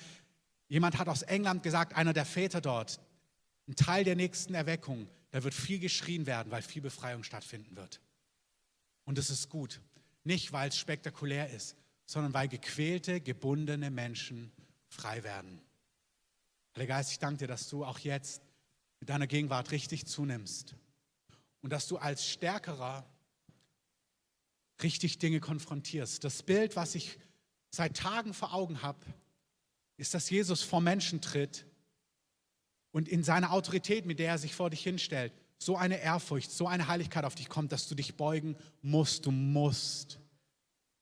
jemand 0.69 0.99
hat 0.99 1.09
aus 1.09 1.23
England 1.23 1.63
gesagt, 1.63 1.97
einer 1.97 2.13
der 2.13 2.27
Väter 2.27 2.61
dort, 2.61 3.01
ein 3.67 3.77
Teil 3.77 4.05
der 4.05 4.17
nächsten 4.17 4.55
Erweckung, 4.55 5.09
da 5.31 5.43
wird 5.43 5.55
viel 5.55 5.79
geschrien 5.79 6.27
werden, 6.27 6.51
weil 6.51 6.63
viel 6.63 6.83
Befreiung 6.83 7.25
stattfinden 7.25 7.77
wird. 7.77 8.01
Und 9.05 9.19
es 9.19 9.31
ist 9.31 9.49
gut. 9.49 9.81
Nicht, 10.23 10.53
weil 10.53 10.69
es 10.69 10.79
spektakulär 10.79 11.51
ist, 11.51 11.77
sondern 12.07 12.33
weil 12.35 12.49
gequälte, 12.49 13.21
gebundene 13.21 13.91
Menschen 13.91 14.53
frei 14.89 15.23
werden. 15.23 15.61
Heiliger 16.77 16.95
Geist, 16.95 17.13
ich 17.13 17.19
danke 17.19 17.39
dir, 17.39 17.47
dass 17.47 17.69
du 17.69 17.85
auch 17.85 17.99
jetzt 17.99 18.43
mit 19.01 19.09
deiner 19.09 19.27
Gegenwart 19.27 19.71
richtig 19.71 20.07
zunimmst 20.07 20.75
und 21.61 21.71
dass 21.71 21.87
du 21.87 21.99
als 21.99 22.27
Stärkerer 22.27 23.07
richtig 24.83 25.19
Dinge 25.19 25.41
konfrontierst. 25.41 26.25
Das 26.25 26.43
Bild, 26.43 26.77
was 26.77 26.95
ich 26.95 27.19
seit 27.71 27.97
Tagen 27.97 28.35
vor 28.35 28.55
Augen 28.55 28.83
habe, 28.83 29.05
ist, 29.97 30.15
dass 30.15 30.31
Jesus 30.31 30.63
vor 30.63 30.81
Menschen 30.81 31.21
tritt 31.21 31.67
und 32.95 33.09
in 33.09 33.25
seiner 33.25 33.51
Autorität, 33.51 34.07
mit 34.07 34.21
der 34.21 34.29
er 34.29 34.39
sich 34.39 34.55
vor 34.55 34.71
dich 34.71 34.85
hinstellt, 34.85 35.33
so 35.59 35.77
eine 35.77 36.01
Ehrfurcht, 36.01 36.53
so 36.53 36.69
eine 36.69 36.87
Heiligkeit 36.87 37.25
auf 37.25 37.35
dich 37.35 37.49
kommt, 37.49 37.73
dass 37.73 37.89
du 37.89 37.97
dich 37.97 38.17
beugen 38.17 38.57
musst. 38.83 39.27
Du 39.27 39.33
musst. 39.33 40.21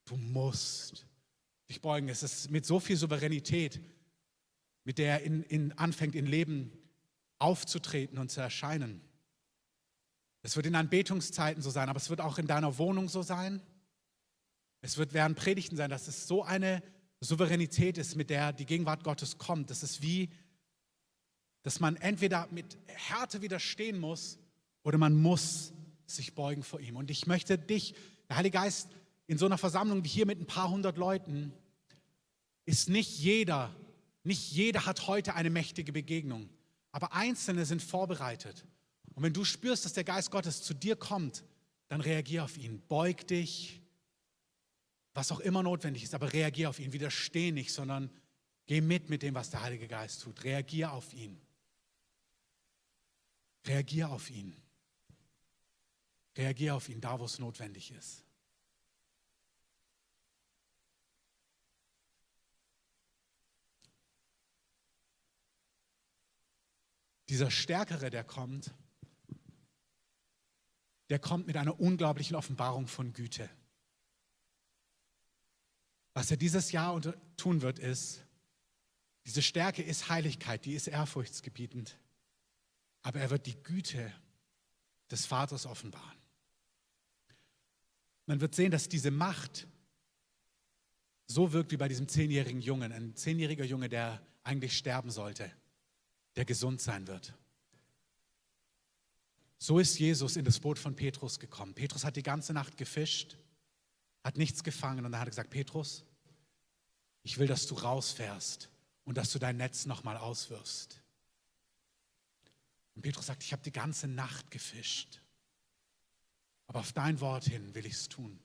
Du 0.05 0.15
musst 0.15 1.05
dich 1.69 1.81
beugen. 1.81 2.09
Es 2.09 2.23
ist 2.23 2.49
mit 2.49 2.65
so 2.65 2.79
viel 2.79 2.97
Souveränität, 2.97 3.79
mit 4.85 4.97
der 4.97 5.19
er 5.19 5.21
in, 5.21 5.43
in 5.43 5.71
anfängt, 5.73 6.15
in 6.15 6.25
Leben 6.25 6.71
aufzutreten 7.37 8.17
und 8.17 8.31
zu 8.31 8.41
erscheinen. 8.41 8.99
Es 10.41 10.55
wird 10.55 10.65
in 10.65 10.73
Anbetungszeiten 10.73 11.61
so 11.61 11.69
sein, 11.69 11.89
aber 11.89 11.97
es 11.97 12.09
wird 12.09 12.21
auch 12.21 12.39
in 12.39 12.47
deiner 12.47 12.79
Wohnung 12.79 13.07
so 13.07 13.21
sein. 13.21 13.61
Es 14.81 14.97
wird 14.97 15.13
während 15.13 15.37
Predigten 15.37 15.77
sein, 15.77 15.91
dass 15.91 16.07
es 16.07 16.25
so 16.25 16.43
eine 16.43 16.81
Souveränität 17.19 17.99
ist, 17.99 18.15
mit 18.15 18.31
der 18.31 18.51
die 18.51 18.65
Gegenwart 18.65 19.03
Gottes 19.03 19.37
kommt. 19.37 19.69
Das 19.69 19.83
ist 19.83 20.01
wie, 20.01 20.31
dass 21.63 21.79
man 21.79 21.95
entweder 21.95 22.47
mit 22.51 22.77
Härte 22.87 23.41
widerstehen 23.41 23.99
muss 23.99 24.37
oder 24.83 24.97
man 24.97 25.15
muss 25.15 25.73
sich 26.05 26.35
beugen 26.35 26.63
vor 26.63 26.79
ihm. 26.79 26.97
Und 26.97 27.09
ich 27.09 27.25
möchte 27.25 27.57
dich, 27.57 27.95
der 28.29 28.37
Heilige 28.37 28.57
Geist, 28.57 28.89
in 29.27 29.37
so 29.37 29.45
einer 29.45 29.57
Versammlung 29.57 30.03
wie 30.03 30.09
hier 30.09 30.25
mit 30.25 30.39
ein 30.39 30.45
paar 30.45 30.69
hundert 30.69 30.97
Leuten, 30.97 31.53
ist 32.65 32.89
nicht 32.89 33.19
jeder, 33.19 33.73
nicht 34.23 34.51
jeder 34.51 34.85
hat 34.85 35.07
heute 35.07 35.35
eine 35.35 35.49
mächtige 35.49 35.91
Begegnung, 35.91 36.49
aber 36.91 37.13
Einzelne 37.13 37.65
sind 37.65 37.81
vorbereitet. 37.81 38.65
Und 39.15 39.23
wenn 39.23 39.33
du 39.33 39.43
spürst, 39.43 39.85
dass 39.85 39.93
der 39.93 40.03
Geist 40.03 40.31
Gottes 40.31 40.61
zu 40.61 40.73
dir 40.73 40.95
kommt, 40.95 41.43
dann 41.87 42.01
reagier 42.01 42.43
auf 42.43 42.57
ihn, 42.57 42.81
beug 42.87 43.27
dich, 43.27 43.81
was 45.13 45.31
auch 45.31 45.39
immer 45.39 45.63
notwendig 45.63 46.03
ist, 46.03 46.15
aber 46.15 46.33
reagier 46.33 46.69
auf 46.69 46.79
ihn, 46.79 46.91
widersteh 46.91 47.51
nicht, 47.51 47.71
sondern 47.71 48.09
geh 48.65 48.81
mit 48.81 49.09
mit 49.09 49.21
dem, 49.21 49.35
was 49.35 49.49
der 49.49 49.61
Heilige 49.61 49.87
Geist 49.87 50.23
tut, 50.23 50.43
reagier 50.43 50.91
auf 50.91 51.13
ihn. 51.13 51.39
Reagier 53.65 54.09
auf 54.09 54.29
ihn. 54.29 54.55
Reagier 56.37 56.75
auf 56.75 56.89
ihn 56.89 56.99
da, 56.99 57.19
wo 57.19 57.25
es 57.25 57.39
notwendig 57.39 57.91
ist. 57.91 58.23
Dieser 67.29 67.49
Stärkere, 67.49 68.09
der 68.09 68.23
kommt, 68.23 68.73
der 71.09 71.19
kommt 71.19 71.47
mit 71.47 71.57
einer 71.57 71.79
unglaublichen 71.79 72.35
Offenbarung 72.35 72.87
von 72.87 73.13
Güte. 73.13 73.49
Was 76.13 76.29
er 76.29 76.37
dieses 76.37 76.71
Jahr 76.71 76.99
tun 77.37 77.61
wird, 77.61 77.79
ist, 77.79 78.23
diese 79.25 79.41
Stärke 79.41 79.81
ist 79.81 80.09
Heiligkeit, 80.09 80.65
die 80.65 80.73
ist 80.73 80.87
ehrfurchtsgebietend, 80.87 81.97
aber 83.03 83.19
er 83.19 83.29
wird 83.29 83.45
die 83.45 83.61
Güte 83.61 84.11
des 85.11 85.25
Vaters 85.25 85.65
offenbaren. 85.65 86.17
Man 88.25 88.41
wird 88.41 88.55
sehen, 88.55 88.71
dass 88.71 88.89
diese 88.89 89.11
Macht 89.11 89.67
so 91.27 91.51
wirkt 91.51 91.71
wie 91.71 91.77
bei 91.77 91.87
diesem 91.87 92.07
zehnjährigen 92.07 92.61
Jungen, 92.61 92.91
ein 92.91 93.15
zehnjähriger 93.15 93.65
Junge, 93.65 93.89
der 93.89 94.21
eigentlich 94.43 94.77
sterben 94.77 95.11
sollte, 95.11 95.51
der 96.35 96.45
gesund 96.45 96.81
sein 96.81 97.07
wird. 97.07 97.33
So 99.57 99.79
ist 99.79 99.97
Jesus 99.99 100.35
in 100.35 100.45
das 100.45 100.59
Boot 100.59 100.77
von 100.77 100.95
Petrus 100.95 101.39
gekommen. 101.39 101.73
Petrus 101.73 102.03
hat 102.03 102.15
die 102.15 102.23
ganze 102.23 102.53
Nacht 102.53 102.77
gefischt, 102.77 103.37
hat 104.23 104.37
nichts 104.37 104.63
gefangen 104.63 105.05
und 105.05 105.11
dann 105.11 105.19
hat 105.19 105.27
er 105.27 105.31
gesagt, 105.31 105.49
Petrus, 105.49 106.03
ich 107.23 107.37
will, 107.37 107.47
dass 107.47 107.67
du 107.67 107.75
rausfährst 107.75 108.69
und 109.05 109.17
dass 109.17 109.31
du 109.31 109.39
dein 109.39 109.57
Netz 109.57 109.85
nochmal 109.85 110.17
auswirfst. 110.17 111.02
Und 112.95 113.01
Petrus 113.01 113.25
sagt, 113.25 113.43
ich 113.43 113.51
habe 113.51 113.63
die 113.63 113.71
ganze 113.71 114.07
Nacht 114.07 114.51
gefischt, 114.51 115.21
aber 116.67 116.79
auf 116.79 116.93
dein 116.93 117.19
Wort 117.19 117.45
hin 117.45 117.73
will 117.75 117.85
ich 117.85 117.93
es 117.93 118.09
tun. 118.09 118.39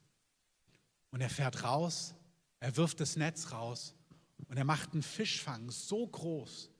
Und 1.11 1.21
er 1.21 1.31
fährt 1.31 1.63
raus, 1.63 2.15
er 2.61 2.77
wirft 2.77 3.01
das 3.01 3.17
Netz 3.17 3.53
raus 3.53 3.95
und 4.49 4.57
er 4.57 4.65
macht 4.65 4.93
einen 4.93 5.03
Fischfang 5.03 5.71
so 5.71 6.07
groß, 6.07 6.71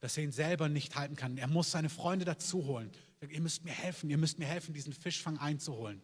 dass 0.00 0.16
er 0.16 0.24
ihn 0.24 0.32
selber 0.32 0.68
nicht 0.68 0.96
halten 0.96 1.16
kann. 1.16 1.36
Er 1.36 1.46
muss 1.46 1.70
seine 1.70 1.90
Freunde 1.90 2.24
dazu 2.24 2.64
holen. 2.64 2.90
Sagt, 3.20 3.32
ihr 3.32 3.40
müsst 3.40 3.64
mir 3.64 3.72
helfen, 3.72 4.08
ihr 4.08 4.18
müsst 4.18 4.38
mir 4.38 4.46
helfen, 4.46 4.72
diesen 4.72 4.92
Fischfang 4.92 5.38
einzuholen. 5.38 6.00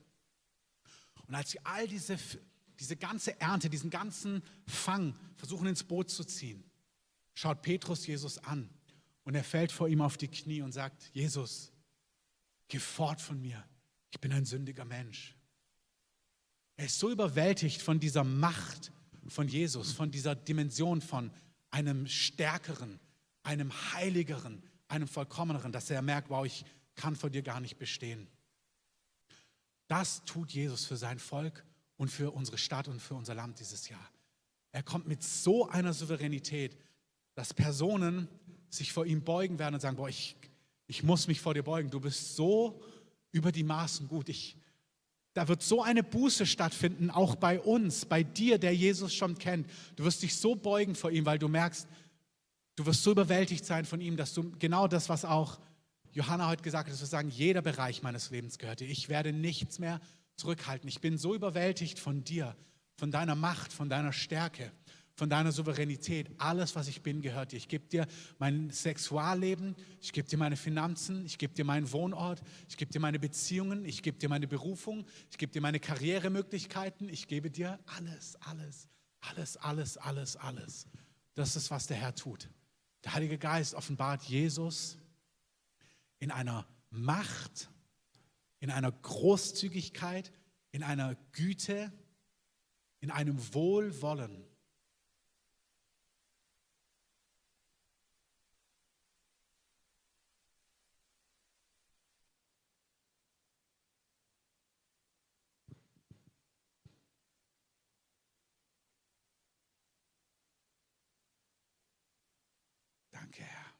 Und 1.26 1.34
als 1.34 1.50
sie 1.50 1.64
all 1.64 1.88
diese, 1.88 2.18
diese 2.78 2.96
ganze 2.96 3.40
Ernte, 3.40 3.70
diesen 3.70 3.90
ganzen 3.90 4.42
Fang 4.66 5.14
versuchen 5.36 5.66
ins 5.66 5.82
Boot 5.82 6.10
zu 6.10 6.24
ziehen, 6.24 6.62
schaut 7.34 7.62
Petrus 7.62 8.06
Jesus 8.06 8.38
an 8.38 8.68
und 9.26 9.34
er 9.34 9.44
fällt 9.44 9.72
vor 9.72 9.88
ihm 9.88 10.00
auf 10.00 10.16
die 10.16 10.28
Knie 10.28 10.62
und 10.62 10.70
sagt, 10.70 11.10
Jesus, 11.12 11.72
geh 12.68 12.78
fort 12.78 13.20
von 13.20 13.42
mir, 13.42 13.62
ich 14.10 14.20
bin 14.20 14.32
ein 14.32 14.44
sündiger 14.44 14.84
Mensch. 14.84 15.36
Er 16.76 16.86
ist 16.86 16.98
so 16.98 17.10
überwältigt 17.10 17.82
von 17.82 17.98
dieser 17.98 18.22
Macht 18.22 18.92
von 19.28 19.48
Jesus, 19.48 19.92
von 19.92 20.12
dieser 20.12 20.36
Dimension 20.36 21.00
von 21.00 21.32
einem 21.70 22.06
stärkeren, 22.06 23.00
einem 23.42 23.72
heiligeren, 23.92 24.62
einem 24.86 25.08
vollkommeneren, 25.08 25.72
dass 25.72 25.90
er 25.90 26.02
merkt, 26.02 26.30
wow, 26.30 26.46
ich 26.46 26.64
kann 26.94 27.16
vor 27.16 27.28
dir 27.28 27.42
gar 27.42 27.60
nicht 27.60 27.78
bestehen. 27.78 28.28
Das 29.88 30.24
tut 30.24 30.52
Jesus 30.52 30.84
für 30.84 30.96
sein 30.96 31.18
Volk 31.18 31.64
und 31.96 32.12
für 32.12 32.30
unsere 32.30 32.58
Stadt 32.58 32.86
und 32.86 33.00
für 33.00 33.14
unser 33.14 33.34
Land 33.34 33.58
dieses 33.58 33.88
Jahr. 33.88 34.08
Er 34.70 34.84
kommt 34.84 35.08
mit 35.08 35.24
so 35.24 35.68
einer 35.68 35.92
Souveränität, 35.92 36.76
dass 37.34 37.52
Personen 37.52 38.28
sich 38.68 38.92
vor 38.92 39.06
ihm 39.06 39.22
beugen 39.22 39.58
werden 39.58 39.74
und 39.74 39.80
sagen, 39.80 39.96
boah, 39.96 40.08
ich, 40.08 40.36
ich 40.86 41.02
muss 41.02 41.28
mich 41.28 41.40
vor 41.40 41.54
dir 41.54 41.62
beugen. 41.62 41.90
Du 41.90 42.00
bist 42.00 42.36
so 42.36 42.80
über 43.32 43.52
die 43.52 43.64
Maßen 43.64 44.08
gut. 44.08 44.28
Ich, 44.28 44.56
da 45.34 45.48
wird 45.48 45.62
so 45.62 45.82
eine 45.82 46.02
Buße 46.02 46.46
stattfinden, 46.46 47.10
auch 47.10 47.36
bei 47.36 47.60
uns, 47.60 48.06
bei 48.06 48.22
dir, 48.22 48.58
der 48.58 48.74
Jesus 48.74 49.14
schon 49.14 49.38
kennt. 49.38 49.68
Du 49.96 50.04
wirst 50.04 50.22
dich 50.22 50.36
so 50.36 50.54
beugen 50.54 50.94
vor 50.94 51.10
ihm, 51.10 51.26
weil 51.26 51.38
du 51.38 51.48
merkst, 51.48 51.86
du 52.76 52.86
wirst 52.86 53.02
so 53.02 53.12
überwältigt 53.12 53.64
sein 53.64 53.84
von 53.84 54.00
ihm, 54.00 54.16
dass 54.16 54.34
du 54.34 54.52
genau 54.58 54.88
das, 54.88 55.08
was 55.08 55.24
auch 55.24 55.58
Johanna 56.12 56.48
heute 56.48 56.62
gesagt 56.62 56.88
hat, 56.88 56.94
dass 56.94 57.00
wir 57.00 57.06
sagen, 57.06 57.28
jeder 57.28 57.60
Bereich 57.60 58.02
meines 58.02 58.30
Lebens 58.30 58.58
gehört 58.58 58.80
dir. 58.80 58.88
Ich 58.88 59.08
werde 59.08 59.32
nichts 59.32 59.78
mehr 59.78 60.00
zurückhalten. 60.36 60.88
Ich 60.88 61.00
bin 61.00 61.18
so 61.18 61.34
überwältigt 61.34 61.98
von 61.98 62.24
dir, 62.24 62.56
von 62.96 63.10
deiner 63.10 63.34
Macht, 63.34 63.72
von 63.72 63.90
deiner 63.90 64.12
Stärke 64.12 64.72
von 65.16 65.30
deiner 65.30 65.50
Souveränität. 65.50 66.30
Alles, 66.38 66.76
was 66.76 66.88
ich 66.88 67.02
bin, 67.02 67.22
gehört 67.22 67.52
dir. 67.52 67.56
Ich 67.56 67.68
gebe 67.68 67.86
dir 67.86 68.06
mein 68.38 68.70
Sexualleben, 68.70 69.74
ich 70.00 70.12
gebe 70.12 70.28
dir 70.28 70.36
meine 70.36 70.56
Finanzen, 70.56 71.24
ich 71.24 71.38
gebe 71.38 71.54
dir 71.54 71.64
meinen 71.64 71.90
Wohnort, 71.90 72.42
ich 72.68 72.76
gebe 72.76 72.92
dir 72.92 73.00
meine 73.00 73.18
Beziehungen, 73.18 73.86
ich 73.86 74.02
gebe 74.02 74.18
dir 74.18 74.28
meine 74.28 74.46
Berufung, 74.46 75.06
ich 75.30 75.38
gebe 75.38 75.50
dir 75.50 75.62
meine 75.62 75.80
Karrieremöglichkeiten, 75.80 77.08
ich 77.08 77.26
gebe 77.28 77.50
dir 77.50 77.80
alles, 77.86 78.36
alles, 78.42 78.88
alles, 79.20 79.56
alles, 79.56 79.96
alles, 79.96 80.36
alles. 80.36 80.86
Das 81.34 81.56
ist, 81.56 81.70
was 81.70 81.86
der 81.86 81.96
Herr 81.96 82.14
tut. 82.14 82.50
Der 83.04 83.14
Heilige 83.14 83.38
Geist 83.38 83.74
offenbart 83.74 84.22
Jesus 84.24 84.98
in 86.18 86.30
einer 86.30 86.66
Macht, 86.90 87.70
in 88.60 88.70
einer 88.70 88.92
Großzügigkeit, 88.92 90.30
in 90.72 90.82
einer 90.82 91.14
Güte, 91.32 91.90
in 93.00 93.10
einem 93.10 93.38
Wohlwollen 93.54 94.46
Danke, 113.26 113.42
Herr. 113.42 113.74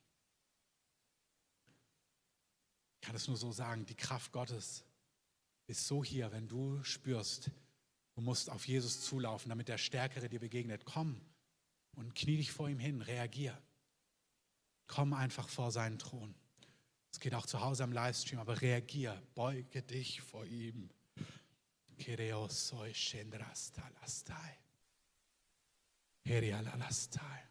Ich 2.95 2.96
kann 3.07 3.15
es 3.15 3.29
nur 3.29 3.37
so 3.37 3.53
sagen, 3.53 3.87
die 3.87 3.95
Kraft 3.95 4.33
Gottes 4.33 4.85
ist 5.69 5.87
so 5.87 6.03
hier, 6.03 6.33
wenn 6.33 6.49
du 6.49 6.83
spürst, 6.83 7.53
du 8.15 8.21
musst 8.21 8.51
auf 8.51 8.67
Jesus 8.67 9.01
zulaufen, 9.03 9.49
damit 9.49 9.69
der 9.69 9.79
Stärkere 9.79 10.29
dir 10.29 10.41
begegnet. 10.41 10.85
Komm 10.85 11.21
und 11.95 12.17
knie 12.17 12.37
dich 12.37 12.51
vor 12.51 12.69
ihm 12.69 12.81
hin, 12.81 13.03
reagier. 13.03 13.57
Komm 14.89 15.13
einfach 15.13 15.49
vor 15.49 15.71
seinen 15.71 16.01
Thron. 16.01 16.35
Es 17.13 17.21
geht 17.21 17.33
auch 17.37 17.47
zu 17.47 17.61
Hause 17.61 17.85
am 17.85 17.93
Livestream, 17.93 18.41
aber 18.41 18.61
reagier, 18.61 19.23
beuge 19.37 19.83
dich 19.83 20.21
vor 20.21 20.45
ihm. 20.45 20.91
Kireosoi 21.99 22.93
Shendrasta 22.93 23.89
Lastai. 24.01 24.59
Herialalastai. 26.25 27.49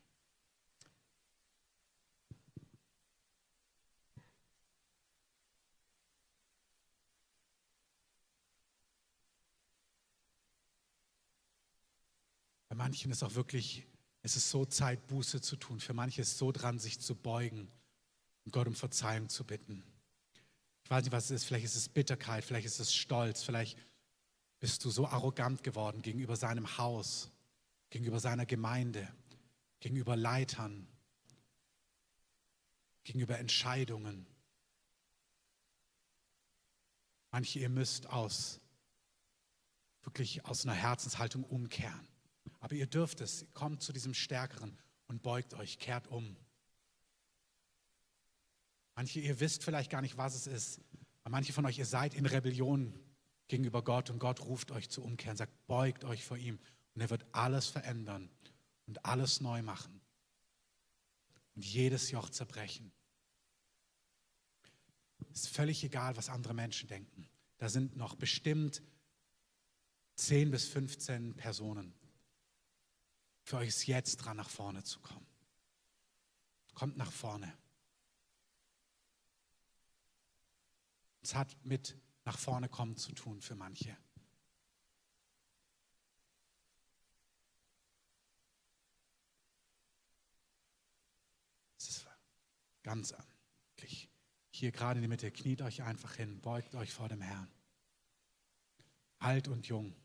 Bei 12.76 12.84
manchen 12.84 13.10
ist 13.10 13.24
auch 13.24 13.36
wirklich, 13.36 13.88
es 14.22 14.36
ist 14.36 14.50
so 14.50 14.66
Zeit, 14.66 15.08
Buße 15.08 15.40
zu 15.40 15.56
tun. 15.56 15.80
Für 15.80 15.94
manche 15.94 16.22
ist 16.22 16.34
es 16.34 16.38
so 16.38 16.52
dran, 16.52 16.78
sich 16.78 17.00
zu 17.00 17.16
beugen 17.16 17.72
und 18.44 18.52
Gott 18.52 18.68
um 18.68 18.76
Verzeihung 18.76 19.30
zu 19.30 19.46
bitten. 19.46 19.82
Ich 20.84 20.90
weiß 20.90 21.06
nicht, 21.06 21.14
was 21.14 21.26
es 21.26 21.32
ist. 21.32 21.46
Vielleicht 21.46 21.64
ist 21.64 21.78
es 21.78 21.88
Bitterkeit, 21.88 22.44
vielleicht 22.44 22.66
ist 22.66 22.82
es 22.82 22.94
Stolz, 22.94 23.44
vielleicht 23.44 23.78
bist 24.60 24.84
du 24.84 24.90
so 24.90 25.08
arrogant 25.08 25.64
geworden 25.64 26.02
gegenüber 26.02 26.36
seinem 26.36 26.78
Haus, 26.78 27.32
gegenüber 27.92 28.20
seiner 28.20 28.46
Gemeinde, 28.46 29.08
gegenüber 29.80 30.18
Leitern, 30.18 30.86
gegenüber 33.06 33.40
Entscheidungen. 33.40 34.28
Manche, 37.32 37.60
ihr 37.60 37.70
müsst 37.70 38.10
aus, 38.10 38.60
wirklich 40.04 40.44
aus 40.44 40.66
einer 40.66 40.76
Herzenshaltung 40.76 41.46
umkehren. 41.46 42.06
Aber 42.60 42.76
ihr 42.76 42.88
dürft 42.88 43.22
es. 43.22 43.46
Kommt 43.54 43.82
zu 43.82 43.94
diesem 43.94 44.14
Stärkeren 44.14 44.78
und 45.08 45.22
beugt 45.24 45.54
euch, 45.54 45.80
kehrt 45.80 46.08
um. 46.08 46.36
Manche, 48.96 49.20
ihr 49.20 49.40
wisst 49.40 49.64
vielleicht 49.64 49.92
gar 49.92 50.02
nicht, 50.02 50.18
was 50.18 50.36
es 50.36 50.48
ist. 50.48 50.82
Aber 51.24 51.32
manche 51.32 51.54
von 51.54 51.66
euch, 51.66 51.78
ihr 51.78 51.86
seid 51.86 52.14
in 52.14 52.26
Rebellion 52.26 52.98
gegenüber 53.48 53.84
Gott 53.84 54.10
und 54.10 54.20
Gott 54.20 54.42
ruft 54.42 54.72
euch 54.72 54.90
zu 54.90 55.04
umkehren, 55.04 55.38
sagt, 55.38 55.68
beugt 55.68 56.04
euch 56.06 56.24
vor 56.24 56.38
ihm 56.38 56.60
und 56.94 57.02
er 57.02 57.10
wird 57.10 57.26
alles 57.32 57.68
verändern 57.68 58.30
und 58.88 59.06
alles 59.06 59.42
neu 59.42 59.62
machen 59.62 60.02
und 61.56 61.66
jedes 61.66 62.12
Joch 62.12 62.30
zerbrechen. 62.30 62.92
Ist 65.34 65.50
völlig 65.50 65.84
egal, 65.84 66.16
was 66.16 66.30
andere 66.30 66.54
Menschen 66.54 66.88
denken. 66.88 67.28
Da 67.58 67.70
sind 67.70 67.98
noch 67.98 68.16
bestimmt 68.16 68.82
10 70.16 70.52
bis 70.52 70.68
15 70.68 71.36
Personen. 71.36 71.94
Für 73.46 73.58
euch 73.58 73.68
ist 73.68 73.86
jetzt 73.86 74.18
dran, 74.18 74.38
nach 74.38 74.50
vorne 74.50 74.84
zu 74.84 75.00
kommen. 75.00 75.28
Kommt 76.74 76.98
nach 76.98 77.12
vorne. 77.12 77.56
Es 81.22 81.36
hat 81.36 81.56
mit 81.64 81.96
nach 82.24 82.40
vorne 82.40 82.68
kommen 82.70 82.98
zu 82.98 83.12
tun 83.12 83.42
für 83.42 83.56
manche. 83.56 83.96
Es 91.78 91.90
ist 91.90 92.08
ganz 92.82 93.14
wirklich 93.76 94.10
hier 94.50 94.72
gerade 94.72 94.98
in 94.98 95.04
die 95.04 95.08
Mitte. 95.08 95.32
Kniet 95.32 95.62
euch 95.62 95.84
einfach 95.84 96.16
hin, 96.16 96.42
beugt 96.42 96.74
euch 96.74 96.92
vor 96.92 97.10
dem 97.10 97.22
Herrn. 97.22 97.52
Alt 99.20 99.48
und 99.48 99.68
jung. 99.68 99.96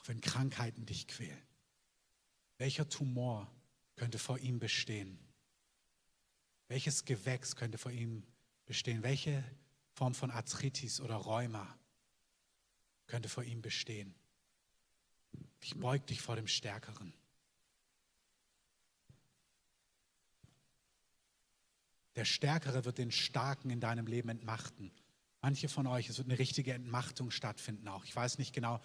Auch 0.00 0.08
wenn 0.08 0.20
Krankheiten 0.20 0.86
dich 0.86 1.06
quälen. 1.06 1.42
Welcher 2.58 2.88
Tumor 2.88 3.50
könnte 3.96 4.18
vor 4.18 4.38
ihm 4.38 4.58
bestehen? 4.58 5.18
Welches 6.68 7.04
Gewächs 7.04 7.56
könnte 7.56 7.78
vor 7.78 7.92
ihm 7.92 8.22
bestehen? 8.66 9.02
Welche 9.02 9.44
Form 9.92 10.14
von 10.14 10.30
Arthritis 10.30 11.00
oder 11.00 11.16
Rheuma 11.16 11.78
könnte 13.06 13.28
vor 13.28 13.44
ihm 13.44 13.60
bestehen? 13.60 14.14
Ich 15.60 15.78
beug 15.78 16.06
dich 16.06 16.20
vor 16.20 16.36
dem 16.36 16.46
Stärkeren. 16.46 17.12
Der 22.16 22.24
Stärkere 22.24 22.84
wird 22.84 22.98
den 22.98 23.10
Starken 23.10 23.70
in 23.70 23.80
deinem 23.80 24.06
Leben 24.06 24.28
entmachten. 24.28 24.92
Manche 25.42 25.68
von 25.68 25.86
euch, 25.86 26.08
es 26.08 26.18
wird 26.18 26.28
eine 26.28 26.38
richtige 26.38 26.74
Entmachtung 26.74 27.30
stattfinden 27.30 27.88
auch. 27.88 28.04
Ich 28.04 28.14
weiß 28.14 28.38
nicht 28.38 28.54
genau, 28.54 28.80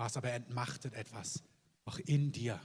was, 0.00 0.16
aber 0.16 0.32
entmachtet 0.32 0.94
etwas, 0.94 1.44
auch 1.84 1.98
in 1.98 2.32
dir. 2.32 2.58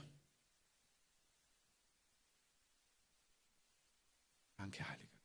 Danke, 4.56 4.88
Heiliger. 4.88 5.15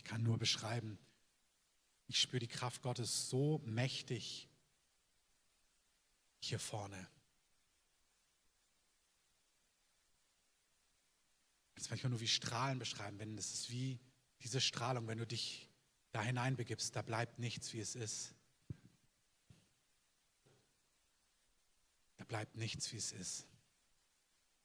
Ich 0.00 0.04
kann 0.04 0.22
nur 0.22 0.38
beschreiben, 0.38 0.98
Ich 2.06 2.18
spüre 2.18 2.40
die 2.40 2.48
Kraft 2.48 2.80
Gottes 2.80 3.28
so 3.28 3.60
mächtig 3.66 4.48
hier 6.40 6.58
vorne. 6.58 7.06
Das 11.74 11.84
ist 11.84 11.90
manchmal 11.90 12.10
nur 12.10 12.20
wie 12.20 12.28
Strahlen 12.28 12.78
beschreiben, 12.78 13.18
wenn 13.18 13.36
das 13.36 13.52
ist 13.52 13.70
wie 13.70 14.00
diese 14.42 14.62
Strahlung, 14.62 15.06
wenn 15.06 15.18
du 15.18 15.26
dich 15.26 15.68
da 16.12 16.22
hineinbegibst, 16.22 16.96
da 16.96 17.02
bleibt 17.02 17.38
nichts, 17.38 17.74
wie 17.74 17.80
es 17.80 17.94
ist. 17.94 18.34
Da 22.16 22.24
bleibt 22.24 22.56
nichts, 22.56 22.90
wie 22.92 22.96
es 22.96 23.12
ist. 23.12 23.46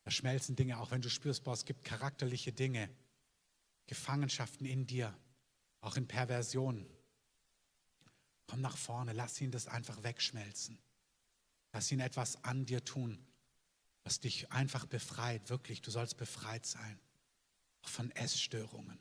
Da 0.03 0.11
schmelzen 0.11 0.55
Dinge, 0.55 0.79
auch 0.79 0.91
wenn 0.91 1.01
du 1.01 1.09
spürst, 1.09 1.43
boah, 1.43 1.53
es 1.53 1.65
gibt 1.65 1.83
charakterliche 1.83 2.53
Dinge, 2.53 2.89
Gefangenschaften 3.85 4.65
in 4.65 4.87
dir, 4.87 5.15
auch 5.85 5.97
in 5.97 6.07
Perversionen. 6.07 6.87
Komm 8.47 8.61
nach 8.61 8.75
vorne, 8.75 9.13
lass 9.13 9.39
ihn 9.39 9.51
das 9.51 9.67
einfach 9.67 10.03
wegschmelzen. 10.03 10.79
Lass 11.73 11.91
ihn 11.91 11.99
etwas 11.99 12.43
an 12.43 12.65
dir 12.65 12.83
tun, 12.83 13.23
was 14.03 14.19
dich 14.19 14.51
einfach 14.51 14.85
befreit. 14.87 15.49
Wirklich, 15.49 15.81
du 15.81 15.91
sollst 15.91 16.17
befreit 16.17 16.65
sein. 16.65 16.99
Auch 17.83 17.89
von 17.89 18.11
Essstörungen. 18.11 18.99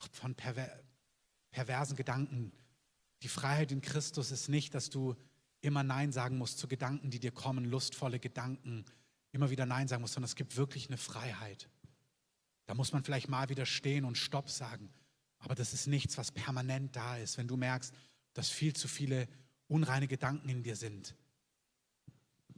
Auch 0.00 0.08
von 0.12 0.34
perver 0.34 0.68
perversen 1.50 1.96
Gedanken. 1.96 2.52
Die 3.22 3.28
Freiheit 3.28 3.72
in 3.72 3.80
Christus 3.80 4.30
ist 4.30 4.48
nicht, 4.48 4.74
dass 4.74 4.90
du 4.90 5.16
immer 5.60 5.82
Nein 5.82 6.12
sagen 6.12 6.36
musst 6.36 6.58
zu 6.58 6.68
Gedanken, 6.68 7.10
die 7.10 7.18
dir 7.18 7.32
kommen, 7.32 7.64
lustvolle 7.64 8.20
Gedanken, 8.20 8.84
immer 9.32 9.50
wieder 9.50 9.66
Nein 9.66 9.88
sagen 9.88 10.02
musst, 10.02 10.14
sondern 10.14 10.28
es 10.28 10.36
gibt 10.36 10.56
wirklich 10.56 10.88
eine 10.88 10.98
Freiheit. 10.98 11.68
Da 12.68 12.74
muss 12.74 12.92
man 12.92 13.02
vielleicht 13.02 13.30
mal 13.30 13.48
wieder 13.48 13.64
stehen 13.64 14.04
und 14.04 14.18
Stopp 14.18 14.50
sagen. 14.50 14.92
Aber 15.38 15.54
das 15.54 15.72
ist 15.72 15.86
nichts, 15.86 16.18
was 16.18 16.30
permanent 16.30 16.94
da 16.94 17.16
ist. 17.16 17.38
Wenn 17.38 17.48
du 17.48 17.56
merkst, 17.56 17.94
dass 18.34 18.50
viel 18.50 18.76
zu 18.76 18.88
viele 18.88 19.26
unreine 19.68 20.06
Gedanken 20.06 20.50
in 20.50 20.62
dir 20.62 20.76
sind, 20.76 21.16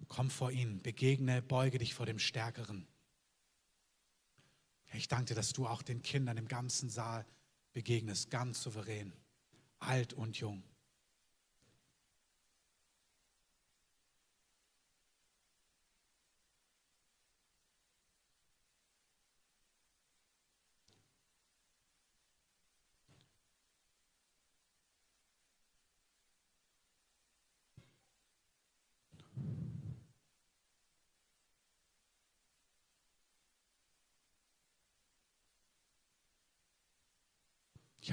komm 0.08 0.28
vor 0.28 0.50
ihn, 0.50 0.82
begegne, 0.82 1.42
beuge 1.42 1.78
dich 1.78 1.94
vor 1.94 2.06
dem 2.06 2.18
Stärkeren. 2.18 2.88
Ich 4.94 5.06
danke 5.06 5.26
dir, 5.26 5.34
dass 5.36 5.52
du 5.52 5.68
auch 5.68 5.82
den 5.82 6.02
Kindern 6.02 6.38
im 6.38 6.48
ganzen 6.48 6.90
Saal 6.90 7.24
begegnest, 7.72 8.32
ganz 8.32 8.60
souverän, 8.60 9.12
alt 9.78 10.12
und 10.12 10.36
jung. 10.38 10.64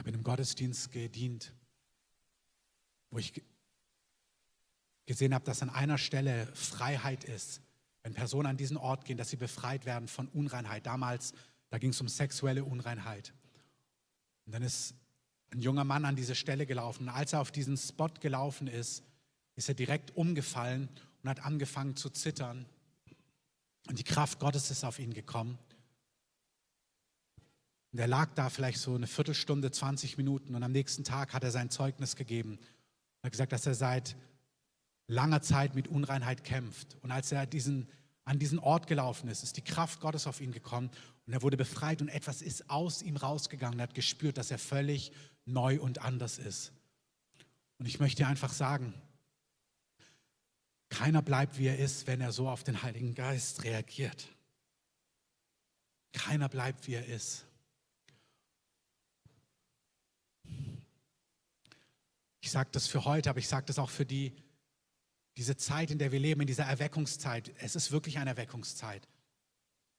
Habe 0.07 0.15
in 0.15 0.15
einem 0.15 0.23
Gottesdienst 0.23 0.91
gedient, 0.91 1.53
wo 3.11 3.17
ich 3.17 3.43
gesehen 5.05 5.33
habe, 5.33 5.43
dass 5.43 5.61
an 5.61 5.69
einer 5.69 5.97
Stelle 5.97 6.47
Freiheit 6.53 7.25
ist. 7.25 7.61
Wenn 8.03 8.13
Personen 8.13 8.47
an 8.47 8.55
diesen 8.55 8.77
Ort 8.77 9.03
gehen, 9.03 9.17
dass 9.17 9.29
sie 9.29 9.35
befreit 9.35 9.85
werden 9.85 10.07
von 10.07 10.29
Unreinheit. 10.29 10.85
Damals, 10.85 11.33
da 11.69 11.77
ging 11.77 11.89
es 11.89 11.99
um 11.99 12.07
sexuelle 12.07 12.63
Unreinheit. 12.63 13.33
Und 14.45 14.53
dann 14.53 14.63
ist 14.63 14.95
ein 15.49 15.59
junger 15.59 15.83
Mann 15.83 16.05
an 16.05 16.15
diese 16.15 16.35
Stelle 16.35 16.65
gelaufen. 16.65 17.03
Und 17.03 17.09
als 17.09 17.33
er 17.33 17.41
auf 17.41 17.51
diesen 17.51 17.75
Spot 17.75 18.09
gelaufen 18.21 18.67
ist, 18.67 19.03
ist 19.55 19.67
er 19.67 19.75
direkt 19.75 20.15
umgefallen 20.15 20.87
und 21.21 21.29
hat 21.29 21.43
angefangen 21.43 21.97
zu 21.97 22.09
zittern. 22.09 22.65
Und 23.89 23.99
die 23.99 24.05
Kraft 24.05 24.39
Gottes 24.39 24.71
ist 24.71 24.85
auf 24.85 24.99
ihn 24.99 25.13
gekommen. 25.13 25.57
Und 27.97 28.01
er 28.01 28.07
lag 28.07 28.35
da 28.35 28.51
vielleicht 28.51 28.77
so 28.77 28.93
eine 28.93 29.07
Viertelstunde, 29.07 29.71
20 29.71 30.17
Minuten 30.17 30.53
und 30.53 30.61
am 30.61 30.71
nächsten 30.71 31.03
Tag 31.03 31.33
hat 31.33 31.43
er 31.43 31.49
sein 31.49 31.71
Zeugnis 31.71 32.15
gegeben. 32.15 32.59
Er 33.23 33.25
hat 33.25 33.31
gesagt, 33.31 33.51
dass 33.51 33.65
er 33.65 33.73
seit 33.73 34.15
langer 35.07 35.41
Zeit 35.41 35.73
mit 35.73 35.87
Unreinheit 35.87 36.43
kämpft. 36.43 36.95
Und 37.01 37.09
als 37.09 37.31
er 37.31 37.47
diesen, 37.47 37.89
an 38.23 38.37
diesen 38.37 38.59
Ort 38.59 38.85
gelaufen 38.85 39.29
ist, 39.29 39.41
ist 39.41 39.57
die 39.57 39.63
Kraft 39.63 39.99
Gottes 39.99 40.27
auf 40.27 40.41
ihn 40.41 40.51
gekommen 40.51 40.91
und 41.25 41.33
er 41.33 41.41
wurde 41.41 41.57
befreit 41.57 41.99
und 42.03 42.09
etwas 42.09 42.43
ist 42.43 42.69
aus 42.69 43.01
ihm 43.01 43.17
rausgegangen. 43.17 43.79
Er 43.79 43.83
hat 43.87 43.95
gespürt, 43.95 44.37
dass 44.37 44.51
er 44.51 44.59
völlig 44.59 45.11
neu 45.45 45.81
und 45.81 46.03
anders 46.03 46.37
ist. 46.37 46.73
Und 47.79 47.87
ich 47.87 47.99
möchte 47.99 48.27
einfach 48.27 48.53
sagen, 48.53 48.93
keiner 50.89 51.23
bleibt, 51.23 51.57
wie 51.57 51.65
er 51.65 51.79
ist, 51.79 52.05
wenn 52.05 52.21
er 52.21 52.31
so 52.31 52.47
auf 52.47 52.63
den 52.63 52.83
Heiligen 52.83 53.15
Geist 53.15 53.63
reagiert. 53.63 54.27
Keiner 56.13 56.47
bleibt, 56.47 56.85
wie 56.85 56.93
er 56.93 57.07
ist. 57.07 57.46
Ich 62.47 62.51
sage 62.51 62.69
das 62.71 62.87
für 62.87 63.03
heute, 63.03 63.29
aber 63.29 63.39
ich 63.39 63.47
sage 63.49 63.65
das 63.65 63.77
auch 63.77 63.89
für 63.89 64.05
die, 64.05 64.31
diese 65.35 65.57
Zeit, 65.57 65.91
in 65.91 65.99
der 65.99 66.13
wir 66.13 66.19
leben, 66.21 66.39
in 66.39 66.47
dieser 66.47 66.63
Erweckungszeit. 66.63 67.51
Es 67.59 67.75
ist 67.75 67.91
wirklich 67.91 68.19
eine 68.19 68.29
Erweckungszeit. 68.29 69.05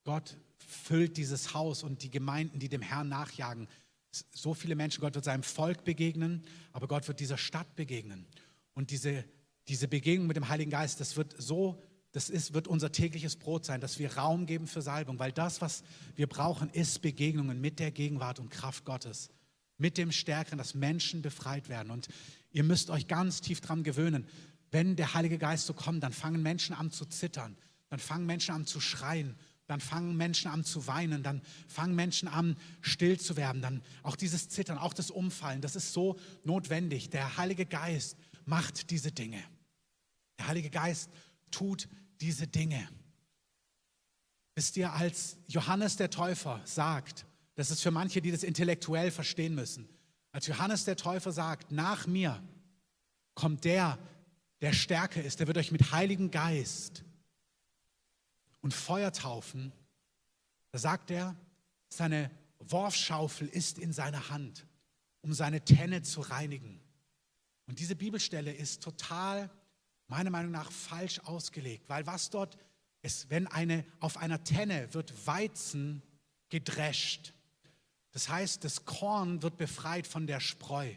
Gott 0.05 0.39
füllt 0.57 1.19
dieses 1.19 1.53
Haus 1.53 1.83
und 1.83 2.03
die 2.03 2.11
Gemeinden, 2.11 2.59
die 2.59 2.71
dem 2.71 2.81
Herrn 2.81 3.11
nachjagen. 3.11 3.69
So 4.33 4.55
viele 4.55 4.77
Menschen, 4.77 5.03
Gott 5.03 5.15
wird 5.15 5.27
seinem 5.27 5.43
Volk 5.43 5.85
begegnen, 5.85 6.43
aber 6.73 6.89
Gott 6.89 7.07
wird 7.07 7.21
dieser 7.21 7.37
Stadt 7.37 7.77
begegnen. 7.77 8.25
Und 8.73 8.93
diese, 8.93 9.27
diese 9.69 9.87
Begegnung 9.87 10.27
mit 10.27 10.39
dem 10.39 10.49
Heiligen 10.49 10.71
Geist, 10.71 11.01
das 11.01 11.19
wird 11.19 11.35
so, 11.37 11.83
das 12.13 12.31
ist, 12.31 12.55
wird 12.55 12.67
unser 12.67 12.93
tägliches 12.93 13.37
Brot 13.37 13.67
sein, 13.67 13.83
dass 13.83 13.99
wir 13.99 14.17
Raum 14.17 14.47
geben 14.47 14.67
für 14.67 14.81
Salbung, 14.81 15.19
weil 15.19 15.33
das, 15.33 15.61
was 15.61 15.83
wir 16.17 16.27
brauchen, 16.27 16.71
ist 16.71 17.03
Begegnungen 17.03 17.61
mit 17.61 17.79
der 17.79 17.91
Gegenwart 17.91 18.39
und 18.39 18.49
Kraft 18.49 18.87
Gottes, 18.87 19.29
mit 19.77 19.99
dem 19.99 20.13
Stärkeren, 20.13 20.57
dass 20.57 20.75
Menschen 20.75 21.21
befreit 21.21 21.69
werden. 21.69 21.91
Und 21.91 22.09
Ihr 22.51 22.65
müsst 22.65 22.91
euch 22.91 23.07
ganz 23.07 23.41
tief 23.41 23.61
dran 23.61 23.83
gewöhnen. 23.83 24.27
Wenn 24.71 24.97
der 24.97 25.15
Heilige 25.15 25.39
Geist 25.39 25.67
so 25.67 25.75
kommt, 25.75 26.03
dann 26.03 26.13
fangen 26.13 26.43
Menschen 26.43 26.75
an 26.75 26.91
zu 26.91 27.05
zittern, 27.07 27.57
dann 27.89 27.99
fangen 27.99 28.27
Menschen 28.27 28.55
an 28.55 28.67
zu 28.67 28.81
schreien, 28.81 29.37
dann 29.67 29.81
fangen 29.81 30.17
Menschen 30.17 30.51
an 30.51 30.65
zu 30.65 30.87
weinen, 30.87 31.23
dann 31.23 31.43
fangen 31.67 31.95
Menschen 31.95 32.27
an 32.29 32.57
still 32.81 33.21
zu 33.21 33.37
werden, 33.37 33.63
dann 33.63 33.83
auch 34.03 34.17
dieses 34.17 34.49
Zittern, 34.49 34.79
auch 34.79 34.95
das 34.95 35.11
Umfallen, 35.11 35.61
das 35.61 35.77
ist 35.77 35.93
so 35.93 36.19
notwendig. 36.45 37.11
Der 37.11 37.37
Heilige 37.37 37.67
Geist 37.67 38.17
macht 38.45 38.91
diese 38.91 39.13
Dinge. 39.13 39.43
Der 40.39 40.49
Heilige 40.49 40.71
Geist 40.71 41.11
tut 41.51 41.89
diese 42.21 42.47
Dinge. 42.47 42.89
Wisst 44.55 44.77
ihr, 44.77 44.93
als 44.93 45.37
Johannes 45.47 45.97
der 45.97 46.11
Täufer 46.11 46.61
sagt, 46.65 47.27
das 47.55 47.71
ist 47.71 47.83
für 47.83 47.91
manche, 47.91 48.21
die 48.23 48.31
das 48.31 48.43
intellektuell 48.43 49.11
verstehen 49.11 49.55
müssen, 49.55 49.89
als 50.33 50.47
Johannes 50.47 50.85
der 50.85 50.97
Täufer 50.97 51.33
sagt, 51.33 51.73
nach 51.73 52.07
mir 52.07 52.43
kommt 53.35 53.65
der, 53.65 53.99
der 54.61 54.73
stärker 54.73 55.23
ist, 55.23 55.41
der 55.41 55.47
wird 55.47 55.59
euch 55.59 55.73
mit 55.73 55.93
Heiligen 55.93 56.31
Geist 56.31 57.05
und 58.61 58.75
Feuer 58.75 59.13
taufen, 59.13 59.73
da 60.71 60.79
sagt 60.79 61.11
er, 61.11 61.37
seine 61.89 62.31
Worfschaufel 62.59 63.49
ist 63.49 63.79
in 63.79 63.93
seiner 63.93 64.29
Hand, 64.29 64.67
um 65.23 65.33
seine 65.33 65.65
Tenne 65.65 66.03
zu 66.03 66.21
reinigen. 66.21 66.81
Und 67.67 67.79
diese 67.79 67.97
Bibelstelle 67.97 68.53
ist 68.53 68.83
total, 68.83 69.51
meiner 70.09 70.31
Meinung 70.31 70.51
nach, 70.51 70.71
falsch 70.71 71.21
ausgelegt, 71.21 71.89
weil 71.89 72.07
was 72.07 72.31
dort 72.31 72.59
ist, 73.03 73.31
wenn 73.31 73.47
eine, 73.47 73.85
auf 74.01 74.17
einer 74.17 74.43
Tenne 74.43 74.93
wird 74.93 75.27
Weizen 75.27 76.03
gedrescht, 76.49 77.35
das 78.13 78.29
heißt, 78.29 78.65
das 78.65 78.85
Korn 78.85 79.43
wird 79.43 79.57
befreit 79.57 80.07
von 80.07 80.27
der 80.27 80.41
Spreu. 80.41 80.95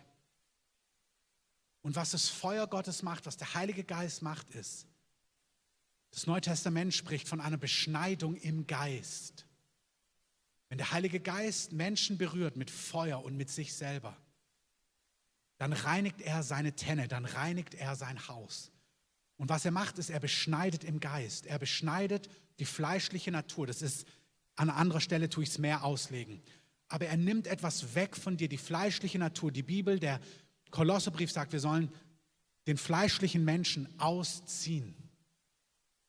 Und 1.82 1.95
was 1.95 2.12
das 2.12 2.30
Feuer 2.30 2.68
Gottes 2.68 3.03
macht, 3.03 3.26
was 3.26 3.38
der 3.38 3.53
Heilige 3.53 3.84
Geist 3.84 4.22
macht, 4.22 4.49
ist, 4.51 4.88
das 6.12 6.28
Neue 6.28 6.41
Testament 6.41 6.93
spricht 6.93 7.28
von 7.28 7.41
einer 7.41 7.57
Beschneidung 7.57 8.36
im 8.36 8.68
Geist. 8.68 9.45
Wenn 10.70 10.78
der 10.78 10.91
Heilige 10.91 11.20
Geist 11.20 11.72
Menschen 11.72 12.18
berührt 12.18 12.55
mit 12.55 12.70
Feuer 12.70 13.24
und 13.24 13.36
mit 13.36 13.49
sich 13.49 13.74
selber, 13.74 14.16
dann 15.57 15.74
reinigt 15.74 16.22
er 16.22 16.43
seine 16.43 16.76
Tenne, 16.76 17.07
dann 17.07 17.26
reinigt 17.26 17.74
er 17.76 17.95
sein 17.95 18.28
Haus. 18.28 18.72
Und 19.38 19.49
was 19.49 19.66
er 19.66 19.72
macht, 19.72 19.97
ist, 19.97 20.09
er 20.09 20.20
beschneidet 20.20 20.84
im 20.84 20.99
Geist. 20.99 21.45
Er 21.45 21.59
beschneidet 21.59 22.30
die 22.59 22.66
fleischliche 22.66 23.32
Natur. 23.32 23.68
Das 23.68 23.82
ist, 23.82 24.07
an 24.55 24.70
anderer 24.70 25.01
Stelle 25.01 25.30
tue 25.30 25.43
ich 25.43 25.49
es 25.49 25.57
mehr 25.57 25.84
auslegen 25.84 26.41
aber 26.91 27.05
er 27.05 27.15
nimmt 27.15 27.47
etwas 27.47 27.95
weg 27.95 28.17
von 28.17 28.35
dir, 28.35 28.49
die 28.49 28.57
fleischliche 28.57 29.17
Natur. 29.17 29.49
Die 29.49 29.63
Bibel, 29.63 29.97
der 29.97 30.19
Kolosserbrief 30.71 31.31
sagt, 31.31 31.53
wir 31.53 31.61
sollen 31.61 31.89
den 32.67 32.77
fleischlichen 32.77 33.45
Menschen 33.45 33.87
ausziehen. 33.97 34.93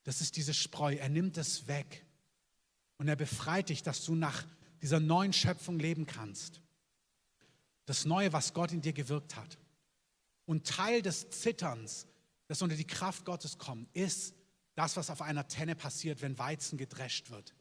Das 0.02 0.20
ist 0.20 0.36
diese 0.36 0.52
Spreu. 0.52 0.96
Er 0.96 1.08
nimmt 1.08 1.38
es 1.38 1.68
weg 1.68 2.04
und 2.98 3.06
er 3.06 3.14
befreit 3.14 3.68
dich, 3.68 3.84
dass 3.84 4.04
du 4.04 4.16
nach 4.16 4.44
dieser 4.82 4.98
neuen 4.98 5.32
Schöpfung 5.32 5.78
leben 5.78 6.04
kannst. 6.04 6.60
das 7.84 8.04
Neue, 8.04 8.32
was 8.32 8.52
Gott 8.52 8.72
in 8.72 8.80
dir 8.80 8.92
gewirkt 8.92 9.36
hat. 9.36 9.58
Und 10.46 10.66
Teil 10.66 11.02
des 11.02 11.30
Zitterns, 11.30 12.06
das 12.48 12.60
unter 12.62 12.76
die 12.76 12.86
Kraft 12.86 13.24
Gottes 13.24 13.58
kommt, 13.58 13.88
ist 13.94 14.34
das, 14.74 14.96
was 14.96 15.10
auf 15.10 15.22
einer 15.22 15.46
Tenne 15.46 15.76
passiert, 15.76 16.22
wenn 16.22 16.38
Weizen 16.38 16.76
gedrescht 16.76 17.30
wird. 17.30 17.54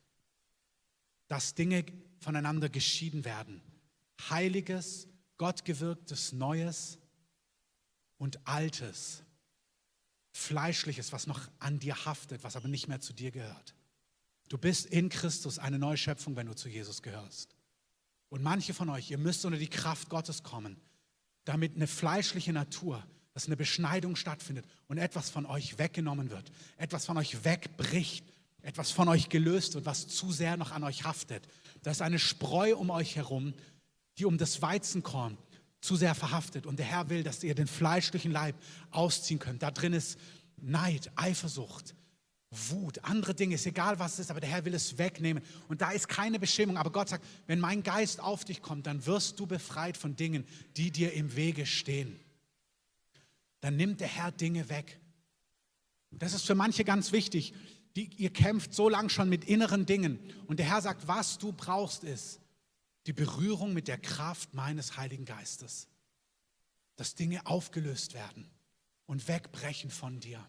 Dass 1.27 1.53
Dinge 1.53 1.85
voneinander 2.21 2.69
geschieden 2.69 3.25
werden. 3.25 3.61
Heiliges, 4.29 5.07
Gottgewirktes 5.37 6.31
Neues 6.31 6.99
und 8.17 8.47
Altes. 8.47 9.23
Fleischliches, 10.31 11.11
was 11.11 11.27
noch 11.27 11.49
an 11.59 11.79
dir 11.79 12.05
haftet, 12.05 12.43
was 12.43 12.55
aber 12.55 12.67
nicht 12.67 12.87
mehr 12.87 13.01
zu 13.01 13.11
dir 13.11 13.31
gehört. 13.31 13.75
Du 14.47 14.57
bist 14.57 14.85
in 14.85 15.09
Christus 15.09 15.59
eine 15.59 15.79
neue 15.79 15.97
Schöpfung, 15.97 16.35
wenn 16.35 16.47
du 16.47 16.55
zu 16.55 16.69
Jesus 16.69 17.01
gehörst. 17.01 17.55
Und 18.29 18.43
manche 18.43 18.73
von 18.73 18.89
euch, 18.89 19.11
ihr 19.11 19.17
müsst 19.17 19.43
unter 19.43 19.57
die 19.57 19.67
Kraft 19.67 20.09
Gottes 20.09 20.43
kommen, 20.43 20.79
damit 21.43 21.75
eine 21.75 21.87
fleischliche 21.87 22.53
Natur, 22.53 23.05
dass 23.33 23.47
eine 23.47 23.57
Beschneidung 23.57 24.15
stattfindet 24.15 24.65
und 24.87 24.97
etwas 24.97 25.29
von 25.29 25.45
euch 25.45 25.77
weggenommen 25.79 26.29
wird, 26.29 26.51
etwas 26.77 27.05
von 27.05 27.17
euch 27.17 27.43
wegbricht, 27.43 28.25
etwas 28.61 28.91
von 28.91 29.07
euch 29.07 29.29
gelöst 29.29 29.73
wird, 29.73 29.85
was 29.85 30.07
zu 30.07 30.31
sehr 30.31 30.57
noch 30.57 30.71
an 30.71 30.83
euch 30.83 31.03
haftet. 31.03 31.47
Da 31.83 31.91
ist 31.91 32.01
eine 32.01 32.19
Spreu 32.19 32.75
um 32.75 32.89
euch 32.89 33.15
herum, 33.15 33.53
die 34.17 34.25
um 34.25 34.37
das 34.37 34.61
Weizenkorn 34.61 35.37
zu 35.81 35.95
sehr 35.95 36.15
verhaftet. 36.15 36.65
Und 36.65 36.77
der 36.77 36.85
Herr 36.85 37.09
will, 37.09 37.23
dass 37.23 37.43
ihr 37.43 37.55
den 37.55 37.67
fleischlichen 37.67 38.31
Leib 38.31 38.55
ausziehen 38.91 39.39
könnt. 39.39 39.63
Da 39.63 39.71
drin 39.71 39.93
ist 39.93 40.19
Neid, 40.57 41.11
Eifersucht, 41.15 41.95
Wut, 42.51 43.03
andere 43.03 43.33
Dinge, 43.33 43.55
ist 43.55 43.65
egal 43.65 43.97
was 43.97 44.13
es 44.13 44.19
ist, 44.19 44.31
aber 44.31 44.41
der 44.41 44.49
Herr 44.49 44.65
will 44.65 44.73
es 44.73 44.97
wegnehmen. 44.97 45.41
Und 45.69 45.81
da 45.81 45.91
ist 45.91 46.07
keine 46.07 46.37
Bestimmung. 46.37 46.77
Aber 46.77 46.91
Gott 46.91 47.09
sagt, 47.09 47.25
wenn 47.47 47.59
mein 47.59 47.81
Geist 47.81 48.19
auf 48.19 48.43
dich 48.43 48.61
kommt, 48.61 48.87
dann 48.87 49.05
wirst 49.05 49.39
du 49.39 49.47
befreit 49.47 49.97
von 49.97 50.15
Dingen, 50.15 50.45
die 50.75 50.91
dir 50.91 51.13
im 51.13 51.35
Wege 51.35 51.65
stehen. 51.65 52.19
Dann 53.61 53.75
nimmt 53.75 54.01
der 54.01 54.07
Herr 54.07 54.31
Dinge 54.31 54.69
weg. 54.69 54.99
Das 56.11 56.33
ist 56.33 56.45
für 56.45 56.55
manche 56.55 56.83
ganz 56.83 57.11
wichtig. 57.11 57.53
Die, 57.95 58.09
ihr 58.15 58.31
kämpft 58.31 58.73
so 58.73 58.87
lange 58.87 59.09
schon 59.09 59.29
mit 59.29 59.45
inneren 59.45 59.85
Dingen. 59.85 60.19
Und 60.47 60.59
der 60.59 60.67
Herr 60.67 60.81
sagt, 60.81 61.07
was 61.07 61.37
du 61.37 61.51
brauchst, 61.51 62.03
ist 62.03 62.39
die 63.05 63.13
Berührung 63.13 63.73
mit 63.73 63.87
der 63.87 63.97
Kraft 63.97 64.53
meines 64.53 64.97
Heiligen 64.97 65.25
Geistes. 65.25 65.87
Dass 66.95 67.15
Dinge 67.15 67.45
aufgelöst 67.45 68.13
werden 68.13 68.49
und 69.07 69.27
wegbrechen 69.27 69.89
von 69.89 70.19
dir. 70.19 70.47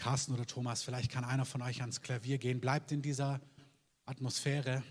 Carsten 0.00 0.32
oder 0.32 0.46
Thomas, 0.46 0.82
vielleicht 0.82 1.10
kann 1.12 1.24
einer 1.24 1.44
von 1.44 1.60
euch 1.60 1.82
ans 1.82 2.00
Klavier 2.00 2.38
gehen. 2.38 2.60
Bleibt 2.60 2.90
in 2.90 3.02
dieser 3.02 3.40
Atmosphäre. 4.06 4.82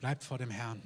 Bleibt 0.00 0.24
vor 0.24 0.38
dem 0.38 0.48
Herrn. 0.48 0.82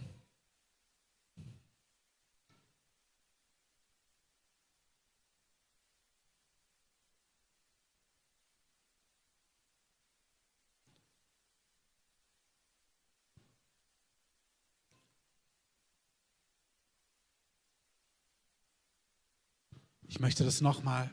Ich 20.09 20.19
möchte 20.19 20.45
das 20.45 20.61
nochmal 20.61 21.09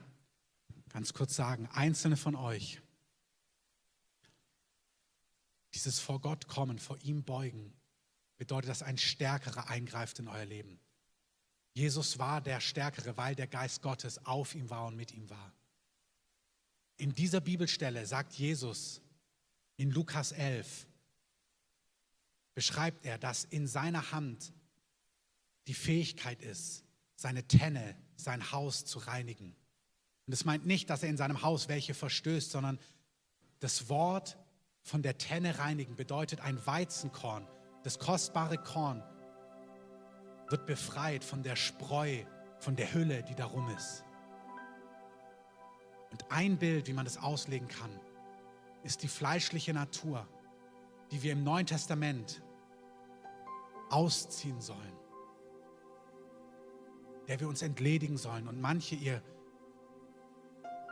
ganz 0.89 1.13
kurz 1.13 1.35
sagen. 1.35 1.67
Einzelne 1.67 2.17
von 2.17 2.35
euch, 2.35 2.81
dieses 5.75 5.99
vor 5.99 6.19
Gott 6.19 6.47
kommen, 6.47 6.79
vor 6.79 6.97
ihm 7.03 7.23
beugen, 7.23 7.79
bedeutet, 8.41 8.71
dass 8.71 8.81
ein 8.81 8.97
Stärkerer 8.97 9.69
eingreift 9.69 10.17
in 10.17 10.27
euer 10.27 10.45
Leben. 10.45 10.79
Jesus 11.73 12.17
war 12.17 12.41
der 12.41 12.59
Stärkere, 12.59 13.15
weil 13.15 13.35
der 13.35 13.45
Geist 13.45 13.83
Gottes 13.83 14.25
auf 14.25 14.55
ihm 14.55 14.71
war 14.71 14.87
und 14.87 14.95
mit 14.95 15.13
ihm 15.13 15.29
war. 15.29 15.53
In 16.97 17.13
dieser 17.13 17.39
Bibelstelle 17.39 18.03
sagt 18.07 18.33
Jesus 18.33 18.99
in 19.77 19.91
Lukas 19.91 20.31
11, 20.31 20.87
beschreibt 22.55 23.05
er, 23.05 23.19
dass 23.19 23.43
in 23.43 23.67
seiner 23.67 24.11
Hand 24.11 24.53
die 25.67 25.75
Fähigkeit 25.75 26.41
ist, 26.41 26.83
seine 27.15 27.47
Tenne 27.47 27.95
sein 28.15 28.51
Haus 28.51 28.85
zu 28.85 28.97
reinigen. 28.97 29.55
Und 30.25 30.33
es 30.33 30.45
meint 30.45 30.65
nicht, 30.65 30.89
dass 30.89 31.03
er 31.03 31.09
in 31.09 31.17
seinem 31.17 31.43
Haus 31.43 31.67
welche 31.67 31.93
verstößt, 31.93 32.49
sondern 32.49 32.79
das 33.59 33.87
Wort 33.87 34.35
von 34.81 35.03
der 35.03 35.19
Tenne 35.19 35.59
reinigen 35.59 35.95
bedeutet 35.95 36.41
ein 36.41 36.65
Weizenkorn, 36.65 37.47
das 37.83 37.99
kostbare 37.99 38.57
Korn 38.57 39.03
wird 40.49 40.65
befreit 40.65 41.23
von 41.23 41.43
der 41.43 41.55
Spreu, 41.55 42.23
von 42.59 42.75
der 42.75 42.93
Hülle, 42.93 43.23
die 43.23 43.35
darum 43.35 43.69
ist. 43.69 44.03
Und 46.11 46.25
ein 46.29 46.57
Bild, 46.57 46.87
wie 46.87 46.93
man 46.93 47.05
das 47.05 47.17
auslegen 47.17 47.67
kann, 47.67 47.99
ist 48.83 49.03
die 49.03 49.07
fleischliche 49.07 49.73
Natur, 49.73 50.27
die 51.11 51.23
wir 51.23 51.31
im 51.31 51.43
Neuen 51.43 51.65
Testament 51.65 52.41
ausziehen 53.89 54.59
sollen 54.59 55.01
der 57.31 57.39
wir 57.39 57.47
uns 57.47 57.61
entledigen 57.61 58.17
sollen. 58.17 58.45
Und 58.49 58.59
manche, 58.59 58.95
ihr, 58.95 59.21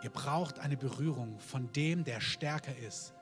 ihr 0.02 0.10
braucht 0.10 0.58
eine 0.60 0.78
Berührung 0.78 1.38
von 1.40 1.70
dem, 1.74 2.06
der 2.06 2.22
stärker 2.22 2.78
ist, 2.78 3.14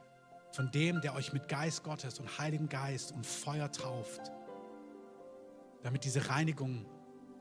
von 0.52 0.72
dem, 0.72 1.02
der 1.02 1.14
euch 1.16 1.34
mit 1.34 1.48
Geist 1.48 1.84
Gottes 1.84 2.20
und 2.20 2.38
Heiligen 2.40 2.70
Geist 2.70 3.12
und 3.12 3.26
Feuer 3.26 3.72
tauft, 3.72 4.32
damit 5.84 6.04
diese 6.04 6.30
Reinigung, 6.30 6.86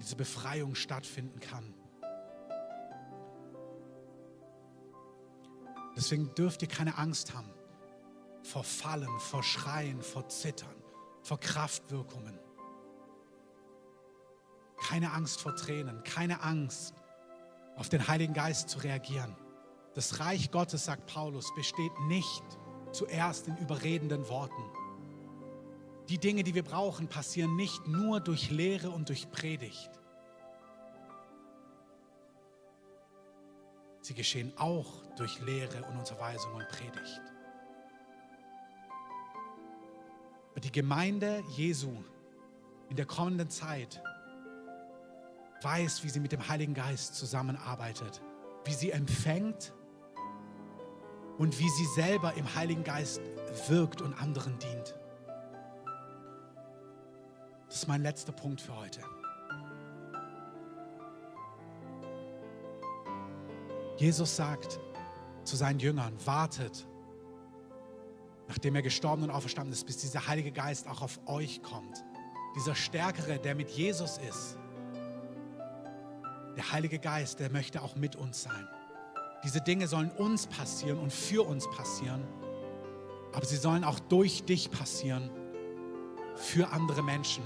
diese 0.00 0.16
Befreiung 0.16 0.74
stattfinden 0.74 1.40
kann. 1.40 1.74
Deswegen 5.96 6.34
dürft 6.34 6.60
ihr 6.60 6.68
keine 6.68 6.98
Angst 6.98 7.34
haben 7.34 7.50
vor 8.46 8.62
Fallen, 8.62 9.18
vor 9.18 9.42
Schreien, 9.42 10.00
vor 10.00 10.28
Zittern, 10.28 10.82
vor 11.22 11.40
Kraftwirkungen. 11.40 12.38
Keine 14.88 15.12
Angst 15.12 15.40
vor 15.40 15.56
Tränen, 15.56 16.04
keine 16.04 16.42
Angst, 16.42 16.94
auf 17.76 17.88
den 17.88 18.06
Heiligen 18.06 18.34
Geist 18.34 18.68
zu 18.68 18.78
reagieren. 18.78 19.36
Das 19.94 20.20
Reich 20.20 20.50
Gottes, 20.50 20.84
sagt 20.84 21.06
Paulus, 21.06 21.52
besteht 21.54 21.92
nicht 22.06 22.44
zuerst 22.96 23.46
in 23.46 23.56
überredenden 23.58 24.28
Worten. 24.28 24.62
Die 26.08 26.18
Dinge, 26.18 26.42
die 26.42 26.54
wir 26.54 26.62
brauchen, 26.62 27.08
passieren 27.08 27.56
nicht 27.56 27.86
nur 27.86 28.20
durch 28.20 28.50
Lehre 28.50 28.90
und 28.90 29.08
durch 29.08 29.30
Predigt. 29.30 29.90
Sie 34.00 34.14
geschehen 34.14 34.52
auch 34.56 35.02
durch 35.16 35.40
Lehre 35.40 35.82
und 35.84 35.98
Unterweisung 35.98 36.54
und 36.54 36.68
Predigt. 36.68 37.20
Die 40.62 40.72
Gemeinde 40.72 41.42
Jesu 41.50 41.92
in 42.88 42.96
der 42.96 43.04
kommenden 43.04 43.50
Zeit 43.50 44.00
weiß, 45.62 46.04
wie 46.04 46.08
sie 46.08 46.20
mit 46.20 46.32
dem 46.32 46.48
Heiligen 46.48 46.74
Geist 46.74 47.16
zusammenarbeitet, 47.16 48.22
wie 48.64 48.72
sie 48.72 48.90
empfängt 48.90 49.72
und 51.38 51.58
wie 51.58 51.68
sie 51.68 51.86
selber 51.86 52.34
im 52.34 52.54
Heiligen 52.54 52.84
Geist 52.84 53.20
wirkt 53.68 54.00
und 54.02 54.14
anderen 54.14 54.58
dient. 54.58 54.94
Das 57.66 57.76
ist 57.76 57.88
mein 57.88 58.02
letzter 58.02 58.32
Punkt 58.32 58.60
für 58.60 58.76
heute. 58.76 59.00
Jesus 63.98 64.36
sagt 64.36 64.78
zu 65.44 65.56
seinen 65.56 65.78
Jüngern, 65.78 66.14
wartet, 66.24 66.86
nachdem 68.48 68.74
er 68.74 68.82
gestorben 68.82 69.24
und 69.24 69.30
auferstanden 69.30 69.72
ist, 69.72 69.86
bis 69.86 69.98
dieser 69.98 70.26
Heilige 70.26 70.52
Geist 70.52 70.86
auch 70.86 71.02
auf 71.02 71.18
euch 71.26 71.62
kommt. 71.62 72.04
Dieser 72.54 72.74
Stärkere, 72.74 73.38
der 73.38 73.54
mit 73.54 73.70
Jesus 73.70 74.18
ist 74.18 74.58
der 76.56 76.72
Heilige 76.72 76.98
Geist, 76.98 77.38
der 77.38 77.50
möchte 77.50 77.82
auch 77.82 77.96
mit 77.96 78.16
uns 78.16 78.42
sein. 78.42 78.66
Diese 79.44 79.60
Dinge 79.60 79.86
sollen 79.86 80.10
uns 80.10 80.46
passieren 80.46 80.98
und 80.98 81.12
für 81.12 81.46
uns 81.46 81.68
passieren, 81.70 82.24
aber 83.32 83.44
sie 83.44 83.56
sollen 83.56 83.84
auch 83.84 84.00
durch 84.00 84.44
dich 84.44 84.70
passieren, 84.70 85.30
für 86.36 86.72
andere 86.72 87.02
Menschen. 87.02 87.44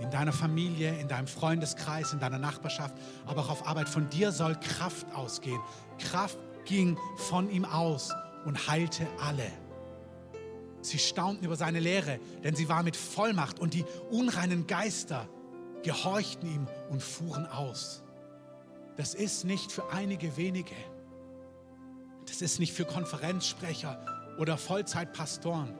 In 0.00 0.10
deiner 0.10 0.32
Familie, 0.32 0.96
in 1.00 1.08
deinem 1.08 1.26
Freundeskreis, 1.26 2.12
in 2.12 2.20
deiner 2.20 2.38
Nachbarschaft, 2.38 2.94
aber 3.26 3.42
auch 3.42 3.50
auf 3.50 3.66
Arbeit. 3.66 3.88
Von 3.88 4.08
dir 4.10 4.30
soll 4.30 4.54
Kraft 4.54 5.12
ausgehen. 5.12 5.60
Kraft 5.98 6.38
ging 6.64 6.96
von 7.16 7.50
ihm 7.50 7.64
aus 7.64 8.12
und 8.44 8.68
heilte 8.68 9.06
alle. 9.20 9.50
Sie 10.80 10.98
staunten 10.98 11.44
über 11.44 11.56
seine 11.56 11.80
Lehre, 11.80 12.20
denn 12.44 12.54
sie 12.54 12.68
war 12.68 12.84
mit 12.84 12.96
Vollmacht 12.96 13.58
und 13.58 13.74
die 13.74 13.84
unreinen 14.10 14.66
Geister 14.66 15.28
gehorchten 15.82 16.46
ihm 16.46 16.66
und 16.90 17.02
fuhren 17.02 17.46
aus. 17.46 18.02
Das 18.98 19.14
ist 19.14 19.44
nicht 19.44 19.70
für 19.70 19.90
einige 19.92 20.36
wenige. 20.36 20.74
Das 22.26 22.42
ist 22.42 22.58
nicht 22.58 22.72
für 22.72 22.84
Konferenzsprecher 22.84 24.04
oder 24.38 24.58
Vollzeitpastoren. 24.58 25.72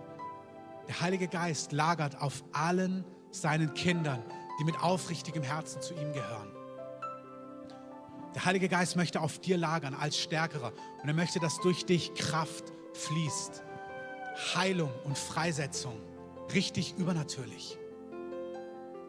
Der 0.86 1.00
Heilige 1.00 1.26
Geist 1.26 1.72
lagert 1.72 2.20
auf 2.22 2.44
allen 2.52 3.04
seinen 3.32 3.74
Kindern, 3.74 4.22
die 4.60 4.64
mit 4.64 4.80
aufrichtigem 4.80 5.42
Herzen 5.42 5.82
zu 5.82 5.94
ihm 5.94 6.12
gehören. 6.12 6.48
Der 8.36 8.44
Heilige 8.44 8.68
Geist 8.68 8.94
möchte 8.94 9.20
auf 9.20 9.40
dir 9.40 9.58
lagern 9.58 9.94
als 9.94 10.16
Stärkerer 10.16 10.72
und 11.02 11.08
er 11.08 11.14
möchte, 11.14 11.40
dass 11.40 11.58
durch 11.60 11.84
dich 11.84 12.14
Kraft 12.14 12.72
fließt. 12.94 13.64
Heilung 14.54 14.92
und 15.04 15.18
Freisetzung, 15.18 16.00
richtig 16.54 16.96
übernatürlich. 16.96 17.77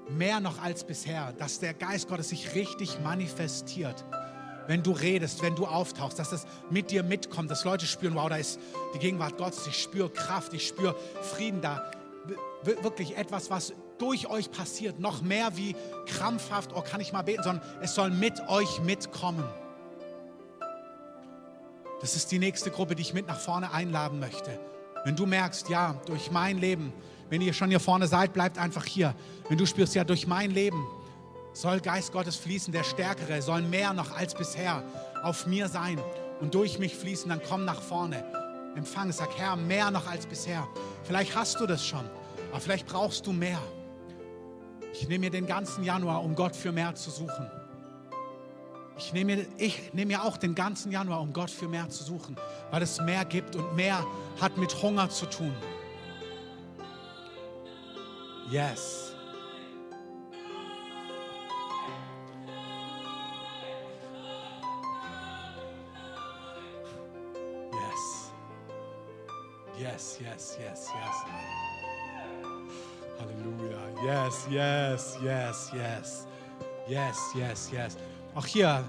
Mehr 0.09 0.39
noch 0.39 0.61
als 0.61 0.83
bisher, 0.83 1.33
dass 1.33 1.59
der 1.59 1.73
Geist 1.73 2.07
Gottes 2.07 2.29
sich 2.29 2.55
richtig 2.55 2.99
manifestiert 3.03 4.03
wenn 4.69 4.83
du 4.83 4.91
redest, 4.91 5.41
wenn 5.41 5.55
du 5.55 5.65
auftauchst, 5.65 6.19
dass 6.19 6.29
das 6.29 6.45
mit 6.69 6.91
dir 6.91 7.01
mitkommt, 7.01 7.49
dass 7.49 7.65
Leute 7.65 7.87
spüren, 7.87 8.13
wow, 8.13 8.29
da 8.29 8.35
ist 8.35 8.59
die 8.93 8.99
Gegenwart 8.99 9.35
Gottes, 9.35 9.65
ich 9.65 9.81
spüre 9.81 10.11
Kraft, 10.11 10.53
ich 10.53 10.67
spüre 10.67 10.95
Frieden 11.23 11.59
da. 11.59 11.89
Wirklich 12.61 13.17
etwas, 13.17 13.49
was 13.49 13.73
durch 13.97 14.29
euch 14.29 14.51
passiert, 14.51 14.99
noch 14.99 15.23
mehr 15.23 15.57
wie 15.57 15.75
krampfhaft, 16.05 16.69
oh, 16.75 16.81
kann 16.81 17.01
ich 17.01 17.11
mal 17.11 17.23
beten, 17.23 17.41
sondern 17.41 17.67
es 17.81 17.95
soll 17.95 18.11
mit 18.11 18.47
euch 18.47 18.79
mitkommen. 18.81 19.43
Das 22.01 22.15
ist 22.15 22.31
die 22.31 22.37
nächste 22.37 22.69
Gruppe, 22.69 22.93
die 22.93 23.01
ich 23.01 23.15
mit 23.15 23.25
nach 23.25 23.39
vorne 23.39 23.73
einladen 23.73 24.19
möchte. 24.19 24.59
Wenn 25.03 25.15
du 25.15 25.25
merkst, 25.25 25.69
ja, 25.69 25.95
durch 26.05 26.29
mein 26.29 26.59
Leben, 26.59 26.93
wenn 27.29 27.41
ihr 27.41 27.53
schon 27.53 27.69
hier 27.69 27.79
vorne 27.79 28.07
seid, 28.07 28.33
bleibt 28.33 28.57
einfach 28.57 28.85
hier. 28.85 29.15
Wenn 29.47 29.57
du 29.57 29.65
spürst, 29.65 29.95
ja, 29.95 30.03
durch 30.03 30.27
mein 30.27 30.51
Leben 30.51 30.85
soll 31.53 31.79
Geist 31.79 32.11
Gottes 32.11 32.35
fließen, 32.35 32.73
der 32.73 32.83
Stärkere, 32.83 33.41
soll 33.41 33.61
mehr 33.61 33.93
noch 33.93 34.15
als 34.15 34.33
bisher 34.33 34.83
auf 35.23 35.45
mir 35.45 35.67
sein 35.67 35.99
und 36.39 36.53
durch 36.53 36.79
mich 36.79 36.95
fließen, 36.95 37.29
dann 37.29 37.41
komm 37.47 37.65
nach 37.65 37.81
vorne. 37.81 38.23
Empfang, 38.75 39.11
sag 39.11 39.37
Herr, 39.37 39.55
mehr 39.55 39.91
noch 39.91 40.07
als 40.07 40.25
bisher. 40.25 40.67
Vielleicht 41.03 41.35
hast 41.35 41.59
du 41.59 41.65
das 41.65 41.85
schon, 41.85 42.05
aber 42.51 42.59
vielleicht 42.59 42.87
brauchst 42.87 43.25
du 43.27 43.33
mehr. 43.33 43.59
Ich 44.93 45.07
nehme 45.07 45.25
mir 45.25 45.31
den 45.31 45.47
ganzen 45.47 45.83
Januar, 45.83 46.23
um 46.23 46.35
Gott 46.35 46.55
für 46.55 46.71
mehr 46.71 46.95
zu 46.95 47.09
suchen. 47.09 47.49
Ich 48.97 49.13
nehme, 49.13 49.45
ich 49.57 49.93
nehme 49.93 50.07
mir 50.07 50.23
auch 50.23 50.35
den 50.35 50.55
ganzen 50.55 50.91
Januar, 50.91 51.21
um 51.21 51.31
Gott 51.31 51.49
für 51.49 51.67
mehr 51.67 51.89
zu 51.89 52.03
suchen, 52.03 52.35
weil 52.69 52.81
es 52.81 52.99
mehr 52.99 53.23
gibt 53.23 53.55
und 53.55 53.75
mehr 53.75 54.05
hat 54.41 54.57
mit 54.57 54.81
Hunger 54.81 55.09
zu 55.09 55.25
tun. 55.25 55.53
Yes. 58.51 59.09
Yes, 69.79 70.19
yes, 70.21 70.57
yes, 70.59 70.89
yes. 70.93 71.15
Halleluja. 73.17 73.79
Yes, 74.03 74.47
yes, 74.49 75.17
yes, 75.23 75.71
yes. 75.73 76.27
Yes, 76.87 77.17
yes, 77.33 77.69
yes. 77.71 77.97
Auch 78.35 78.45
hier, 78.45 78.83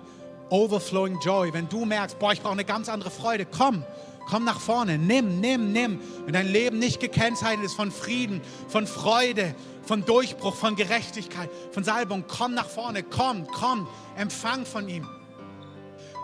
overflowing 0.49 1.19
joy. 1.21 1.53
Wenn 1.53 1.69
du 1.69 1.85
merkst, 1.85 2.19
boah, 2.19 2.33
ich 2.33 2.41
brauche 2.41 2.55
eine 2.55 2.65
ganz 2.65 2.89
andere 2.89 3.11
Freude, 3.11 3.47
komm, 3.47 3.85
komm 4.31 4.45
nach 4.45 4.61
vorne. 4.61 4.97
Nimm, 4.97 5.41
nimm, 5.41 5.73
nimm. 5.73 6.01
Wenn 6.25 6.33
dein 6.33 6.47
Leben 6.47 6.79
nicht 6.79 7.01
gekennzeichnet 7.01 7.67
ist 7.67 7.75
von 7.75 7.91
Frieden, 7.91 8.41
von 8.69 8.87
Freude, 8.87 9.57
von 9.83 10.05
Durchbruch, 10.05 10.55
von 10.55 10.77
Gerechtigkeit, 10.77 11.51
von 11.73 11.83
Salbung, 11.83 12.25
komm 12.29 12.55
nach 12.55 12.69
vorne. 12.69 13.03
Komm, 13.03 13.47
komm. 13.49 13.89
Empfang 14.17 14.65
von 14.65 14.89
ihm. 14.89 15.09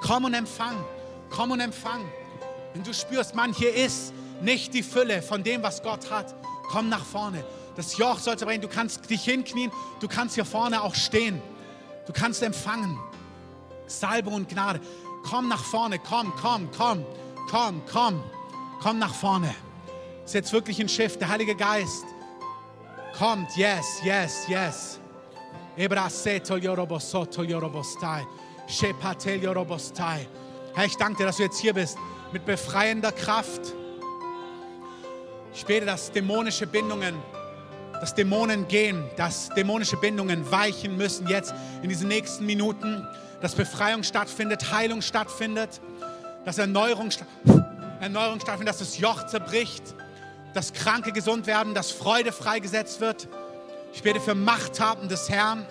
Komm 0.03 0.25
und 0.25 0.35
empfang. 0.35 0.77
Komm 1.31 1.51
und 1.51 1.61
empfang. 1.61 2.01
Wenn 2.75 2.85
du 2.85 2.95
spürst, 2.95 3.35
man, 3.35 3.53
hier 3.53 3.75
ist 3.75 4.13
nicht 4.41 4.73
die 4.73 4.85
Fülle 4.85 5.21
von 5.21 5.43
dem, 5.43 5.63
was 5.63 5.83
Gott 5.83 6.09
hat. 6.11 6.35
Komm 6.69 6.89
nach 6.89 7.05
vorne. 7.05 7.45
Das 7.75 7.99
Joch 7.99 8.21
soll 8.21 8.39
zerbrechen. 8.39 8.63
Du 8.63 8.69
kannst 8.69 9.11
dich 9.11 9.25
hinknien. 9.25 9.73
Du 9.99 10.07
kannst 10.07 10.37
hier 10.37 10.45
vorne 10.45 10.83
auch 10.83 10.95
stehen. 10.95 11.43
Du 12.07 12.13
kannst 12.13 12.43
empfangen. 12.43 12.99
Salbung 13.89 14.35
und 14.35 14.49
Gnade. 14.49 14.81
Komm 15.25 15.49
nach 15.49 15.65
vorne. 15.65 15.99
Komm, 15.99 16.33
komm, 16.41 16.69
komm, 16.77 17.05
komm, 17.51 17.83
komm. 17.91 18.23
Komm 18.83 18.99
nach 18.99 19.15
vorne. 19.15 19.55
Ist 20.25 20.35
jetzt 20.35 20.53
wirklich 20.53 20.81
ein 20.81 20.89
Schiff. 20.89 21.19
Der 21.19 21.29
Heilige 21.29 21.55
Geist 21.55 22.05
kommt. 23.17 23.57
Yes, 23.57 24.01
yes, 24.03 24.47
yes. 24.49 25.01
Herr, 25.77 25.91
ich 30.85 30.97
danke 30.97 31.19
dir, 31.19 31.27
dass 31.27 31.37
du 31.37 31.43
jetzt 31.43 31.59
hier 31.59 31.75
bist 31.75 31.99
mit 32.33 32.45
befreiender 32.45 33.13
Kraft 33.13 33.75
ich 35.57 35.65
bete, 35.65 35.87
dass 35.87 36.13
dämonische 36.13 36.67
Bindungen, 36.67 37.15
dass 37.95 38.15
Dämonen 38.15 38.69
gehen, 38.69 39.03
dass 39.17 39.49
dämonische 39.49 39.97
Bindungen 39.97 40.51
weichen 40.51 40.99
müssen 40.99 41.27
jetzt 41.29 41.55
in 41.83 41.89
diesen 41.89 42.09
nächsten 42.09 42.45
Minuten, 42.45 43.03
dass 43.41 43.55
Befreiung 43.55 44.03
stattfindet, 44.03 44.71
Heilung 44.71 45.01
stattfindet, 45.01 45.81
dass 46.47 46.59
Erneuerung, 46.59 47.11
Erneuerung 48.01 48.41
stattfindet, 48.41 48.69
dass 48.69 48.79
das 48.79 48.99
Joch 48.99 49.27
zerbricht, 49.27 49.83
dass 50.55 50.73
Kranke 50.73 51.11
gesund 51.11 51.47
werden, 51.49 51.75
dass 51.75 51.91
Freude 51.91 52.31
freigesetzt 52.31 53.01
wird. 53.01 53.29
Ich 53.93 54.03
bete 54.03 54.21
für 54.21 54.37
Machthaben 54.37 55.09
des 55.09 55.29
Herrn. 55.29 55.67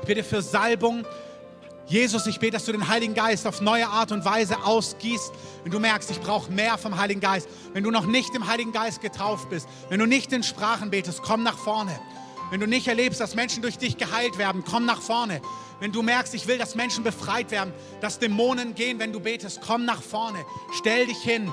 Ich 0.00 0.06
bete 0.06 0.22
für 0.22 0.40
Salbung, 0.40 1.04
Jesus, 1.86 2.26
ich 2.26 2.38
bete, 2.38 2.52
dass 2.52 2.64
du 2.64 2.72
den 2.72 2.88
Heiligen 2.88 3.12
Geist 3.12 3.46
auf 3.46 3.60
neue 3.60 3.88
Art 3.88 4.12
und 4.12 4.24
Weise 4.24 4.56
ausgießt. 4.64 5.32
Wenn 5.64 5.72
du 5.72 5.80
merkst, 5.80 6.10
ich 6.12 6.20
brauche 6.20 6.50
mehr 6.50 6.78
vom 6.78 6.96
Heiligen 6.96 7.20
Geist. 7.20 7.48
Wenn 7.72 7.82
du 7.82 7.90
noch 7.90 8.06
nicht 8.06 8.34
im 8.34 8.46
Heiligen 8.46 8.72
Geist 8.72 9.00
getauft 9.00 9.50
bist, 9.50 9.68
wenn 9.88 9.98
du 9.98 10.06
nicht 10.06 10.32
in 10.32 10.42
Sprachen 10.42 10.90
betest, 10.90 11.22
komm 11.22 11.42
nach 11.42 11.58
vorne. 11.58 11.98
Wenn 12.50 12.60
du 12.60 12.66
nicht 12.66 12.86
erlebst, 12.86 13.20
dass 13.20 13.34
Menschen 13.34 13.62
durch 13.62 13.78
dich 13.78 13.96
geheilt 13.96 14.38
werden, 14.38 14.64
komm 14.68 14.84
nach 14.84 15.00
vorne. 15.00 15.40
Wenn 15.80 15.92
du 15.92 16.02
merkst, 16.02 16.34
ich 16.34 16.46
will, 16.46 16.58
dass 16.58 16.74
Menschen 16.74 17.02
befreit 17.02 17.50
werden, 17.50 17.72
dass 18.00 18.18
Dämonen 18.18 18.74
gehen, 18.74 18.98
wenn 18.98 19.12
du 19.12 19.20
betest, 19.20 19.60
komm 19.66 19.84
nach 19.84 20.02
vorne. 20.02 20.44
Stell 20.78 21.06
dich 21.06 21.18
hin. 21.18 21.50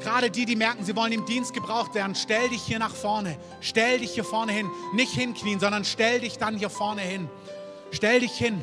Gerade 0.00 0.30
die, 0.30 0.46
die 0.46 0.56
merken, 0.56 0.84
sie 0.84 0.96
wollen 0.96 1.12
im 1.12 1.26
Dienst 1.26 1.52
gebraucht 1.52 1.94
werden, 1.94 2.14
stell 2.14 2.48
dich 2.48 2.62
hier 2.62 2.78
nach 2.78 2.94
vorne. 2.94 3.36
Stell 3.60 3.98
dich 3.98 4.12
hier 4.12 4.24
vorne 4.24 4.52
hin. 4.52 4.70
Nicht 4.94 5.12
hinknien, 5.12 5.60
sondern 5.60 5.84
stell 5.84 6.20
dich 6.20 6.38
dann 6.38 6.56
hier 6.56 6.70
vorne 6.70 7.02
hin. 7.02 7.28
Stell 7.90 8.20
dich 8.20 8.32
hin. 8.32 8.58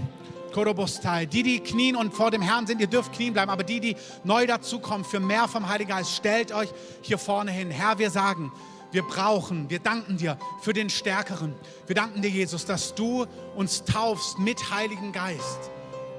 Korobostai. 0.54 1.28
Die, 1.28 1.44
die 1.44 1.60
knien 1.60 1.96
und 1.96 2.14
vor 2.14 2.32
dem 2.32 2.42
Herrn 2.42 2.66
sind, 2.66 2.82
ihr 2.82 2.88
dürft 2.88 3.14
knien 3.14 3.34
bleiben, 3.34 3.52
aber 3.52 3.64
die, 3.64 3.80
die 3.80 3.96
neu 4.24 4.48
dazukommen, 4.48 5.06
für 5.06 5.20
mehr 5.20 5.48
vom 5.48 5.70
Heiligen 5.70 5.92
Geist, 5.92 6.16
stellt 6.16 6.52
euch 6.52 6.70
hier 7.02 7.20
vorne 7.20 7.52
hin. 7.52 7.70
Herr, 7.70 8.00
wir 8.00 8.10
sagen, 8.10 8.52
wir 8.92 9.04
brauchen, 9.04 9.70
wir 9.70 9.80
danken 9.80 10.18
dir 10.18 10.38
für 10.62 10.74
den 10.74 10.90
Stärkeren. 10.90 11.54
Wir 11.86 11.96
danken 11.96 12.22
dir, 12.22 12.30
Jesus, 12.30 12.66
dass 12.66 12.96
du 12.96 13.26
uns 13.56 13.84
taufst 13.84 14.40
mit 14.40 14.72
Heiligen 14.72 15.12
Geist, 15.12 15.72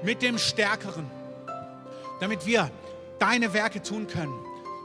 mit 0.03 0.21
dem 0.21 0.37
Stärkeren, 0.37 1.09
damit 2.19 2.45
wir 2.45 2.69
deine 3.17 3.53
Werke 3.53 3.81
tun 3.81 4.07
können, 4.07 4.33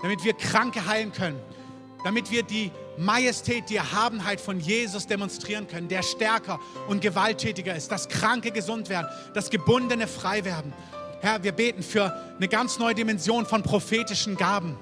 damit 0.03 0.25
wir 0.25 0.33
Kranke 0.33 0.87
heilen 0.87 1.13
können, 1.13 1.41
damit 2.05 2.31
wir 2.31 2.43
die 2.43 2.71
Majestät, 2.97 3.69
die 3.71 3.77
Erhabenheit 3.77 4.41
von 4.41 4.61
Jesus 4.61 5.07
demonstrieren 5.07 5.67
können, 5.67 5.89
der 5.89 6.03
stärker 6.03 6.61
und 6.89 7.01
gewalttätiger 7.01 7.75
ist, 7.75 7.91
dass 7.91 8.09
Kranke 8.09 8.51
gesund 8.51 8.89
werden, 8.89 9.09
dass 9.35 9.51
Gebundene 9.51 10.07
frei 10.07 10.45
werden. 10.45 10.73
Herr, 11.21 11.43
wir 11.43 11.53
beten 11.53 11.83
für 11.83 12.15
eine 12.37 12.49
ganz 12.49 12.79
neue 12.79 12.95
Dimension 12.95 13.47
von 13.47 13.63
prophetischen 13.63 14.37
Gaben, 14.37 14.79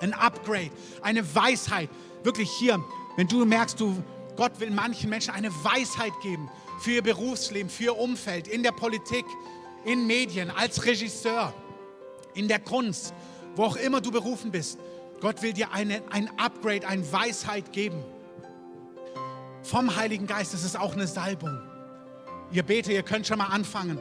ein 0.00 0.12
Upgrade, 0.12 0.70
eine 1.00 1.34
Weisheit. 1.34 1.88
Wirklich 2.22 2.50
hier, 2.50 2.82
wenn 3.16 3.26
du 3.26 3.44
merkst, 3.44 3.78
du, 3.80 4.02
Gott 4.36 4.60
will 4.60 4.70
manchen 4.70 5.10
Menschen 5.10 5.34
eine 5.34 5.50
Weisheit 5.64 6.12
geben 6.22 6.50
für 6.80 6.92
ihr 6.92 7.02
Berufsleben, 7.02 7.70
für 7.70 7.84
ihr 7.84 7.98
Umfeld, 7.98 8.48
in 8.48 8.62
der 8.62 8.72
Politik, 8.72 9.24
in 9.84 10.06
Medien, 10.06 10.50
als 10.50 10.84
Regisseur, 10.84 11.52
in 12.34 12.48
der 12.48 12.60
Kunst, 12.60 13.12
wo 13.56 13.64
auch 13.64 13.76
immer 13.76 14.00
du 14.00 14.10
berufen 14.10 14.50
bist. 14.50 14.78
Gott 15.20 15.42
will 15.42 15.52
dir 15.52 15.72
eine, 15.72 16.02
ein 16.10 16.28
Upgrade, 16.38 16.86
eine 16.86 17.10
Weisheit 17.12 17.72
geben. 17.72 18.02
Vom 19.62 19.94
Heiligen 19.94 20.26
Geist, 20.26 20.54
ist 20.54 20.78
auch 20.78 20.94
eine 20.94 21.06
Salbung. 21.06 21.60
Ihr 22.50 22.62
betet, 22.62 22.92
ihr 22.92 23.02
könnt 23.02 23.26
schon 23.26 23.38
mal 23.38 23.46
anfangen. 23.46 23.98